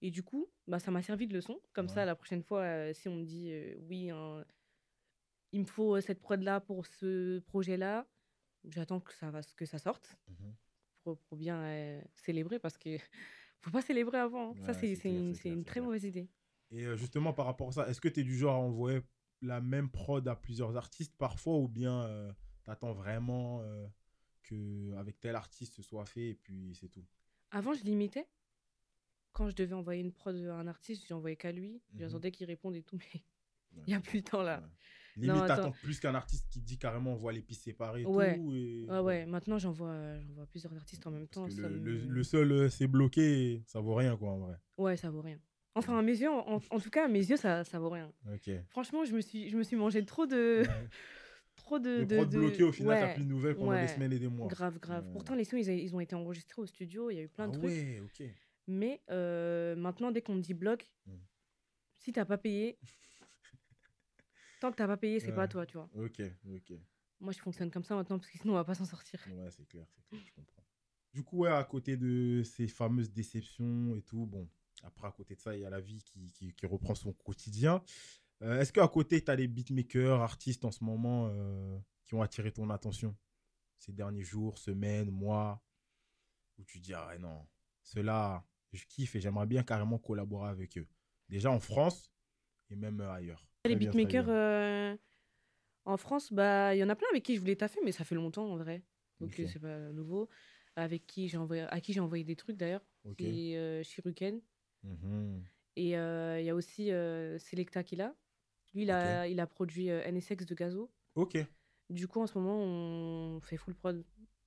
Et 0.00 0.10
du 0.10 0.22
coup, 0.22 0.48
bah, 0.66 0.78
ça 0.78 0.90
m'a 0.90 1.02
servi 1.02 1.26
de 1.26 1.34
leçon. 1.34 1.60
Comme 1.74 1.86
Ouais. 1.86 1.92
ça, 1.92 2.04
la 2.06 2.14
prochaine 2.14 2.42
fois, 2.42 2.60
euh, 2.62 2.92
si 2.94 3.08
on 3.08 3.16
me 3.16 3.24
dit 3.24 3.50
euh, 3.52 3.74
oui, 3.82 4.08
hein, 4.10 4.44
il 5.52 5.60
me 5.60 5.66
faut 5.66 5.96
euh, 5.96 6.00
cette 6.00 6.20
prod-là 6.20 6.60
pour 6.60 6.86
ce 6.86 7.38
projet-là, 7.40 8.06
j'attends 8.68 9.00
que 9.00 9.12
ça, 9.12 9.30
va, 9.30 9.40
que 9.56 9.66
ça 9.66 9.78
sorte. 9.78 10.16
Pour, 11.04 11.18
pour 11.20 11.36
bien 11.38 11.62
euh, 11.62 12.02
célébrer 12.14 12.58
parce 12.58 12.76
que 12.78 12.96
faut 13.60 13.70
pas 13.70 13.82
célébrer 13.82 14.18
avant. 14.18 14.50
hein. 14.50 14.54
Ouais, 14.54 14.66
ça, 14.66 14.74
c'est 14.74 14.94
c'est 14.96 15.08
une, 15.10 15.34
c'est 15.34 15.50
très 15.64 15.74
clair. 15.74 15.84
mauvaise 15.84 16.04
idée. 16.04 16.28
Et 16.70 16.84
euh, 16.86 16.96
justement, 16.96 17.32
par 17.32 17.46
rapport 17.46 17.68
à 17.68 17.72
ça, 17.72 17.88
est-ce 17.88 18.00
que 18.00 18.08
tu 18.08 18.20
es 18.20 18.24
du 18.24 18.36
genre 18.36 18.56
à 18.56 18.58
envoyer 18.58 19.00
la 19.42 19.60
même 19.60 19.90
prod 19.90 20.26
à 20.26 20.34
plusieurs 20.34 20.76
artistes 20.76 21.14
parfois 21.16 21.56
ou 21.58 21.68
bien 21.68 22.08
tu 22.64 22.70
attends 22.70 22.94
vraiment 22.94 23.60
euh, 23.62 23.86
que 24.42 24.94
avec 24.96 25.20
tel 25.20 25.36
artiste 25.36 25.74
ce 25.74 25.82
soit 25.82 26.06
fait 26.06 26.30
et 26.30 26.34
puis 26.34 26.74
c'est 26.80 26.88
tout? 26.88 27.04
Avant, 27.50 27.74
je 27.74 27.84
limitais. 27.84 28.26
Quand 29.32 29.50
je 29.50 29.54
devais 29.56 29.74
envoyer 29.74 30.00
une 30.00 30.12
prod 30.12 30.34
à 30.34 30.54
un 30.54 30.66
artiste, 30.66 31.06
j'envoyais 31.08 31.36
qu'à 31.36 31.52
lui. 31.52 31.82
Mhm. 31.92 32.00
J'attendais 32.00 32.30
qu'il 32.30 32.46
réponde 32.46 32.74
et 32.76 32.82
tout, 32.82 32.96
mais 32.96 33.20
Ouais, 33.76 33.82
il 33.86 33.90
n'y 33.90 33.94
a 33.94 34.00
plus 34.00 34.18
le 34.18 34.24
temps 34.24 34.42
là. 34.42 34.60
Ouais. 34.60 34.66
Limite, 35.16 35.46
t'attends 35.46 35.52
attends. 35.68 35.70
plus 35.82 36.00
qu'un 36.00 36.14
artiste 36.14 36.46
qui 36.50 36.60
dit 36.60 36.76
carrément 36.78 37.12
on 37.12 37.16
voit 37.16 37.32
les 37.32 37.42
pistes 37.42 37.62
séparées 37.64 38.02
et 38.02 38.06
Ouais. 38.06 38.36
tout. 38.36 38.52
Et... 38.54 38.86
Ah 38.88 39.02
ouais, 39.02 39.26
maintenant 39.26 39.58
j'en 39.58 39.70
vois, 39.72 39.96
vois 40.34 40.46
plusieurs 40.46 40.74
artistes 40.74 41.06
en 41.06 41.10
même 41.10 41.28
temps. 41.28 41.48
Ça 41.48 41.68
le, 41.68 41.78
me- 41.78 41.84
le- 41.84 42.06
le 42.06 42.22
seul, 42.24 42.50
euh, 42.52 42.68
c'est 42.68 42.86
bloqué, 42.86 43.62
ça 43.66 43.80
vaut 43.80 43.94
rien, 43.94 44.16
quoi, 44.16 44.30
en 44.30 44.38
vrai. 44.38 44.56
Ouais, 44.78 44.96
ça 44.96 45.10
vaut 45.10 45.20
rien. 45.22 45.38
Enfin, 45.76 45.98
à 45.98 46.02
mes 46.02 46.12
yeux, 46.20 46.30
en, 46.30 46.60
en 46.70 46.80
tout 46.80 46.90
cas, 46.90 47.04
à 47.06 47.08
mes 47.08 47.24
yeux, 47.24 47.36
ça, 47.36 47.64
ça 47.64 47.78
vaut 47.80 47.90
rien. 47.90 48.12
Ok. 48.32 48.48
Franchement, 48.70 49.04
je 49.04 49.14
me 49.14 49.20
suis, 49.20 49.48
je 49.50 49.56
me 49.56 49.62
suis 49.64 49.76
mangé 49.76 50.04
trop 50.04 50.24
de, 50.26 50.62
Ouais. 50.66 50.88
trop 51.56 51.78
de, 51.80 52.04
de, 52.04 52.16
prod 52.16 52.28
de- 52.28 52.38
bloqué, 52.38 52.62
au 52.62 52.72
final, 52.72 52.98
t'as 53.00 53.06
ouais, 53.08 53.14
plus 53.14 53.24
de 53.24 53.28
nouvelles 53.28 53.54
pendant 53.56 53.72
des 53.72 53.78
ouais. 53.78 53.88
semaines 53.88 54.12
et 54.12 54.18
des 54.18 54.28
mois. 54.28 54.46
grave, 54.48 54.78
grave. 54.78 55.04
Ouais. 55.06 55.12
Pourtant, 55.12 55.34
les 55.34 55.44
sons, 55.44 55.56
ils, 55.56 55.68
a- 55.70 55.74
ils 55.74 55.94
ont 55.94 56.00
été 56.00 56.14
enregistrés 56.14 56.62
au 56.62 56.66
studio. 56.66 57.10
Il 57.10 57.14
y 57.16 57.18
a 57.18 57.22
eu 57.22 57.28
plein 57.28 57.44
ah 57.44 57.48
de 57.48 57.52
trucs. 57.58 57.64
ouais, 57.70 58.00
ok. 58.04 58.26
Mais 58.66 59.00
euh, 59.10 59.74
maintenant, 59.76 60.10
dès 60.10 60.22
qu'on 60.22 60.34
me 60.34 60.40
dit 60.40 60.54
bloc, 60.54 60.90
Mm. 61.06 61.12
si 61.98 62.12
t'as 62.12 62.24
pas 62.24 62.38
payé, 62.38 62.78
tant 64.64 64.70
que 64.72 64.76
t'as 64.76 64.86
pas 64.86 64.96
payé, 64.96 65.20
c'est 65.20 65.28
Ouais. 65.28 65.34
pas 65.34 65.46
toi, 65.46 65.66
tu 65.66 65.76
vois. 65.76 65.90
Ok, 65.94 66.22
ok. 66.54 66.72
Moi, 67.20 67.32
je 67.32 67.38
fonctionne 67.38 67.70
comme 67.70 67.84
ça 67.84 67.94
maintenant 67.94 68.18
parce 68.18 68.30
que 68.30 68.38
sinon, 68.38 68.54
on 68.54 68.56
va 68.56 68.64
pas 68.64 68.74
s'en 68.74 68.86
sortir. 68.86 69.20
Ouais, 69.38 69.50
c'est 69.50 69.66
clair, 69.68 69.86
c'est 69.94 70.02
clair, 70.08 70.22
je 70.24 70.32
comprends. 70.32 70.62
Du 71.12 71.22
coup, 71.22 71.38
ouais, 71.40 71.50
à 71.50 71.62
côté 71.64 71.96
de 71.98 72.42
ces 72.44 72.66
fameuses 72.66 73.12
déceptions 73.12 73.94
et 73.94 74.02
tout, 74.02 74.24
bon, 74.26 74.48
après, 74.82 75.06
à 75.06 75.12
côté 75.12 75.34
de 75.34 75.40
ça, 75.40 75.54
il 75.54 75.60
y 75.60 75.64
a 75.66 75.70
la 75.70 75.80
vie 75.80 76.02
qui, 76.02 76.30
qui, 76.32 76.52
qui 76.54 76.66
reprend 76.66 76.94
son 76.94 77.12
quotidien. 77.12 77.82
Euh, 78.42 78.58
Est-ce 78.60 78.72
qu'à 78.72 78.88
côté, 78.88 79.22
tu 79.22 79.30
as 79.30 79.36
des 79.36 79.46
beatmakers, 79.48 80.20
artistes 80.22 80.64
en 80.64 80.70
ce 80.70 80.82
moment 80.82 81.28
euh, 81.30 81.78
qui 82.04 82.14
ont 82.14 82.22
attiré 82.22 82.50
ton 82.52 82.70
attention 82.70 83.14
ces 83.76 83.92
derniers 83.92 84.24
jours, 84.24 84.56
semaines, 84.58 85.10
mois, 85.10 85.62
où 86.58 86.64
tu 86.64 86.80
dis, 86.80 86.94
ah 86.94 87.16
non, 87.18 87.46
ceux-là, 87.82 88.44
je 88.72 88.84
kiffe 88.86 89.14
et 89.14 89.20
j'aimerais 89.20 89.46
bien 89.46 89.62
carrément 89.62 89.98
collaborer 89.98 90.48
avec 90.48 90.78
eux. 90.78 90.88
Déjà 91.28 91.50
en 91.50 91.60
France 91.60 92.10
et 92.70 92.76
même 92.76 93.00
ailleurs. 93.02 93.46
Les 93.66 93.76
beatmakers 93.76 94.28
euh, 94.28 94.96
en 95.86 95.96
France, 95.96 96.32
bah, 96.32 96.74
il 96.74 96.78
y 96.78 96.84
en 96.84 96.88
a 96.88 96.94
plein 96.96 97.08
avec 97.10 97.22
qui 97.22 97.34
je 97.34 97.40
voulais 97.40 97.56
taffer, 97.56 97.80
mais 97.84 97.92
ça 97.92 98.04
fait 98.04 98.14
longtemps 98.14 98.46
en 98.50 98.56
vrai. 98.56 98.82
Donc, 99.20 99.30
Ok. 99.32 99.40
euh, 99.40 99.46
c'est 99.46 99.58
pas 99.58 99.78
nouveau. 99.92 100.28
Avec 100.76 101.06
qui 101.06 101.28
j'ai 101.28 101.36
envoyé, 101.36 101.62
à 101.62 101.80
qui 101.80 101.92
j'ai 101.92 102.00
envoyé 102.00 102.24
des 102.24 102.36
trucs 102.36 102.56
d'ailleurs. 102.56 102.84
Ok. 103.04 103.16
C'est 103.20 103.56
euh, 103.56 103.82
Shiruken. 103.82 104.40
Mhm. 104.82 105.44
Et 105.76 105.96
euh, 105.96 106.40
il 106.40 106.46
y 106.46 106.50
a 106.50 106.54
aussi 106.54 106.88
Selecta 106.88 107.82
Killa. 107.82 108.14
Lui, 108.74 108.82
il 108.82 108.90
a, 108.90 109.26
il 109.28 109.38
a 109.40 109.46
produit 109.46 109.86
NSX 109.86 110.46
de 110.46 110.54
Gazo. 110.54 110.90
Ok. 111.14 111.38
Du 111.90 112.08
coup, 112.08 112.20
en 112.20 112.26
ce 112.26 112.36
moment, 112.38 112.58
on 112.58 113.40
fait 113.40 113.56
full 113.56 113.74
prod. 113.74 114.04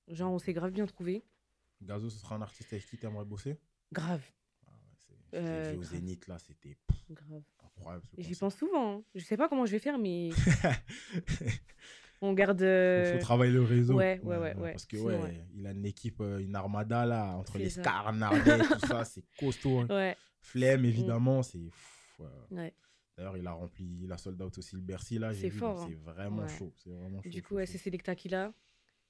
Genre, 0.08 0.32
on 0.32 0.38
s'est 0.38 0.52
grave 0.52 0.70
bien 0.70 0.86
trouvé. 0.86 1.24
Gazo, 1.80 2.10
ce 2.10 2.18
sera 2.18 2.34
un 2.34 2.42
artiste 2.42 2.72
avec 2.72 2.86
qui 2.86 2.98
tu 2.98 3.06
aimerais 3.06 3.24
bosser? 3.24 3.58
Grave, 3.92 4.24
Ah 4.66 4.72
ouais, 4.72 4.96
je 5.32 5.38
Euh, 5.38 5.76
au. 5.76 5.82
Zénith, 5.82 6.26
là, 6.26 6.38
c'était 6.38 6.76
grave. 7.10 7.42
Incroyable. 7.78 8.04
J'y 8.18 8.34
pense 8.34 8.56
souvent. 8.56 8.96
hein. 8.98 9.02
Je 9.14 9.24
sais 9.24 9.36
pas 9.36 9.48
comment 9.48 9.66
je 9.66 9.72
vais 9.72 9.78
faire, 9.78 9.98
mais 9.98 10.30
on 12.20 12.32
garde. 12.32 12.60
Il 12.60 12.64
euh, 12.66 13.12
faut 13.14 13.18
travailler 13.22 13.52
le 13.52 13.62
réseau. 13.62 13.94
ouais, 13.94 14.20
ouais, 14.22 14.36
ouais, 14.36 14.54
ouais. 14.56 14.72
Parce 14.72 14.86
que, 14.86 14.96
Sinon, 14.96 15.08
ouais, 15.10 15.18
ouais. 15.22 15.46
il 15.54 15.66
a 15.66 15.70
une 15.72 15.86
équipe, 15.86 16.20
euh, 16.20 16.38
une 16.38 16.54
armada, 16.56 17.06
là, 17.06 17.36
entre 17.36 17.58
les. 17.58 17.70
Scarnardais, 17.70 18.58
tout 18.58 18.86
ça, 18.86 19.04
c'est 19.04 19.24
costaud. 19.38 19.80
hein. 19.80 19.86
Ouais, 19.90 20.16
Flemme, 20.40 20.84
évidemment, 20.84 21.42
c'est. 21.42 21.58
pff, 21.58 22.20
ouais. 22.50 22.74
D'ailleurs, 23.16 23.36
il 23.36 23.46
a 23.46 23.52
rempli, 23.52 24.00
il 24.04 24.12
a 24.12 24.16
sold 24.16 24.40
out 24.42 24.56
aussi 24.58 24.76
le 24.76 24.82
Bercy, 24.82 25.18
là. 25.18 25.34
C'est 25.34 25.50
fort, 25.50 25.80
hein. 25.82 25.86
C'est 25.88 25.96
vraiment 26.12 26.46
chaud. 26.48 26.72
C'est 26.76 26.90
vraiment 26.90 27.20
chaud. 27.22 27.28
Du 27.30 27.42
coup, 27.42 27.56
c'est 27.66 27.78
Selecta 27.78 28.14
Killa. 28.14 28.52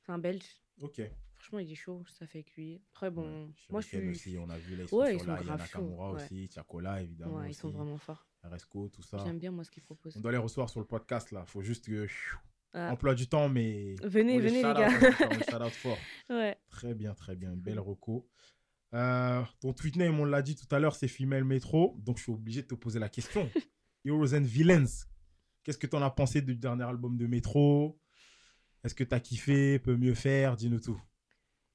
C'est 0.04 0.12
un 0.12 0.18
belge. 0.18 0.44
Ok. 0.80 1.02
Franchement, 1.48 1.60
il 1.60 1.72
est 1.72 1.76
chaud. 1.76 2.02
Ça 2.18 2.26
fait 2.26 2.42
cuire. 2.42 2.78
Après, 2.92 3.10
bon, 3.10 3.22
Ouais. 3.46 3.48
moi, 3.70 3.80
je 3.80 3.86
suis. 3.86 4.08
aussi, 4.10 4.36
on 4.38 4.50
a 4.50 4.58
vu, 4.58 4.76
là, 4.76 4.82
ils 4.82 4.88
sont 4.88 4.96
Ouais, 4.98 5.14
ils 5.14 5.18
sur 5.18 5.24
sont 5.24 5.32
là. 5.32 5.38
Il 5.40 5.46
y 5.46 5.50
a 5.50 5.56
grave 5.56 5.66
chauds, 5.66 5.78
Nakamura 5.80 6.12
ouais. 6.12 6.22
aussi, 6.22 6.48
Tiakola, 6.48 7.02
évidemment. 7.02 7.42
Ils 7.44 7.54
sont 7.54 7.70
vraiment 7.70 7.96
forts. 7.96 8.26
Resco, 8.42 8.88
tout 8.90 9.00
ça. 9.02 9.16
J'aime 9.24 9.38
bien, 9.38 9.50
moi, 9.50 9.64
ce 9.64 9.70
qu'ils 9.70 9.82
proposent. 9.82 10.14
On 10.18 10.20
doit 10.20 10.32
les 10.32 10.36
recevoir 10.38 10.68
sur 10.68 10.80
le 10.80 10.86
podcast, 10.86 11.32
là. 11.32 11.46
Faut 11.46 11.62
juste 11.62 11.86
que. 11.86 12.06
Ah. 12.74 12.92
Emploi 12.92 13.14
du 13.14 13.26
temps, 13.30 13.48
mais. 13.48 13.94
Venez, 14.02 14.36
on 14.36 14.40
venez, 14.40 14.56
les 14.56 14.62
gars. 14.62 14.88
les 14.90 15.42
shout- 15.42 15.56
out 15.62 15.70
fort. 15.72 15.96
Ouais. 16.28 16.54
Très 16.68 16.94
bien, 16.94 17.14
très 17.14 17.34
bien. 17.34 17.56
Belle 17.56 17.80
reco. 17.80 18.28
Euh, 18.94 19.42
ton 19.60 19.72
tweet 19.72 19.96
name, 19.96 20.20
on 20.20 20.26
l'a 20.26 20.42
dit 20.42 20.54
tout 20.54 20.66
à 20.74 20.78
l'heure, 20.78 20.94
c'est 20.96 21.08
Female 21.08 21.44
Metro. 21.44 21.96
Donc, 22.00 22.18
je 22.18 22.24
suis 22.24 22.32
obligé 22.32 22.60
de 22.62 22.66
te 22.66 22.74
poser 22.74 22.98
la 22.98 23.08
question. 23.08 23.48
Heroes 24.04 24.34
and 24.34 24.42
Villains. 24.42 24.84
Qu'est-ce 25.64 25.78
que 25.78 25.86
tu 25.86 25.96
en 25.96 26.02
as 26.02 26.10
pensé 26.10 26.42
du 26.42 26.56
dernier 26.56 26.84
album 26.84 27.16
de 27.16 27.26
Metro? 27.26 27.98
Est-ce 28.84 28.94
que 28.94 29.02
tu 29.04 29.14
as 29.14 29.20
kiffé? 29.20 29.78
Peut 29.78 29.96
mieux 29.96 30.14
faire? 30.14 30.54
Dis-nous 30.54 30.80
tout. 30.80 31.00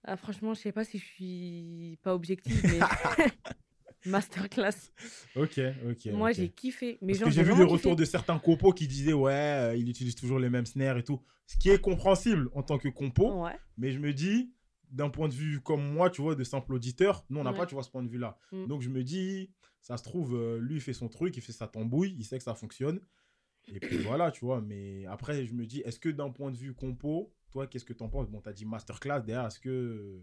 Ah, 0.05 0.17
franchement, 0.17 0.53
je 0.53 0.59
sais 0.61 0.71
pas 0.71 0.83
si 0.83 0.97
je 0.99 1.05
suis 1.05 1.97
pas 2.03 2.13
objective, 2.13 2.59
mais 2.63 2.79
masterclass. 4.05 4.91
Ok, 5.35 5.59
ok. 5.89 6.05
Moi, 6.13 6.31
j'ai 6.33 6.49
kiffé. 6.49 6.97
Mais 7.01 7.13
Parce 7.13 7.19
genre, 7.19 7.29
que 7.29 7.33
j'ai 7.35 7.43
vu 7.43 7.51
retours 7.53 7.77
kiffé. 7.77 7.95
de 7.95 8.05
certains 8.05 8.37
compos 8.39 8.73
qui 8.73 8.87
disaient 8.87 9.13
Ouais, 9.13 9.31
euh, 9.33 9.75
il 9.75 9.87
utilise 9.89 10.15
toujours 10.15 10.39
les 10.39 10.49
mêmes 10.49 10.65
snares 10.65 10.97
et 10.97 11.03
tout. 11.03 11.21
Ce 11.47 11.57
qui 11.57 11.69
est 11.69 11.79
compréhensible 11.79 12.49
en 12.53 12.63
tant 12.63 12.77
que 12.77 12.89
compo. 12.89 13.43
Ouais. 13.45 13.57
Mais 13.77 13.91
je 13.91 13.99
me 13.99 14.13
dis, 14.13 14.51
d'un 14.91 15.09
point 15.09 15.29
de 15.29 15.33
vue 15.33 15.61
comme 15.61 15.85
moi, 15.85 16.09
tu 16.09 16.21
vois, 16.21 16.35
de 16.35 16.43
simple 16.43 16.73
auditeur, 16.73 17.25
nous, 17.29 17.39
on 17.39 17.43
n'a 17.43 17.51
Ouais. 17.51 17.57
pas, 17.57 17.65
tu 17.65 17.75
vois, 17.75 17.83
ce 17.83 17.89
point 17.89 18.03
de 18.03 18.09
vue-là. 18.09 18.37
Mm. 18.51 18.67
Donc, 18.67 18.81
je 18.81 18.89
me 18.89 19.03
dis, 19.03 19.51
ça 19.81 19.95
se 19.97 20.03
trouve, 20.03 20.35
euh, 20.35 20.59
lui, 20.59 20.75
il 20.75 20.81
fait 20.81 20.93
son 20.93 21.07
truc, 21.07 21.35
il 21.37 21.41
fait 21.41 21.51
sa 21.53 21.67
tambouille, 21.67 22.15
il 22.17 22.25
sait 22.25 22.37
que 22.37 22.43
ça 22.43 22.55
fonctionne. 22.55 22.99
Et 23.73 23.79
puis 23.79 23.97
voilà, 23.99 24.31
tu 24.31 24.43
vois. 24.43 24.59
Mais 24.59 25.05
après, 25.05 25.45
je 25.45 25.53
me 25.53 25.65
dis, 25.65 25.79
est-ce 25.85 25.97
que 25.99 26.09
d'un 26.09 26.29
point 26.29 26.51
de 26.51 26.57
vue 26.57 26.73
compo, 26.73 27.31
toi, 27.53 27.67
qu'est-ce 27.67 27.85
que 27.85 27.93
t'en 27.93 28.09
penses? 28.09 28.27
Bon, 28.29 28.41
t'as 28.41 28.51
dit 28.51 28.65
masterclass, 28.65 29.21
derrière, 29.21 29.45
est-ce 29.47 29.59
que 29.59 29.69
euh, 29.69 30.21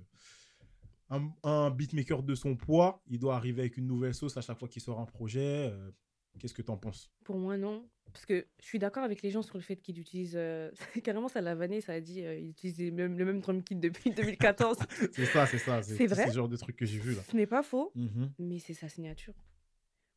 un, 1.11 1.31
un 1.45 1.71
beatmaker 1.71 2.23
de 2.23 2.35
son 2.35 2.57
poids, 2.57 3.03
il 3.09 3.19
doit 3.19 3.37
arriver 3.37 3.63
avec 3.63 3.77
une 3.77 3.87
nouvelle 3.87 4.15
sauce 4.15 4.37
à 4.37 4.41
chaque 4.41 4.59
fois 4.59 4.69
qu'il 4.69 4.83
sort 4.83 5.01
un 5.01 5.07
projet 5.07 5.71
euh, 5.73 5.91
Qu'est-ce 6.39 6.55
que 6.55 6.63
t'en 6.63 6.77
penses? 6.77 7.11
Pour 7.25 7.37
moi, 7.39 7.57
non. 7.57 7.89
Parce 8.13 8.25
que 8.25 8.47
je 8.61 8.65
suis 8.67 8.79
d'accord 8.79 9.03
avec 9.05 9.21
les 9.23 9.31
gens 9.31 9.43
sur 9.43 9.57
le 9.57 9.63
fait 9.63 9.77
qu'ils 9.77 9.99
utilisent. 9.99 10.37
euh, 10.37 10.71
Carrément, 11.05 11.29
ça 11.29 11.41
l'a 11.41 11.55
vanné, 11.57 11.81
ça 11.81 11.93
a 11.95 12.01
dit 12.01 12.25
euh, 12.25 12.39
ils 12.39 12.51
utilisent 12.51 12.93
même, 12.93 13.19
le 13.19 13.25
même 13.25 13.41
drum 13.41 13.63
kit 13.63 13.75
depuis 13.77 14.11
2014. 14.15 14.77
C'est 15.13 15.25
ça, 15.27 15.47
c'est 15.47 15.59
ça. 15.59 15.83
C'est 15.83 16.07
vrai 16.07 16.29
ce 16.29 16.33
genre 16.35 16.49
de 16.49 16.57
truc 16.57 16.77
que 16.77 16.87
j'ai 16.87 16.99
vu 16.99 17.15
là. 17.15 17.23
Ce 17.29 17.37
n'est 17.37 17.47
pas 17.49 17.63
faux, 17.65 17.91
Mhm. 17.97 18.33
mais 18.39 18.59
c'est 18.61 18.75
sa 18.75 18.89
signature. 18.89 19.35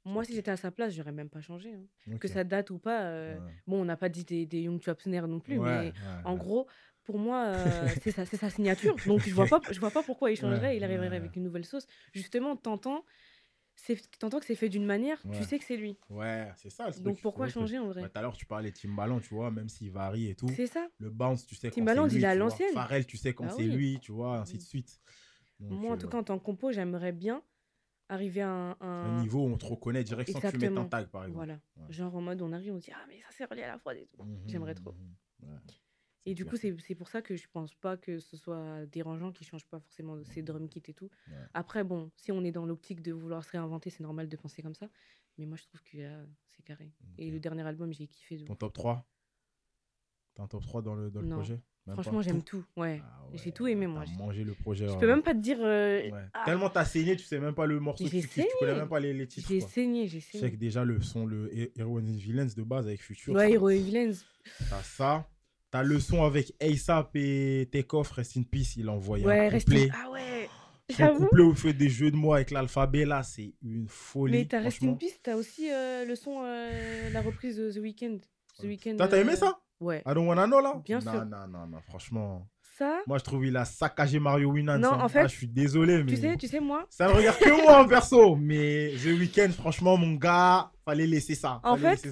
Moi, 0.06 0.24
si 0.26 0.34
j'étais 0.36 0.52
à 0.52 0.58
sa 0.58 0.70
place, 0.70 0.94
j'aurais 0.94 1.14
même 1.14 1.30
pas 1.30 1.40
changé. 1.42 1.74
hein. 1.74 2.18
Que 2.20 2.28
ça 2.28 2.44
date 2.44 2.70
ou 2.72 2.78
pas. 2.78 3.06
euh, 3.06 3.40
Ouais. 3.40 3.54
Bon, 3.66 3.82
on 3.82 3.86
n'a 3.86 3.96
pas 3.98 4.10
dit 4.10 4.26
des, 4.26 4.46
des 4.46 4.62
Young 4.64 4.82
Snare 5.00 5.28
non 5.30 5.40
plus, 5.40 5.58
Ouais, 5.58 5.70
mais 5.72 5.88
ouais, 5.88 5.94
en 6.26 6.36
gros, 6.36 6.68
pour 7.04 7.18
moi, 7.18 7.46
euh, 7.46 7.88
c'est 8.02 8.12
sa, 8.12 8.50
signature. 8.50 8.96
Donc, 9.06 9.22
je 9.22 9.34
vois 9.34 9.48
pas, 9.48 9.62
je 9.72 9.80
vois 9.80 9.92
pas 9.92 10.04
pourquoi 10.04 10.32
il 10.32 10.38
changerait. 10.38 10.70
Ouais, 10.70 10.78
il 10.78 10.84
arriverait 10.84 11.10
ouais. 11.10 11.16
avec 11.16 11.36
une 11.36 11.44
nouvelle 11.44 11.66
sauce. 11.66 11.86
Justement, 12.14 12.56
t'entends, 12.56 13.04
t'entends 14.20 14.40
que 14.40 14.46
c'est 14.46 14.56
fait 14.56 14.70
d'une 14.70 14.86
manière, 14.86 15.20
Ouais. 15.26 15.38
tu 15.38 15.44
sais 15.44 15.60
que 15.60 15.66
c'est 15.66 15.78
lui. 15.78 15.98
Ouais, 16.10 16.50
c'est 16.56 16.70
ça. 16.70 16.92
Donc, 16.92 17.22
pourquoi 17.22 17.50
changer 17.50 17.78
en 17.78 17.88
vrai 17.88 18.04
Tout 18.04 18.18
à 18.18 18.22
l'heure, 18.22 18.38
tu 18.38 18.46
parlais 18.46 18.72
de 18.72 18.76
Timbaland, 18.76 19.20
tu 19.20 19.34
vois, 19.34 19.52
même 19.52 19.70
s'il 19.70 19.92
varie 19.92 20.30
et 20.30 20.36
tout. 20.36 20.48
C'est 20.56 20.68
ça. 20.68 20.88
Le 21.00 21.10
bounce, 21.10 21.46
tu 21.46 21.56
sais 21.56 21.70
quand 21.70 21.76
Timbaland, 21.76 22.08
c'est 22.08 22.16
lui, 22.16 22.22
il 22.22 22.26
est 22.26 22.28
à 22.28 22.36
l'ancienne. 22.36 22.74
Pharrell, 22.74 23.06
tu 23.06 23.18
sais 23.18 23.34
quand 23.34 23.46
Bah 23.46 23.54
c'est 23.56 23.64
oui. 23.64 23.76
lui, 23.76 24.00
tu 24.00 24.12
vois, 24.12 24.38
ainsi 24.38 24.58
de 24.58 24.64
suite. 24.64 25.00
Donc, 25.60 25.80
Moi, 25.80 25.92
en 25.92 25.94
euh, 25.96 25.98
tout 25.98 26.08
cas, 26.08 26.18
en 26.18 26.24
tant 26.24 26.38
que 26.40 26.44
compo, 26.44 26.72
j'aimerais 26.72 27.12
bien 27.12 27.44
arriver 28.10 28.42
à 28.42 28.50
un. 28.50 28.78
un 28.82 29.22
niveau 29.22 29.44
où 29.44 29.52
on 29.52 29.58
te 29.58 29.66
reconnaît 29.66 30.04
direct 30.04 30.32
sans 30.32 30.40
que 30.40 30.48
tu 30.48 30.58
mettes 30.58 30.78
un 30.78 30.86
tag, 30.86 31.08
par 31.08 31.26
exemple. 31.26 31.46
Voilà. 31.46 31.60
Genre 31.90 32.16
en 32.16 32.22
mode, 32.22 32.42
on 32.42 32.52
arrive, 32.54 32.74
on 32.74 32.80
se 32.80 32.86
dit, 32.86 32.92
ah, 32.94 33.06
mais 33.08 33.20
ça, 33.22 33.28
c'est 33.32 33.46
relié 33.46 33.64
à 33.64 33.68
la 33.68 33.78
fraude 33.78 33.98
et 33.98 34.08
tout. 34.08 34.24
J'aimerais 34.48 34.76
trop. 34.76 34.96
Et 36.26 36.34
du 36.36 36.46
coup, 36.46 36.56
c'est 36.56 36.74
c'est 36.80 36.96
pour 36.96 37.10
ça 37.10 37.22
que 37.22 37.36
je 37.36 37.48
pense 37.52 37.76
pas 37.76 37.98
que 37.98 38.20
ce 38.20 38.38
soit 38.38 38.86
dérangeant 38.86 39.32
qu'ils 39.34 39.46
changent 39.46 39.66
pas 39.68 39.80
forcément 39.80 40.24
ces 40.24 40.42
drum 40.42 40.70
kits 40.70 40.82
et 40.88 40.94
tout. 40.94 41.10
Ouais. 41.30 41.36
Après, 41.54 41.84
bon, 41.84 42.12
si 42.16 42.32
on 42.32 42.44
est 42.46 42.52
dans 42.52 42.66
l'optique 42.66 43.02
de 43.02 43.12
vouloir 43.12 43.44
se 43.44 43.52
réinventer, 43.52 43.90
c'est 43.90 44.04
normal 44.04 44.30
de 44.30 44.38
penser 44.38 44.62
comme 44.62 44.76
ça. 44.76 44.90
Mais 45.38 45.46
moi, 45.46 45.58
je 45.58 45.64
trouve 45.64 45.82
que 45.84 45.98
là, 45.98 46.26
c'est 46.50 46.64
carré. 46.64 46.92
Et 47.18 47.30
le 47.30 47.40
dernier 47.40 47.64
album, 47.68 47.92
j'ai 47.94 48.08
kiffé. 48.08 48.38
de 48.38 48.46
Ton 48.46 48.56
top 48.56 48.74
3 48.74 49.06
T'as 50.36 50.44
un 50.44 50.48
top 50.48 50.64
3 50.64 50.82
dans 50.82 50.96
le, 50.96 51.12
dans 51.12 51.22
le 51.22 51.30
projet? 51.30 51.60
Même 51.86 51.96
Franchement, 51.96 52.22
j'aime 52.22 52.42
tout? 52.44 52.66
Ouais. 52.78 53.02
Ah 53.04 53.26
J'ai 53.34 53.46
ouais, 53.48 53.52
tout 53.52 53.68
aimé, 53.68 53.86
moi. 53.88 54.06
Je 54.06 54.18
mangé 54.18 54.44
le 54.46 54.54
projet. 54.54 54.88
je 54.88 54.94
peux 54.94 55.00
vraiment. 55.00 55.16
même 55.16 55.24
pas 55.24 55.34
te 55.34 55.40
dire. 55.40 55.58
euh, 55.62 56.10
Ouais. 56.10 56.26
ah, 56.34 56.44
Tellement 56.46 56.70
t'as 56.70 56.86
saigné, 56.86 57.16
tu 57.18 57.24
sais 57.26 57.40
même 57.40 57.54
pas 57.54 57.66
le 57.66 57.80
morceau 57.80 58.06
J'ai 58.08 58.22
tu 58.22 58.28
tu 58.30 58.34
connais 58.60 58.72
saigné. 58.72 58.80
même 58.80 58.90
pas 58.90 59.00
les, 59.02 59.14
les 59.14 59.28
titres. 59.28 59.48
J'ai 59.50 59.60
saigné, 59.60 60.08
j'ai 60.08 60.22
Je 60.22 60.26
sais 60.26 60.32
que 60.32 60.40
saigné. 60.40 60.58
déjà 60.58 60.84
le 60.86 61.02
son, 61.02 61.26
le 61.26 61.54
He- 61.54 61.72
Hero 61.76 62.00
and 62.00 62.04
Villains 62.16 62.48
de 62.56 62.64
base 62.64 62.88
avec 62.88 63.02
Future. 63.04 63.36
Ouais, 63.36 63.52
Hero 63.52 63.70
et 63.70 63.80
Villains. 63.80 64.14
T'as 64.70 64.82
ça. 64.82 65.28
T'as 65.74 65.82
le 65.82 66.00
son 66.00 66.24
avec 66.24 66.54
ASAP 66.62 67.16
et 67.16 67.68
Takeoff, 67.72 68.12
Rest 68.12 68.38
in 68.38 68.44
Peace, 68.44 68.76
il 68.78 68.88
a 68.90 68.92
envoyé 68.92 69.26
Ouais, 69.26 69.48
un 69.48 69.58
couplet. 69.58 69.90
Ah 69.92 70.12
ouais. 70.12 70.48
Son 70.96 71.16
couplet 71.16 71.42
où 71.42 71.50
il 71.50 71.56
fait 71.56 71.74
des 71.74 71.90
jeux 71.90 72.12
de 72.12 72.16
mots 72.16 72.34
avec 72.34 72.52
l'alphabet, 72.52 73.06
là, 73.06 73.24
c'est 73.24 73.56
une 73.64 73.88
folie. 73.90 74.34
Mais 74.38 74.46
t'as 74.46 74.60
Rest 74.60 74.84
in. 74.84 74.94
Peace, 74.94 75.20
t'as 75.24 75.34
aussi 75.34 75.72
euh, 75.72 76.06
le 76.06 76.16
son, 76.16 76.44
euh, 76.46 77.10
la 77.10 77.22
reprise 77.24 77.58
de 77.58 77.72
The 77.72 77.78
Weeknd. 77.78 78.20
The 78.60 78.66
Weeknd. 78.66 78.98
T'as 78.98 79.18
aimé 79.18 79.34
euh, 79.34 79.36
ça? 79.36 79.58
Ouais. 79.80 80.04
I 80.06 80.14
don't 80.14 80.28
wanna 80.28 80.46
know, 80.46 80.60
là? 80.60 80.80
Bien 80.86 81.00
non, 81.00 81.12
sûr. 81.12 81.26
Non, 81.26 81.48
non, 81.48 81.66
non, 81.66 81.82
franchement. 81.88 82.48
Ça, 82.78 83.02
Moi, 83.08 83.18
je 83.18 83.24
trouve 83.24 83.44
il 83.44 83.58
a 83.58 83.66
saccagé 83.66 84.20
Mario 84.20 84.52
Winans. 84.52 84.78
Non, 84.78 84.92
hein. 84.94 85.06
en 85.06 85.10
fait, 85.10 85.22
Ah, 85.22 85.28
je 85.28 85.36
suis 85.36 85.48
désolé, 85.48 86.04
mais. 86.04 86.12
tu 86.14 86.18
sais, 86.18 86.38
tu 86.38 86.48
sais, 86.48 86.60
moi, 86.60 86.86
Ça 86.92 87.08
ne 87.08 87.14
regarde 87.14 87.40
que 87.40 87.50
moi, 87.64 87.82
en 87.82 87.88
perso. 87.88 88.36
Mais 88.36 88.92
The 89.02 89.08
Weeknd, 89.08 89.50
franchement, 89.54 89.98
mon 89.98 90.14
gars, 90.14 90.72
fallait 90.86 91.08
laisser 91.08 91.34
ça. 91.34 91.62
En 91.64 91.76
Fallait 91.78 91.98
fait, 91.98 92.12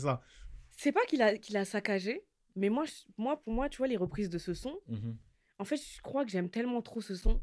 c'est 0.78 0.91
pas 0.91 1.06
qu'il 1.08 1.21
a, 1.21 1.38
qu'il 1.38 1.56
a 1.58 1.63
saccagé, 1.63 2.24
mais 2.56 2.70
moi, 2.70 2.86
je- 2.86 3.12
moi, 3.18 3.42
pour 3.42 3.54
moi, 3.54 3.70
tu 3.70 3.78
vois, 3.78 3.88
les 3.88 3.98
reprises 3.98 4.30
de 4.30 4.38
ce 4.38 4.54
son, 4.54 4.78
Mhm. 4.88 5.18
en 5.60 5.66
fait, 5.66 5.78
je 5.78 6.02
crois 6.02 6.26
que 6.26 6.32
j'aime 6.32 6.50
tellement 6.50 6.82
trop 6.82 7.02
ce 7.02 7.16
son 7.16 7.42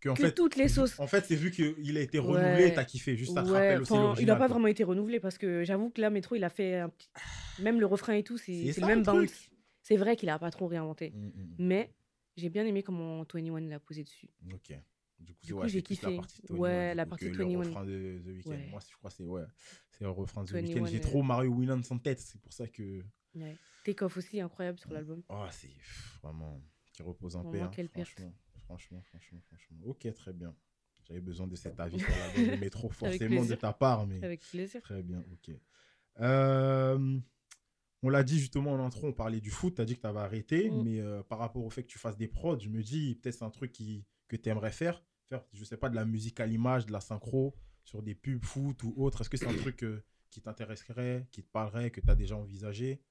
Que, 0.00 0.08
en 0.08 0.14
que 0.14 0.22
fait, 0.24 0.32
toutes 0.32 0.56
les 0.56 0.68
sauces. 0.68 0.98
En 0.98 1.06
fait, 1.06 1.26
c'est 1.26 1.34
vu 1.36 1.50
qu'il 1.50 1.96
a 1.98 2.00
été 2.00 2.18
renouvelé, 2.18 2.64
Ouais. 2.64 2.72
t'as 2.74 2.84
kiffé. 2.84 3.16
Juste, 3.16 3.34
ça 3.34 3.42
te 3.42 3.48
Ouais, 3.48 3.52
rappelle 3.52 3.82
aussi 3.82 3.92
enfin, 3.92 4.14
il 4.18 4.26
n'a 4.26 4.34
pas 4.34 4.46
quoi. 4.46 4.54
vraiment 4.54 4.68
été 4.68 4.82
renouvelé 4.82 5.20
parce 5.20 5.36
que 5.36 5.62
j'avoue 5.62 5.90
que 5.90 6.00
là, 6.00 6.08
Métro, 6.08 6.36
il 6.36 6.44
a 6.44 6.48
fait 6.48 6.76
un 6.76 6.88
petit. 6.88 7.10
Même 7.60 7.78
le 7.80 7.84
refrain 7.86 8.14
et 8.14 8.22
tout, 8.22 8.38
c'est 8.38 8.52
le 8.52 8.86
même 8.86 9.02
bounce. 9.02 9.50
C'est 9.82 9.96
vrai 9.98 10.16
qu'il 10.16 10.28
a 10.30 10.38
pas 10.38 10.50
trop 10.50 10.68
réinventé. 10.68 11.10
Mm, 11.10 11.26
mm, 11.26 11.54
Mais 11.58 11.92
j'ai 12.36 12.48
bien 12.48 12.64
aimé 12.64 12.82
comment 12.82 13.24
21 13.24 13.60
l'a 13.68 13.78
posé 13.80 14.02
dessus. 14.04 14.30
Ok. 14.52 14.72
Du 15.18 15.34
coup, 15.34 15.46
coup, 15.48 15.52
ouais, 15.60 15.68
j'ai 15.68 15.80
la 15.80 15.82
kiffé. 15.82 16.16
partie 16.16 16.40
de 16.40 16.46
21, 16.48 16.56
Ouais, 16.62 16.94
la 16.94 17.04
partie 17.04 17.26
que 17.26 17.32
de 17.32 17.36
le 17.36 17.44
21. 17.44 17.58
refrain 17.58 17.84
de 17.84 18.22
The 18.24 18.28
Weeknd. 18.28 18.50
Ouais. 18.52 18.66
Moi, 18.70 18.80
je 18.90 18.96
crois 18.96 19.10
que 19.10 19.16
c'est 19.16 19.22
ouais, 19.24 19.42
c'est 19.90 20.04
le 20.04 20.10
refrain 20.10 20.44
de 20.44 20.48
The 20.48 20.52
21, 20.52 20.74
Weeknd. 20.76 20.86
J'ai 20.86 21.00
trop 21.00 21.22
Mario 21.22 21.50
Winans 21.50 21.82
en 21.90 21.98
tête. 21.98 22.20
C'est 22.20 22.40
pour 22.40 22.54
ça 22.54 22.66
que. 22.68 23.04
Ouais. 23.34 23.56
Take 23.84 24.04
Off 24.04 24.16
aussi, 24.16 24.40
incroyable 24.40 24.78
sur 24.78 24.92
l'album. 24.92 25.22
Oh, 25.28 25.44
c'est 25.50 25.70
vraiment. 26.22 26.60
Qui 26.92 27.02
repose 27.02 27.36
en 27.36 27.44
paix. 27.50 27.60
hein, 27.60 27.70
franchement, 27.94 28.32
franchement, 28.64 29.02
franchement, 29.02 29.40
franchement. 29.46 29.78
Ok, 29.84 30.12
très 30.14 30.32
bien. 30.32 30.54
J'avais 31.06 31.20
besoin 31.20 31.46
de 31.46 31.56
cet 31.56 31.78
avis 31.80 31.98
sur 31.98 32.08
l'album 32.10 32.54
de 32.56 32.60
Métro, 32.60 32.88
forcément 32.90 33.44
de 33.44 33.54
ta 33.54 33.72
part. 33.72 34.06
Mais... 34.06 34.22
Avec 34.24 34.40
plaisir. 34.42 34.80
Très 34.82 35.02
bien, 35.02 35.24
ok. 35.32 35.54
Euh, 36.20 37.18
on 38.02 38.08
l'a 38.08 38.22
dit 38.22 38.38
justement 38.38 38.72
en 38.72 38.84
intro, 38.84 39.08
on 39.08 39.12
parlait 39.12 39.40
du 39.40 39.50
foot, 39.50 39.74
tu 39.76 39.80
as 39.80 39.84
dit 39.84 39.96
que 39.96 40.00
tu 40.00 40.06
avais 40.06 40.20
arrêté, 40.20 40.70
Mm. 40.70 40.82
mais 40.82 41.00
euh, 41.00 41.22
par 41.22 41.38
rapport 41.38 41.64
au 41.64 41.70
fait 41.70 41.82
que 41.82 41.88
tu 41.88 41.98
fasses 41.98 42.16
des 42.16 42.28
prods, 42.28 42.58
je 42.58 42.68
me 42.68 42.82
dis 42.82 43.14
peut-être 43.16 43.36
c'est 43.36 43.44
un 43.44 43.50
truc 43.50 43.72
qui, 43.72 44.04
que 44.28 44.36
tu 44.36 44.48
aimerais 44.48 44.72
faire, 44.72 45.02
faire, 45.24 45.44
je 45.52 45.64
sais 45.64 45.76
pas, 45.76 45.88
de 45.88 45.96
la 45.96 46.04
musique 46.04 46.40
à 46.40 46.46
l'image, 46.46 46.86
de 46.86 46.92
la 46.92 47.00
synchro, 47.00 47.54
sur 47.84 48.02
des 48.02 48.14
pubs 48.14 48.44
foot 48.44 48.82
ou 48.82 48.94
autre. 48.96 49.20
Est-ce 49.22 49.30
que 49.30 49.36
c'est 49.36 49.46
un 49.48 49.54
truc 49.72 49.82
euh, 49.84 50.02
qui 50.30 50.40
t'intéresserait, 50.40 51.26
qui 51.32 51.42
te 51.42 51.50
parlerait, 51.50 51.90
que 51.90 52.00
tu 52.00 52.10
as 52.10 52.14
déjà 52.14 52.36
envisagé? 52.36 53.02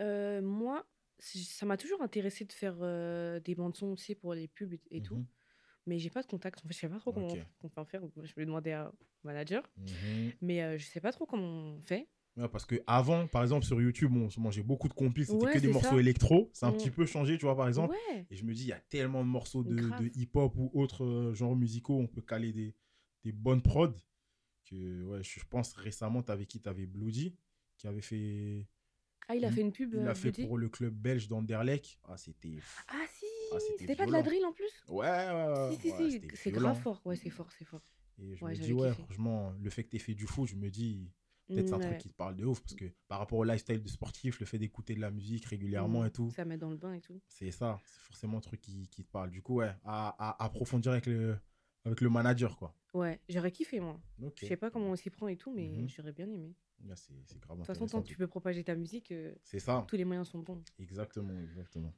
Euh, 0.00 0.42
moi, 0.42 0.86
ça 1.18 1.66
m'a 1.66 1.76
toujours 1.76 2.02
intéressé 2.02 2.44
de 2.44 2.52
faire 2.52 2.76
euh, 2.80 3.40
des 3.40 3.54
bandes 3.54 3.76
son 3.76 3.88
aussi 3.88 4.14
pour 4.14 4.34
les 4.34 4.48
pubs 4.48 4.74
et, 4.90 5.00
tout. 5.02 5.16
Mhm, 5.16 5.26
Mais 5.86 5.98
j'ai 5.98 6.10
pas 6.10 6.22
de 6.22 6.26
contact. 6.26 6.60
En 6.64 6.68
fait, 6.68 6.74
je 6.74 6.78
sais 6.78 6.88
pas 6.88 6.98
trop 6.98 7.12
comment 7.12 7.28
on 7.62 7.68
peut 7.68 7.80
en 7.80 7.84
faire. 7.84 8.02
Je 8.22 8.34
vais 8.34 8.44
demander 8.44 8.72
à- 8.72 8.88
au 8.90 9.26
manager. 9.26 9.62
mhm. 9.76 10.32
Mais 10.42 10.62
euh, 10.62 10.78
je 10.78 10.84
sais 10.84 11.00
pas 11.00 11.12
trop 11.12 11.26
comment 11.26 11.76
on 11.76 11.80
fait. 11.82 12.08
Ouais, 12.36 12.48
parce 12.48 12.66
que 12.66 12.76
avant, 12.86 13.26
par 13.26 13.42
exemple, 13.42 13.64
sur 13.64 13.80
YouTube, 13.80 14.12
bon, 14.12 14.28
moi 14.36 14.50
j'ai 14.50 14.62
beaucoup 14.62 14.88
de 14.88 14.92
compiles, 14.92 15.24
c'était 15.24 15.46
Ouais, 15.46 15.52
que 15.54 15.58
des 15.58 15.68
morceaux 15.68 15.94
ça. 15.94 16.00
électro. 16.00 16.50
C'est 16.52 16.66
un 16.66 16.70
Mm. 16.72 16.76
petit 16.76 16.90
peu 16.90 17.06
changé, 17.06 17.38
tu 17.38 17.46
vois, 17.46 17.56
par 17.56 17.66
exemple. 17.66 17.96
Ouais. 18.10 18.26
Et 18.30 18.36
je 18.36 18.44
me 18.44 18.52
dis, 18.52 18.64
il 18.64 18.68
y 18.68 18.72
a 18.72 18.80
tellement 18.80 19.24
de 19.24 19.28
morceaux 19.28 19.64
de, 19.64 19.90
hip-hop 20.14 20.52
ou 20.56 20.70
autres 20.74 21.04
euh, 21.04 21.34
genres 21.34 21.56
musicaux, 21.56 21.98
on 21.98 22.06
peut 22.06 22.20
caler 22.20 22.52
des, 22.52 22.74
des 23.24 23.32
bonnes 23.32 23.62
prods. 23.62 23.94
Que, 24.68 25.04
ouais, 25.04 25.22
je, 25.22 25.40
pense 25.48 25.72
récemment, 25.74 26.22
tu 26.22 26.30
avais 26.30 26.44
qui? 26.44 26.60
Tu 26.60 26.68
avais 26.68 26.86
Bloody, 26.86 27.34
qui 27.78 27.86
avait 27.86 28.02
fait. 28.02 28.66
Ah, 29.28 29.34
il 29.34 29.44
a 29.44 29.50
fait 29.50 29.60
une 29.60 29.72
pub. 29.72 29.92
Il 29.94 29.98
euh, 30.00 30.10
a 30.10 30.14
fait 30.14 30.32
pour 30.32 30.56
le 30.56 30.68
club 30.68 30.94
belge 30.94 31.28
d'Anderlecht. 31.28 31.98
Ah, 32.08 32.16
c'était. 32.16 32.58
Ah 32.88 33.04
si, 33.12 33.26
Ah, 33.52 33.58
c'était 33.60 33.96
pas 33.96 34.06
de 34.06 34.12
la 34.12 34.22
drill 34.22 34.44
en 34.44 34.52
plus? 34.52 34.72
Ouais, 34.88 35.06
ouais, 35.06 35.32
ouais. 35.32 35.70
Si, 35.72 35.80
si, 35.80 35.88
ouais, 35.90 36.10
si, 36.10 36.20
c'est 36.34 36.50
grave 36.52 36.80
fort. 36.80 37.00
Ouais, 37.04 37.16
c'est 37.16 37.30
fort, 37.30 37.50
c'est 37.52 37.64
fort. 37.64 37.82
Et 38.18 38.36
je 38.36 38.44
Ouais, 38.44 38.52
me 38.52 38.56
dis, 38.56 38.72
ouais, 38.72 38.90
kiffé. 38.90 39.02
franchement, 39.02 39.52
le 39.60 39.70
fait 39.70 39.84
que 39.84 39.90
tu 39.90 39.98
fait 39.98 40.14
du 40.14 40.26
foot, 40.26 40.48
je 40.48 40.54
me 40.56 40.70
dis, 40.70 41.10
peut-être 41.48 41.68
c'est 41.68 41.74
un 41.74 41.78
truc 41.78 41.98
qui 41.98 42.08
te 42.08 42.14
parle 42.14 42.36
de 42.36 42.44
ouf. 42.44 42.60
Parce 42.60 42.74
que 42.74 42.86
par 43.08 43.18
rapport 43.18 43.38
au 43.38 43.44
lifestyle 43.44 43.82
de 43.82 43.88
sportif, 43.88 44.40
le 44.40 44.46
fait 44.46 44.58
d'écouter 44.58 44.94
de 44.94 45.00
la 45.00 45.10
musique 45.10 45.44
régulièrement 45.46 46.02
Mm, 46.02 46.06
et 46.06 46.10
tout, 46.12 46.30
Ça 46.30 46.44
met 46.44 46.56
dans 46.56 46.70
le 46.70 46.76
bain 46.76 46.94
et 46.94 47.00
tout. 47.00 47.20
c'est 47.28 47.50
ça. 47.50 47.78
C'est 47.84 48.00
forcément 48.02 48.38
un 48.38 48.40
truc 48.40 48.60
qui, 48.60 48.88
qui 48.88 49.04
te 49.04 49.10
parle. 49.10 49.30
Du 49.30 49.42
coup, 49.42 49.56
ouais, 49.56 49.74
à, 49.84 50.14
à 50.18 50.44
approfondir 50.44 50.92
avec 50.92 51.06
le, 51.06 51.36
avec 51.84 52.00
le 52.00 52.08
manager, 52.10 52.56
quoi. 52.56 52.74
Ouais, 52.94 53.20
j'aurais 53.28 53.50
kiffé 53.52 53.80
moi. 53.80 54.00
Ok. 54.22 54.38
Je 54.42 54.46
sais 54.46 54.56
pas 54.56 54.70
comment 54.70 54.86
on 54.90 54.96
s'y 54.96 55.10
prend 55.10 55.28
et 55.28 55.36
tout, 55.36 55.52
mais 55.52 55.68
Mhm. 55.68 55.88
j'aurais 55.88 56.12
bien 56.12 56.30
aimé. 56.30 56.54
C'est 56.94 57.38
grave 57.40 57.56
De 57.58 57.62
toute 57.62 57.66
façon, 57.66 57.86
tant 57.86 58.02
que 58.02 58.06
tu 58.06 58.16
peux 58.16 58.26
propager 58.26 58.62
ta 58.62 58.74
musique, 58.74 59.10
euh, 59.12 59.34
ça. 59.42 59.84
tous 59.88 59.96
les 59.96 60.04
moyens 60.04 60.28
sont 60.28 60.38
bons. 60.40 60.62
Exactement, 60.78 61.38
exactement. 61.40 61.92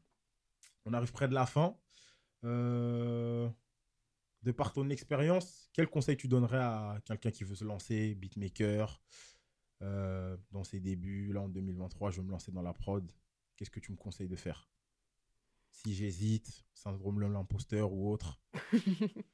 On 0.84 0.92
arrive 0.92 1.12
près 1.12 1.28
de 1.28 1.34
la 1.34 1.46
fin. 1.46 1.76
Euh, 2.44 3.48
de 4.42 4.52
par 4.52 4.72
ton 4.72 4.88
expérience, 4.88 5.68
quel 5.72 5.88
conseil 5.88 6.16
tu 6.16 6.28
donnerais 6.28 6.58
à 6.62 7.00
quelqu'un 7.04 7.30
qui 7.32 7.44
veut 7.44 7.56
se 7.56 7.64
lancer, 7.64 8.14
beatmaker, 8.14 9.02
euh, 9.82 10.36
dans 10.52 10.64
ses 10.64 10.80
débuts, 10.80 11.32
là 11.32 11.42
en 11.42 11.48
2023, 11.48 12.10
je 12.12 12.20
veux 12.20 12.26
me 12.26 12.30
lancer 12.30 12.52
dans 12.52 12.62
la 12.62 12.72
prod. 12.72 13.10
Qu'est-ce 13.56 13.70
que 13.70 13.80
tu 13.80 13.90
me 13.92 13.96
conseilles 13.96 14.28
de 14.28 14.36
faire? 14.36 14.70
Si 15.70 15.92
j'hésite, 15.94 16.64
syndrome 16.72 17.16
de 17.20 17.26
l'imposteur 17.26 17.92
ou 17.92 18.10
autre. 18.12 18.40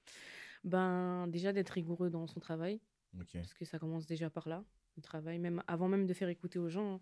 Ben, 0.65 1.27
déjà 1.29 1.53
d'être 1.53 1.69
rigoureux 1.71 2.09
dans 2.09 2.27
son 2.27 2.41
travail, 2.41 2.81
Ok. 3.21 3.33
parce 3.35 3.53
que 3.53 3.67
ça 3.67 3.79
commence 3.79 4.07
déjà 4.07 4.31
par 4.31 4.49
là, 4.49 4.65
le 4.97 5.03
travail. 5.03 5.39
Même 5.39 5.63
avant 5.67 5.89
même 5.89 6.07
de 6.07 6.15
faire 6.15 6.29
écouter 6.29 6.59
aux 6.59 6.69
gens, 6.69 7.01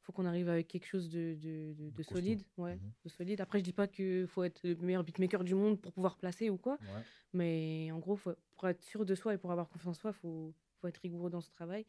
faut 0.00 0.12
qu'on 0.12 0.26
arrive 0.26 0.48
avec 0.50 0.68
quelque 0.68 0.86
chose 0.86 1.08
de, 1.08 1.34
de, 1.34 1.72
de- 1.74 1.90
de 1.90 1.96
costaud. 1.96 2.16
solide. 2.16 2.42
Ouais, 2.58 2.76
Mhm. 2.76 2.92
de 3.04 3.08
solide. 3.08 3.40
Après, 3.40 3.58
je 3.58 3.64
dis 3.64 3.72
pas 3.72 3.86
qu'il 3.88 4.26
faut 4.26 4.42
être 4.44 4.60
le 4.62 4.74
meilleur 4.76 5.02
beatmaker 5.04 5.44
du 5.44 5.54
monde 5.54 5.80
pour 5.80 5.92
pouvoir 5.92 6.16
placer 6.18 6.50
ou 6.50 6.58
quoi, 6.58 6.74
Ouais. 6.82 7.02
mais 7.32 7.90
en 7.92 7.98
gros, 7.98 8.16
faut- 8.16 8.34
pour 8.56 8.68
être 8.68 8.82
sûr 8.82 9.04
de 9.06 9.14
soi 9.14 9.34
et 9.34 9.38
pour 9.38 9.50
avoir 9.50 9.68
confiance 9.68 9.96
en 9.98 10.00
soi, 10.00 10.12
faut, 10.12 10.54
faut 10.80 10.88
être 10.88 10.98
rigoureux 10.98 11.30
dans 11.30 11.40
ce 11.40 11.50
travail. 11.50 11.86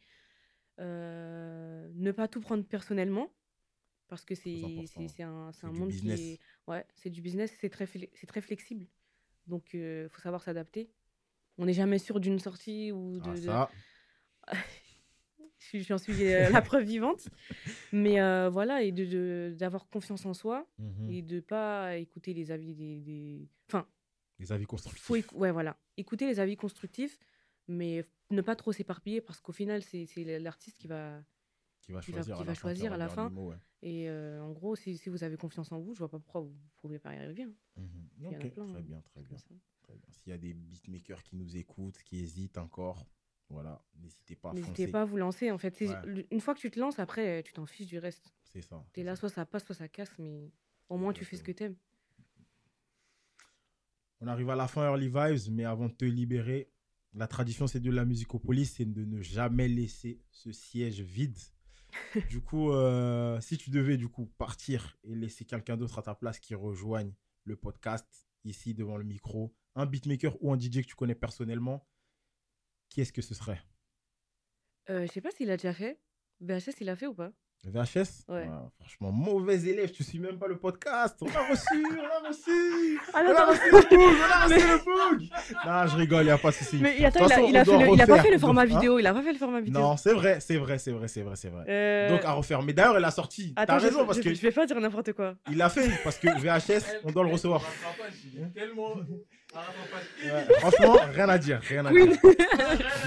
Euh, 0.78 1.88
ne 1.94 2.12
pas 2.12 2.28
tout 2.28 2.40
prendre 2.40 2.64
personnellement, 2.64 3.30
parce 4.08 4.24
que 4.24 4.34
c'est 4.34 4.62
un, 5.22 5.50
un 5.62 5.72
monde 5.72 5.88
business. 5.88 6.18
qui 6.20 6.32
est... 6.32 6.40
Ouais, 6.66 6.84
c'est 6.94 7.10
du 7.10 7.20
business, 7.22 7.54
c'est 7.60 7.68
très, 7.70 7.86
très 7.86 8.40
flexible. 8.40 8.86
Donc, 9.46 9.74
il 9.74 10.08
faut 10.10 10.20
savoir 10.20 10.42
s'adapter. 10.42 10.90
On 11.58 11.66
n'est 11.66 11.72
jamais 11.72 11.98
sûr 11.98 12.20
d'une 12.20 12.38
sortie 12.38 12.92
ou 12.92 13.20
de... 13.20 13.30
Ah, 13.30 13.36
ça, 13.36 13.70
J'en 15.72 15.98
suis 15.98 16.32
euh, 16.32 16.50
la 16.50 16.62
preuve 16.62 16.84
vivante. 16.84 17.28
Mais 17.92 18.20
euh, 18.20 18.48
voilà, 18.50 18.82
et 18.82 18.92
d'avoir 18.92 19.08
de, 19.10 19.54
d'avoir 19.58 19.88
confiance 19.88 20.26
en 20.26 20.34
soi 20.34 20.66
mhm. 20.78 21.10
et 21.10 21.22
de 21.22 21.40
pas 21.40 21.96
écouter 21.96 22.34
les 22.34 22.50
avis 22.50 22.74
des... 22.74 23.00
des... 23.00 23.48
Enfin, 23.68 23.86
les 24.38 24.52
avis 24.52 24.66
constructifs. 24.66 25.02
faut 25.02 25.16
ouais, 25.36 25.50
voilà. 25.50 25.78
Écouter 25.96 26.26
les 26.26 26.40
avis 26.40 26.56
constructifs, 26.56 27.18
mais 27.68 28.04
ne 28.30 28.42
pas 28.42 28.54
trop 28.56 28.72
s'éparpiller 28.72 29.20
parce 29.20 29.40
qu'au 29.40 29.52
final, 29.52 29.82
c'est 29.82 30.06
l'artiste 30.40 30.78
qui 30.78 30.88
va... 30.88 31.22
qui 31.80 31.92
va 31.92 32.00
qui 32.00 32.12
va- 32.12 32.18
choisir, 32.22 32.36
qui 32.36 32.42
à, 32.42 32.44
va 32.44 32.50
la 32.50 32.54
fin, 32.54 32.60
choisir 32.60 32.92
à 32.92 32.96
la 32.96 33.08
fin. 33.08 33.32
ouais. 33.32 33.56
Et 33.82 34.08
euh, 34.08 34.42
en 34.42 34.52
gros, 34.52 34.74
si, 34.74 34.96
si 34.98 35.08
vous 35.10 35.22
avez 35.22 35.36
confiance 35.36 35.70
en 35.70 35.78
vous, 35.78 35.94
je 35.94 36.00
vois 36.00 36.08
pas 36.08 36.18
pourquoi 36.18 36.40
vous 36.40 36.48
ne 36.50 36.80
pouvez 36.80 36.98
pas 36.98 37.14
y 37.14 37.18
arriver. 37.18 37.44
hein. 37.44 37.54
Mhm. 37.76 38.30
Plein, 38.30 38.38
très 38.38 38.60
hein, 38.60 38.80
bien. 38.82 39.00
Très 39.02 39.22
bien. 39.22 39.36
S'il 40.10 40.30
y 40.30 40.32
a 40.32 40.38
des 40.38 40.52
beatmakers 40.54 41.22
qui 41.22 41.36
nous 41.36 41.56
écoutent, 41.56 42.02
qui 42.02 42.18
hésitent 42.18 42.58
encore, 42.58 43.06
voilà, 43.48 43.80
n'hésitez 44.00 44.34
pas 44.36 44.50
à 44.50 44.54
N'hésitez 44.54 44.88
pas 44.88 45.02
à 45.02 45.04
vous 45.04 45.16
lancer. 45.16 45.50
En 45.50 45.58
fait, 45.58 45.78
Ouais. 45.80 46.26
une 46.30 46.40
fois 46.40 46.54
que 46.54 46.60
tu 46.60 46.70
te 46.70 46.80
lances, 46.80 46.98
après, 46.98 47.42
tu 47.44 47.52
t'en 47.52 47.66
fiches 47.66 47.86
du 47.86 47.98
reste. 47.98 48.32
C'est 48.44 48.60
ça. 48.62 48.84
T'es 48.92 49.02
là, 49.02 49.14
ça. 49.14 49.20
soit 49.20 49.28
ça 49.28 49.46
passe, 49.46 49.64
soit 49.64 49.74
ça 49.74 49.88
casse, 49.88 50.10
mais 50.18 50.50
au 50.88 50.96
moins 50.96 51.12
tu 51.12 51.24
fais 51.24 51.36
ce 51.36 51.42
que 51.42 51.52
t'aimes. 51.52 51.76
On 54.20 54.26
arrive 54.28 54.50
à 54.50 54.56
la 54.56 54.66
fin 54.66 54.82
Early 54.84 55.08
Vibes, 55.08 55.52
mais 55.52 55.64
avant 55.64 55.88
de 55.88 55.92
te 55.92 56.04
libérer, 56.04 56.70
la 57.14 57.26
tradition 57.26 57.66
c'est 57.66 57.80
de 57.80 57.90
la 57.90 58.04
musicopolis, 58.04 58.66
c'est 58.76 58.84
de 58.86 59.04
ne 59.04 59.20
jamais 59.20 59.68
laisser 59.68 60.20
ce 60.30 60.52
siège 60.52 61.00
vide. 61.00 61.36
du 62.30 62.40
coup, 62.40 62.72
euh, 62.72 63.40
si 63.40 63.58
tu 63.58 63.70
devais 63.70 63.96
du 63.96 64.08
coup 64.08 64.26
partir 64.38 64.98
et 65.04 65.14
laisser 65.14 65.44
quelqu'un 65.44 65.76
d'autre 65.76 65.98
à 65.98 66.02
ta 66.02 66.14
place 66.14 66.40
qui 66.40 66.54
rejoigne 66.54 67.12
le 67.44 67.56
podcast 67.56 68.26
ici 68.44 68.74
devant 68.74 68.96
le 68.96 69.04
micro, 69.04 69.54
un 69.74 69.86
beatmaker 69.86 70.36
ou 70.42 70.52
un 70.52 70.58
DJ 70.58 70.80
que 70.82 70.86
tu 70.86 70.94
connais 70.94 71.14
personnellement, 71.14 71.86
qui 72.96 73.02
est-ce 73.02 73.12
que 73.12 73.20
ce 73.20 73.34
serait 73.34 73.60
Euh, 74.88 75.06
je 75.06 75.12
sais 75.12 75.20
pas 75.20 75.30
s'il 75.30 75.50
a 75.50 75.58
déjà 75.58 75.74
fait. 75.74 75.98
VHS, 76.40 76.80
il 76.80 76.88
a 76.88 76.96
fait 76.96 77.06
ou 77.06 77.12
pas 77.12 77.30
VHS 77.66 78.24
Ouais. 78.28 78.48
Franchement, 78.80 79.12
mauvais 79.12 79.60
élève, 79.64 79.90
tu 79.90 80.02
suis 80.02 80.18
même 80.18 80.38
pas 80.38 80.46
le 80.46 80.58
podcast. 80.58 81.14
On 81.20 81.26
a 81.26 81.50
reçu, 81.50 81.84
on 81.90 82.24
a 82.24 82.28
reçu. 82.28 82.98
Ah 83.12 83.22
On 83.26 83.34
a 83.36 83.44
reçu 83.44 83.60
le 83.70 83.80
bug, 83.82 83.98
on 84.00 84.32
a 84.32 84.44
reçu 84.46 84.66
le 84.66 84.78
bug. 85.18 85.28
Non, 85.66 85.86
je 85.88 85.96
rigole, 85.96 86.22
il 86.22 86.24
n'y 86.26 86.30
a 86.30 86.38
pas 86.38 86.48
de 86.50 86.54
souci. 86.54 86.78
Mais 86.80 87.04
attends, 87.04 87.26
il 87.26 87.32
a, 87.34 87.40
il 87.40 87.56
a 87.58 87.60
on 87.60 87.64
fait 87.64 87.70
doit 87.70 87.84
le- 87.86 87.92
il 87.94 88.00
a 88.00 88.06
pas 88.06 88.22
fait 88.22 88.30
le 88.30 88.38
format 88.38 88.62
Hein 88.62 88.64
vidéo. 88.64 88.98
Il 88.98 89.06
a 89.06 89.12
pas 89.12 89.22
fait 89.22 89.32
le 89.34 89.38
format 89.38 89.60
vidéo. 89.60 89.78
Non, 89.82 89.96
c'est 89.98 90.14
vrai, 90.14 90.40
c'est 90.40 90.56
vrai, 90.56 90.78
c'est 90.78 90.92
vrai, 90.92 91.08
c'est 91.08 91.22
vrai, 91.22 91.36
c'est 91.36 91.50
vrai. 91.50 91.64
Euh, 91.68 92.08
Donc 92.08 92.24
à 92.24 92.32
refaire. 92.32 92.62
Mais 92.62 92.72
d'ailleurs, 92.72 92.96
elle 92.96 93.04
a 93.04 93.10
sorti. 93.10 93.52
T'as 93.54 93.78
je, 93.78 93.84
raison 93.84 94.06
parce 94.06 94.16
je, 94.18 94.22
que 94.22 94.32
je 94.34 94.40
vais 94.40 94.52
pas 94.52 94.64
dire 94.64 94.80
n'importe 94.80 95.12
quoi. 95.12 95.34
il 95.50 95.58
l'a 95.58 95.68
fait 95.68 95.90
parce 96.02 96.16
que 96.18 96.28
VHS, 96.28 97.00
on 97.04 97.10
doit 97.12 97.24
le 97.24 97.30
recevoir. 97.32 97.62
Ouais, 100.24 100.54
franchement, 100.60 100.96
rien 101.12 101.28
à 101.28 101.38
dire, 101.38 101.60
rien 101.62 101.84
à 101.86 101.90
dire. 101.92 102.12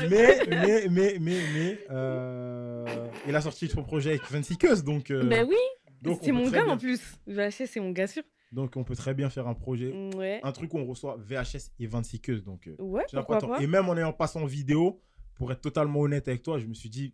Mais, 0.10 0.40
mais, 0.50 0.88
mais, 0.90 1.18
mais, 1.20 1.40
mais, 1.54 1.80
euh, 1.92 2.86
il 3.28 3.36
a 3.36 3.42
sorti 3.42 3.68
son 3.68 3.84
projet 3.84 4.12
avec 4.12 4.24
26 4.30 4.58
Keus, 4.58 4.84
donc. 4.84 5.12
euh, 5.12 5.24
Ben 5.24 5.46
oui, 5.48 5.56
donc 6.02 6.20
c'est 6.24 6.32
mon 6.32 6.50
gars 6.50 6.64
bien- 6.64 6.74
en 6.74 6.78
plus. 6.78 7.02
VHS, 7.28 7.66
c'est 7.68 7.80
mon 7.80 7.92
gars 7.92 8.08
sûr. 8.08 8.24
Donc 8.52 8.76
on 8.78 8.84
peut 8.84 8.96
très 8.96 9.14
bien 9.14 9.30
faire 9.30 9.48
un 9.48 9.54
projet, 9.54 9.94
Ouais. 10.16 10.40
un 10.44 10.52
truc 10.52 10.74
où 10.74 10.80
on 10.80 10.86
reçoit 10.86 11.18
VHS 11.20 11.72
et 11.80 11.86
26 11.88 12.20
Keus, 12.22 12.42
donc. 12.44 12.68
euh, 12.68 12.76
Ouais, 12.80 13.06
pourquoi 13.14 13.38
pas. 13.40 13.62
Et 13.62 13.68
même 13.68 13.88
en 13.90 13.96
ayant 13.98 14.14
passé 14.14 14.40
en 14.40 14.46
vidéo, 14.46 15.02
pour 15.36 15.52
être 15.52 15.62
totalement 15.62 16.00
honnête 16.02 16.28
avec 16.28 16.42
toi, 16.42 16.58
je 16.60 16.66
me 16.66 16.74
suis 16.74 16.90
dit, 16.90 17.14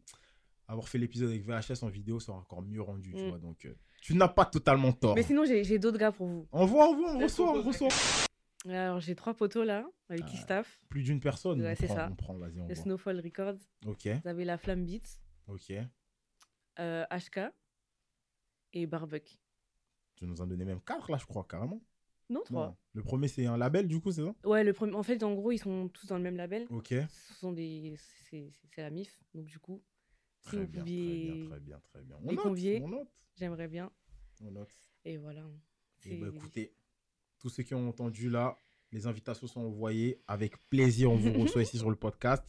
avoir 0.68 0.88
fait 0.88 0.98
l'épisode 0.98 1.30
avec 1.30 1.44
VHS 1.46 1.84
en 1.84 1.90
vidéo, 1.90 2.20
ça 2.20 2.32
aurait 2.32 2.42
encore 2.42 2.62
mieux 2.62 2.82
rendu, 2.82 3.14
tu 3.14 3.22
Mm. 3.24 3.30
vois. 3.30 3.38
Donc, 3.40 3.66
euh, 3.66 3.76
tu 4.02 4.16
n'as 4.16 4.28
pas 4.30 4.46
totalement 4.46 4.92
tort. 4.94 5.16
Mais 5.16 5.24
sinon, 5.24 5.44
j'ai 5.46 5.64
j'ai 5.64 5.78
d'autres 5.78 5.98
gars 5.98 6.12
pour 6.12 6.28
vous. 6.28 6.48
On 6.52 6.66
voit, 6.66 6.90
on 6.90 6.96
voit, 6.96 7.14
on 7.16 7.20
reçoit, 7.20 7.52
on 7.52 7.62
reçoit. 7.62 7.90
Alors, 8.68 9.00
j'ai 9.00 9.16
trois 9.16 9.34
poteaux 9.36 9.64
là, 9.64 9.88
avec 10.10 10.26
qui 10.26 10.38
Ah. 10.38 10.42
staff. 10.42 10.82
Plus 10.90 11.04
d'une 11.04 11.20
personne. 11.20 11.62
Ouais, 11.62 11.76
c'est 11.76 11.88
ça. 11.88 12.10
On 12.12 12.16
prend, 12.16 12.34
vas-y, 12.38 12.60
on 12.60 12.68
Le 12.68 12.74
voit. 12.74 12.84
Snowfall 12.84 13.20
Records. 13.20 13.60
Ok, 13.86 14.08
Vous 14.08 14.28
avez 14.30 14.46
la 14.46 14.58
Flamme 14.58 14.86
Beats, 14.86 15.20
ok. 15.48 15.74
euh, 16.80 17.06
HK 17.12 17.40
et 18.74 18.86
Barbuck. 18.88 19.38
Tu 20.16 20.26
nous 20.26 20.42
en 20.42 20.48
donnais 20.48 20.66
même 20.66 20.82
quatre 20.82 21.12
là, 21.12 21.18
je 21.18 21.26
crois, 21.26 21.46
carrément. 21.50 21.82
Non, 22.30 22.42
trois. 22.44 22.68
Non. 22.70 22.78
Le 22.94 23.04
premier, 23.04 23.28
c'est 23.28 23.46
un 23.46 23.58
label, 23.58 23.88
du 23.88 24.00
coup, 24.02 24.12
c'est 24.12 24.24
ça? 24.24 24.34
Ouais, 24.46 24.64
le 24.64 24.74
premier. 24.74 24.94
En 24.96 25.04
fait, 25.04 25.22
en 25.22 25.34
gros, 25.36 25.52
ils 25.52 25.60
sont 25.60 25.88
tous 25.90 26.08
dans 26.08 26.18
le 26.18 26.24
même 26.24 26.38
label. 26.38 26.66
Ok. 26.72 26.88
Ce 27.10 27.34
sont 27.36 27.52
des. 27.52 27.94
C'est 27.98 28.50
c'est- 28.52 28.68
c'est 28.74 28.82
la 28.82 28.90
MIF. 28.90 29.22
Donc, 29.36 29.46
du 29.46 29.60
coup, 29.60 29.84
si 30.42 30.48
Très 30.50 30.58
vous 30.58 30.68
bien, 30.68 30.82
pouviez. 30.82 31.28
très 31.28 31.34
bien, 31.38 31.48
très 31.50 31.60
bien, 31.60 31.80
très 31.80 32.02
bien. 32.02 32.18
On 32.24 32.30
les 32.30 32.36
note, 32.36 32.44
convier. 32.44 32.82
on 32.84 32.88
note, 32.88 33.08
J'aimerais 33.36 33.68
bien. 33.68 33.92
on 34.42 34.50
note. 34.52 34.74
Et 35.06 35.18
voilà. 35.18 35.42
Eh 35.48 36.10
C'est- 36.10 36.18
ben, 36.18 36.34
écoutez, 36.36 36.74
tous 37.46 37.50
ceux 37.50 37.62
qui 37.62 37.76
ont 37.76 37.88
entendu 37.88 38.28
là, 38.28 38.58
les 38.92 39.06
invitations 39.06 39.46
sont 39.46 39.62
envoyées. 39.62 40.20
Avec 40.28 40.58
plaisir, 40.72 41.12
on 41.12 41.16
vous 41.16 41.32
reçoit 41.44 41.62
ici 41.62 41.78
sur 41.78 41.92
le 41.92 41.96
podcast. 41.96 42.44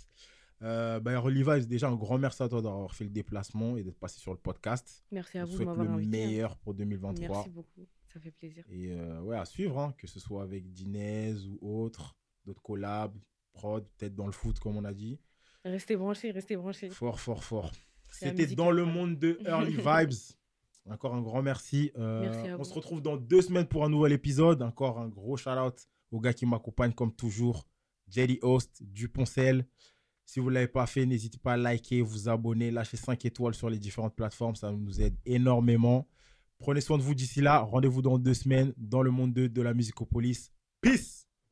Euh, 0.62 1.00
ben, 1.00 1.18
Reliva, 1.18 1.60
déjà 1.60 1.88
un 1.90 1.96
grand 1.96 2.16
merci 2.16 2.42
à 2.42 2.48
toi 2.48 2.62
d'avoir 2.62 2.94
fait 2.94 3.04
le 3.04 3.10
déplacement 3.10 3.76
et 3.76 3.82
d'être 3.82 3.98
passé 3.98 4.18
sur 4.18 4.32
le 4.32 4.38
podcast. 4.38 5.04
Merci 5.12 5.36
à 5.36 5.42
On 5.42 5.48
vous 5.48 5.58
de 5.58 5.64
m'avoir 5.66 5.84
le 5.84 5.92
invité. 5.92 6.22
hein. 6.22 6.26
meilleur 6.26 6.56
pour 6.56 6.72
2023. 6.72 7.28
Merci 7.28 7.50
beaucoup. 7.50 7.86
Ça 8.10 8.18
fait 8.20 8.30
plaisir. 8.30 8.64
Et 8.70 8.92
euh, 8.92 9.20
ouais, 9.20 9.36
à 9.36 9.44
suivre, 9.44 9.78
hein, 9.78 9.94
que 9.98 10.06
ce 10.06 10.18
soit 10.18 10.42
avec 10.42 10.72
Dinez 10.72 11.34
ou 11.60 11.82
autre, 11.82 12.16
d'autres 12.46 12.62
collabs, 12.62 13.14
prod, 13.52 13.86
peut-être 13.98 14.14
dans 14.14 14.24
le 14.24 14.32
foot, 14.32 14.58
comme 14.58 14.78
on 14.78 14.84
a 14.86 14.94
dit. 14.94 15.20
Restez 15.62 15.94
branchés, 15.96 16.30
restez 16.30 16.56
branchés. 16.56 16.88
Fort, 16.88 17.20
fort, 17.20 17.44
fort. 17.44 17.70
C'était 18.10 18.46
dans 18.46 18.70
le 18.70 18.86
monde 18.86 19.18
de 19.18 19.38
Early 19.44 19.76
Vibes. 19.76 20.16
Encore 20.88 21.14
un 21.14 21.20
grand 21.22 21.42
merci. 21.42 21.90
Euh, 21.98 22.22
Merci 22.30 22.52
on 22.52 22.58
vous. 22.58 22.64
se 22.64 22.74
retrouve 22.74 23.02
dans 23.02 23.16
deux 23.16 23.42
semaines 23.42 23.66
pour 23.66 23.84
un 23.84 23.88
nouvel 23.88 24.12
épisode. 24.12 24.62
Encore 24.62 24.98
un 24.98 25.08
gros 25.08 25.36
shout 25.36 25.50
out 25.50 25.74
aux 26.12 26.20
gars 26.20 26.32
qui 26.32 26.46
m'accompagnent 26.46 26.92
comme 26.92 27.12
toujours. 27.12 27.66
Jelly 28.08 28.38
Host, 28.42 28.82
Duponcel. 28.82 29.66
Si 30.24 30.40
vous 30.40 30.48
ne 30.48 30.54
l'avez 30.54 30.68
pas 30.68 30.86
fait, 30.86 31.06
n'hésitez 31.06 31.38
pas 31.38 31.54
à 31.54 31.56
liker, 31.56 32.02
vous 32.02 32.28
abonner, 32.28 32.70
lâcher 32.70 32.96
5 32.96 33.24
étoiles 33.24 33.54
sur 33.54 33.68
les 33.70 33.78
différentes 33.78 34.14
plateformes. 34.14 34.54
Ça 34.56 34.70
nous 34.72 35.00
aide 35.00 35.16
énormément. 35.24 36.08
Prenez 36.58 36.80
soin 36.80 36.98
de 36.98 37.02
vous 37.02 37.14
d'ici 37.14 37.40
là. 37.40 37.60
Rendez-vous 37.60 38.02
dans 38.02 38.18
deux 38.18 38.34
semaines 38.34 38.72
dans 38.76 39.02
le 39.02 39.10
monde 39.10 39.32
de, 39.34 39.46
de 39.46 39.62
la 39.62 39.74
musicopolis. 39.74 40.50
Peace! 40.80 41.25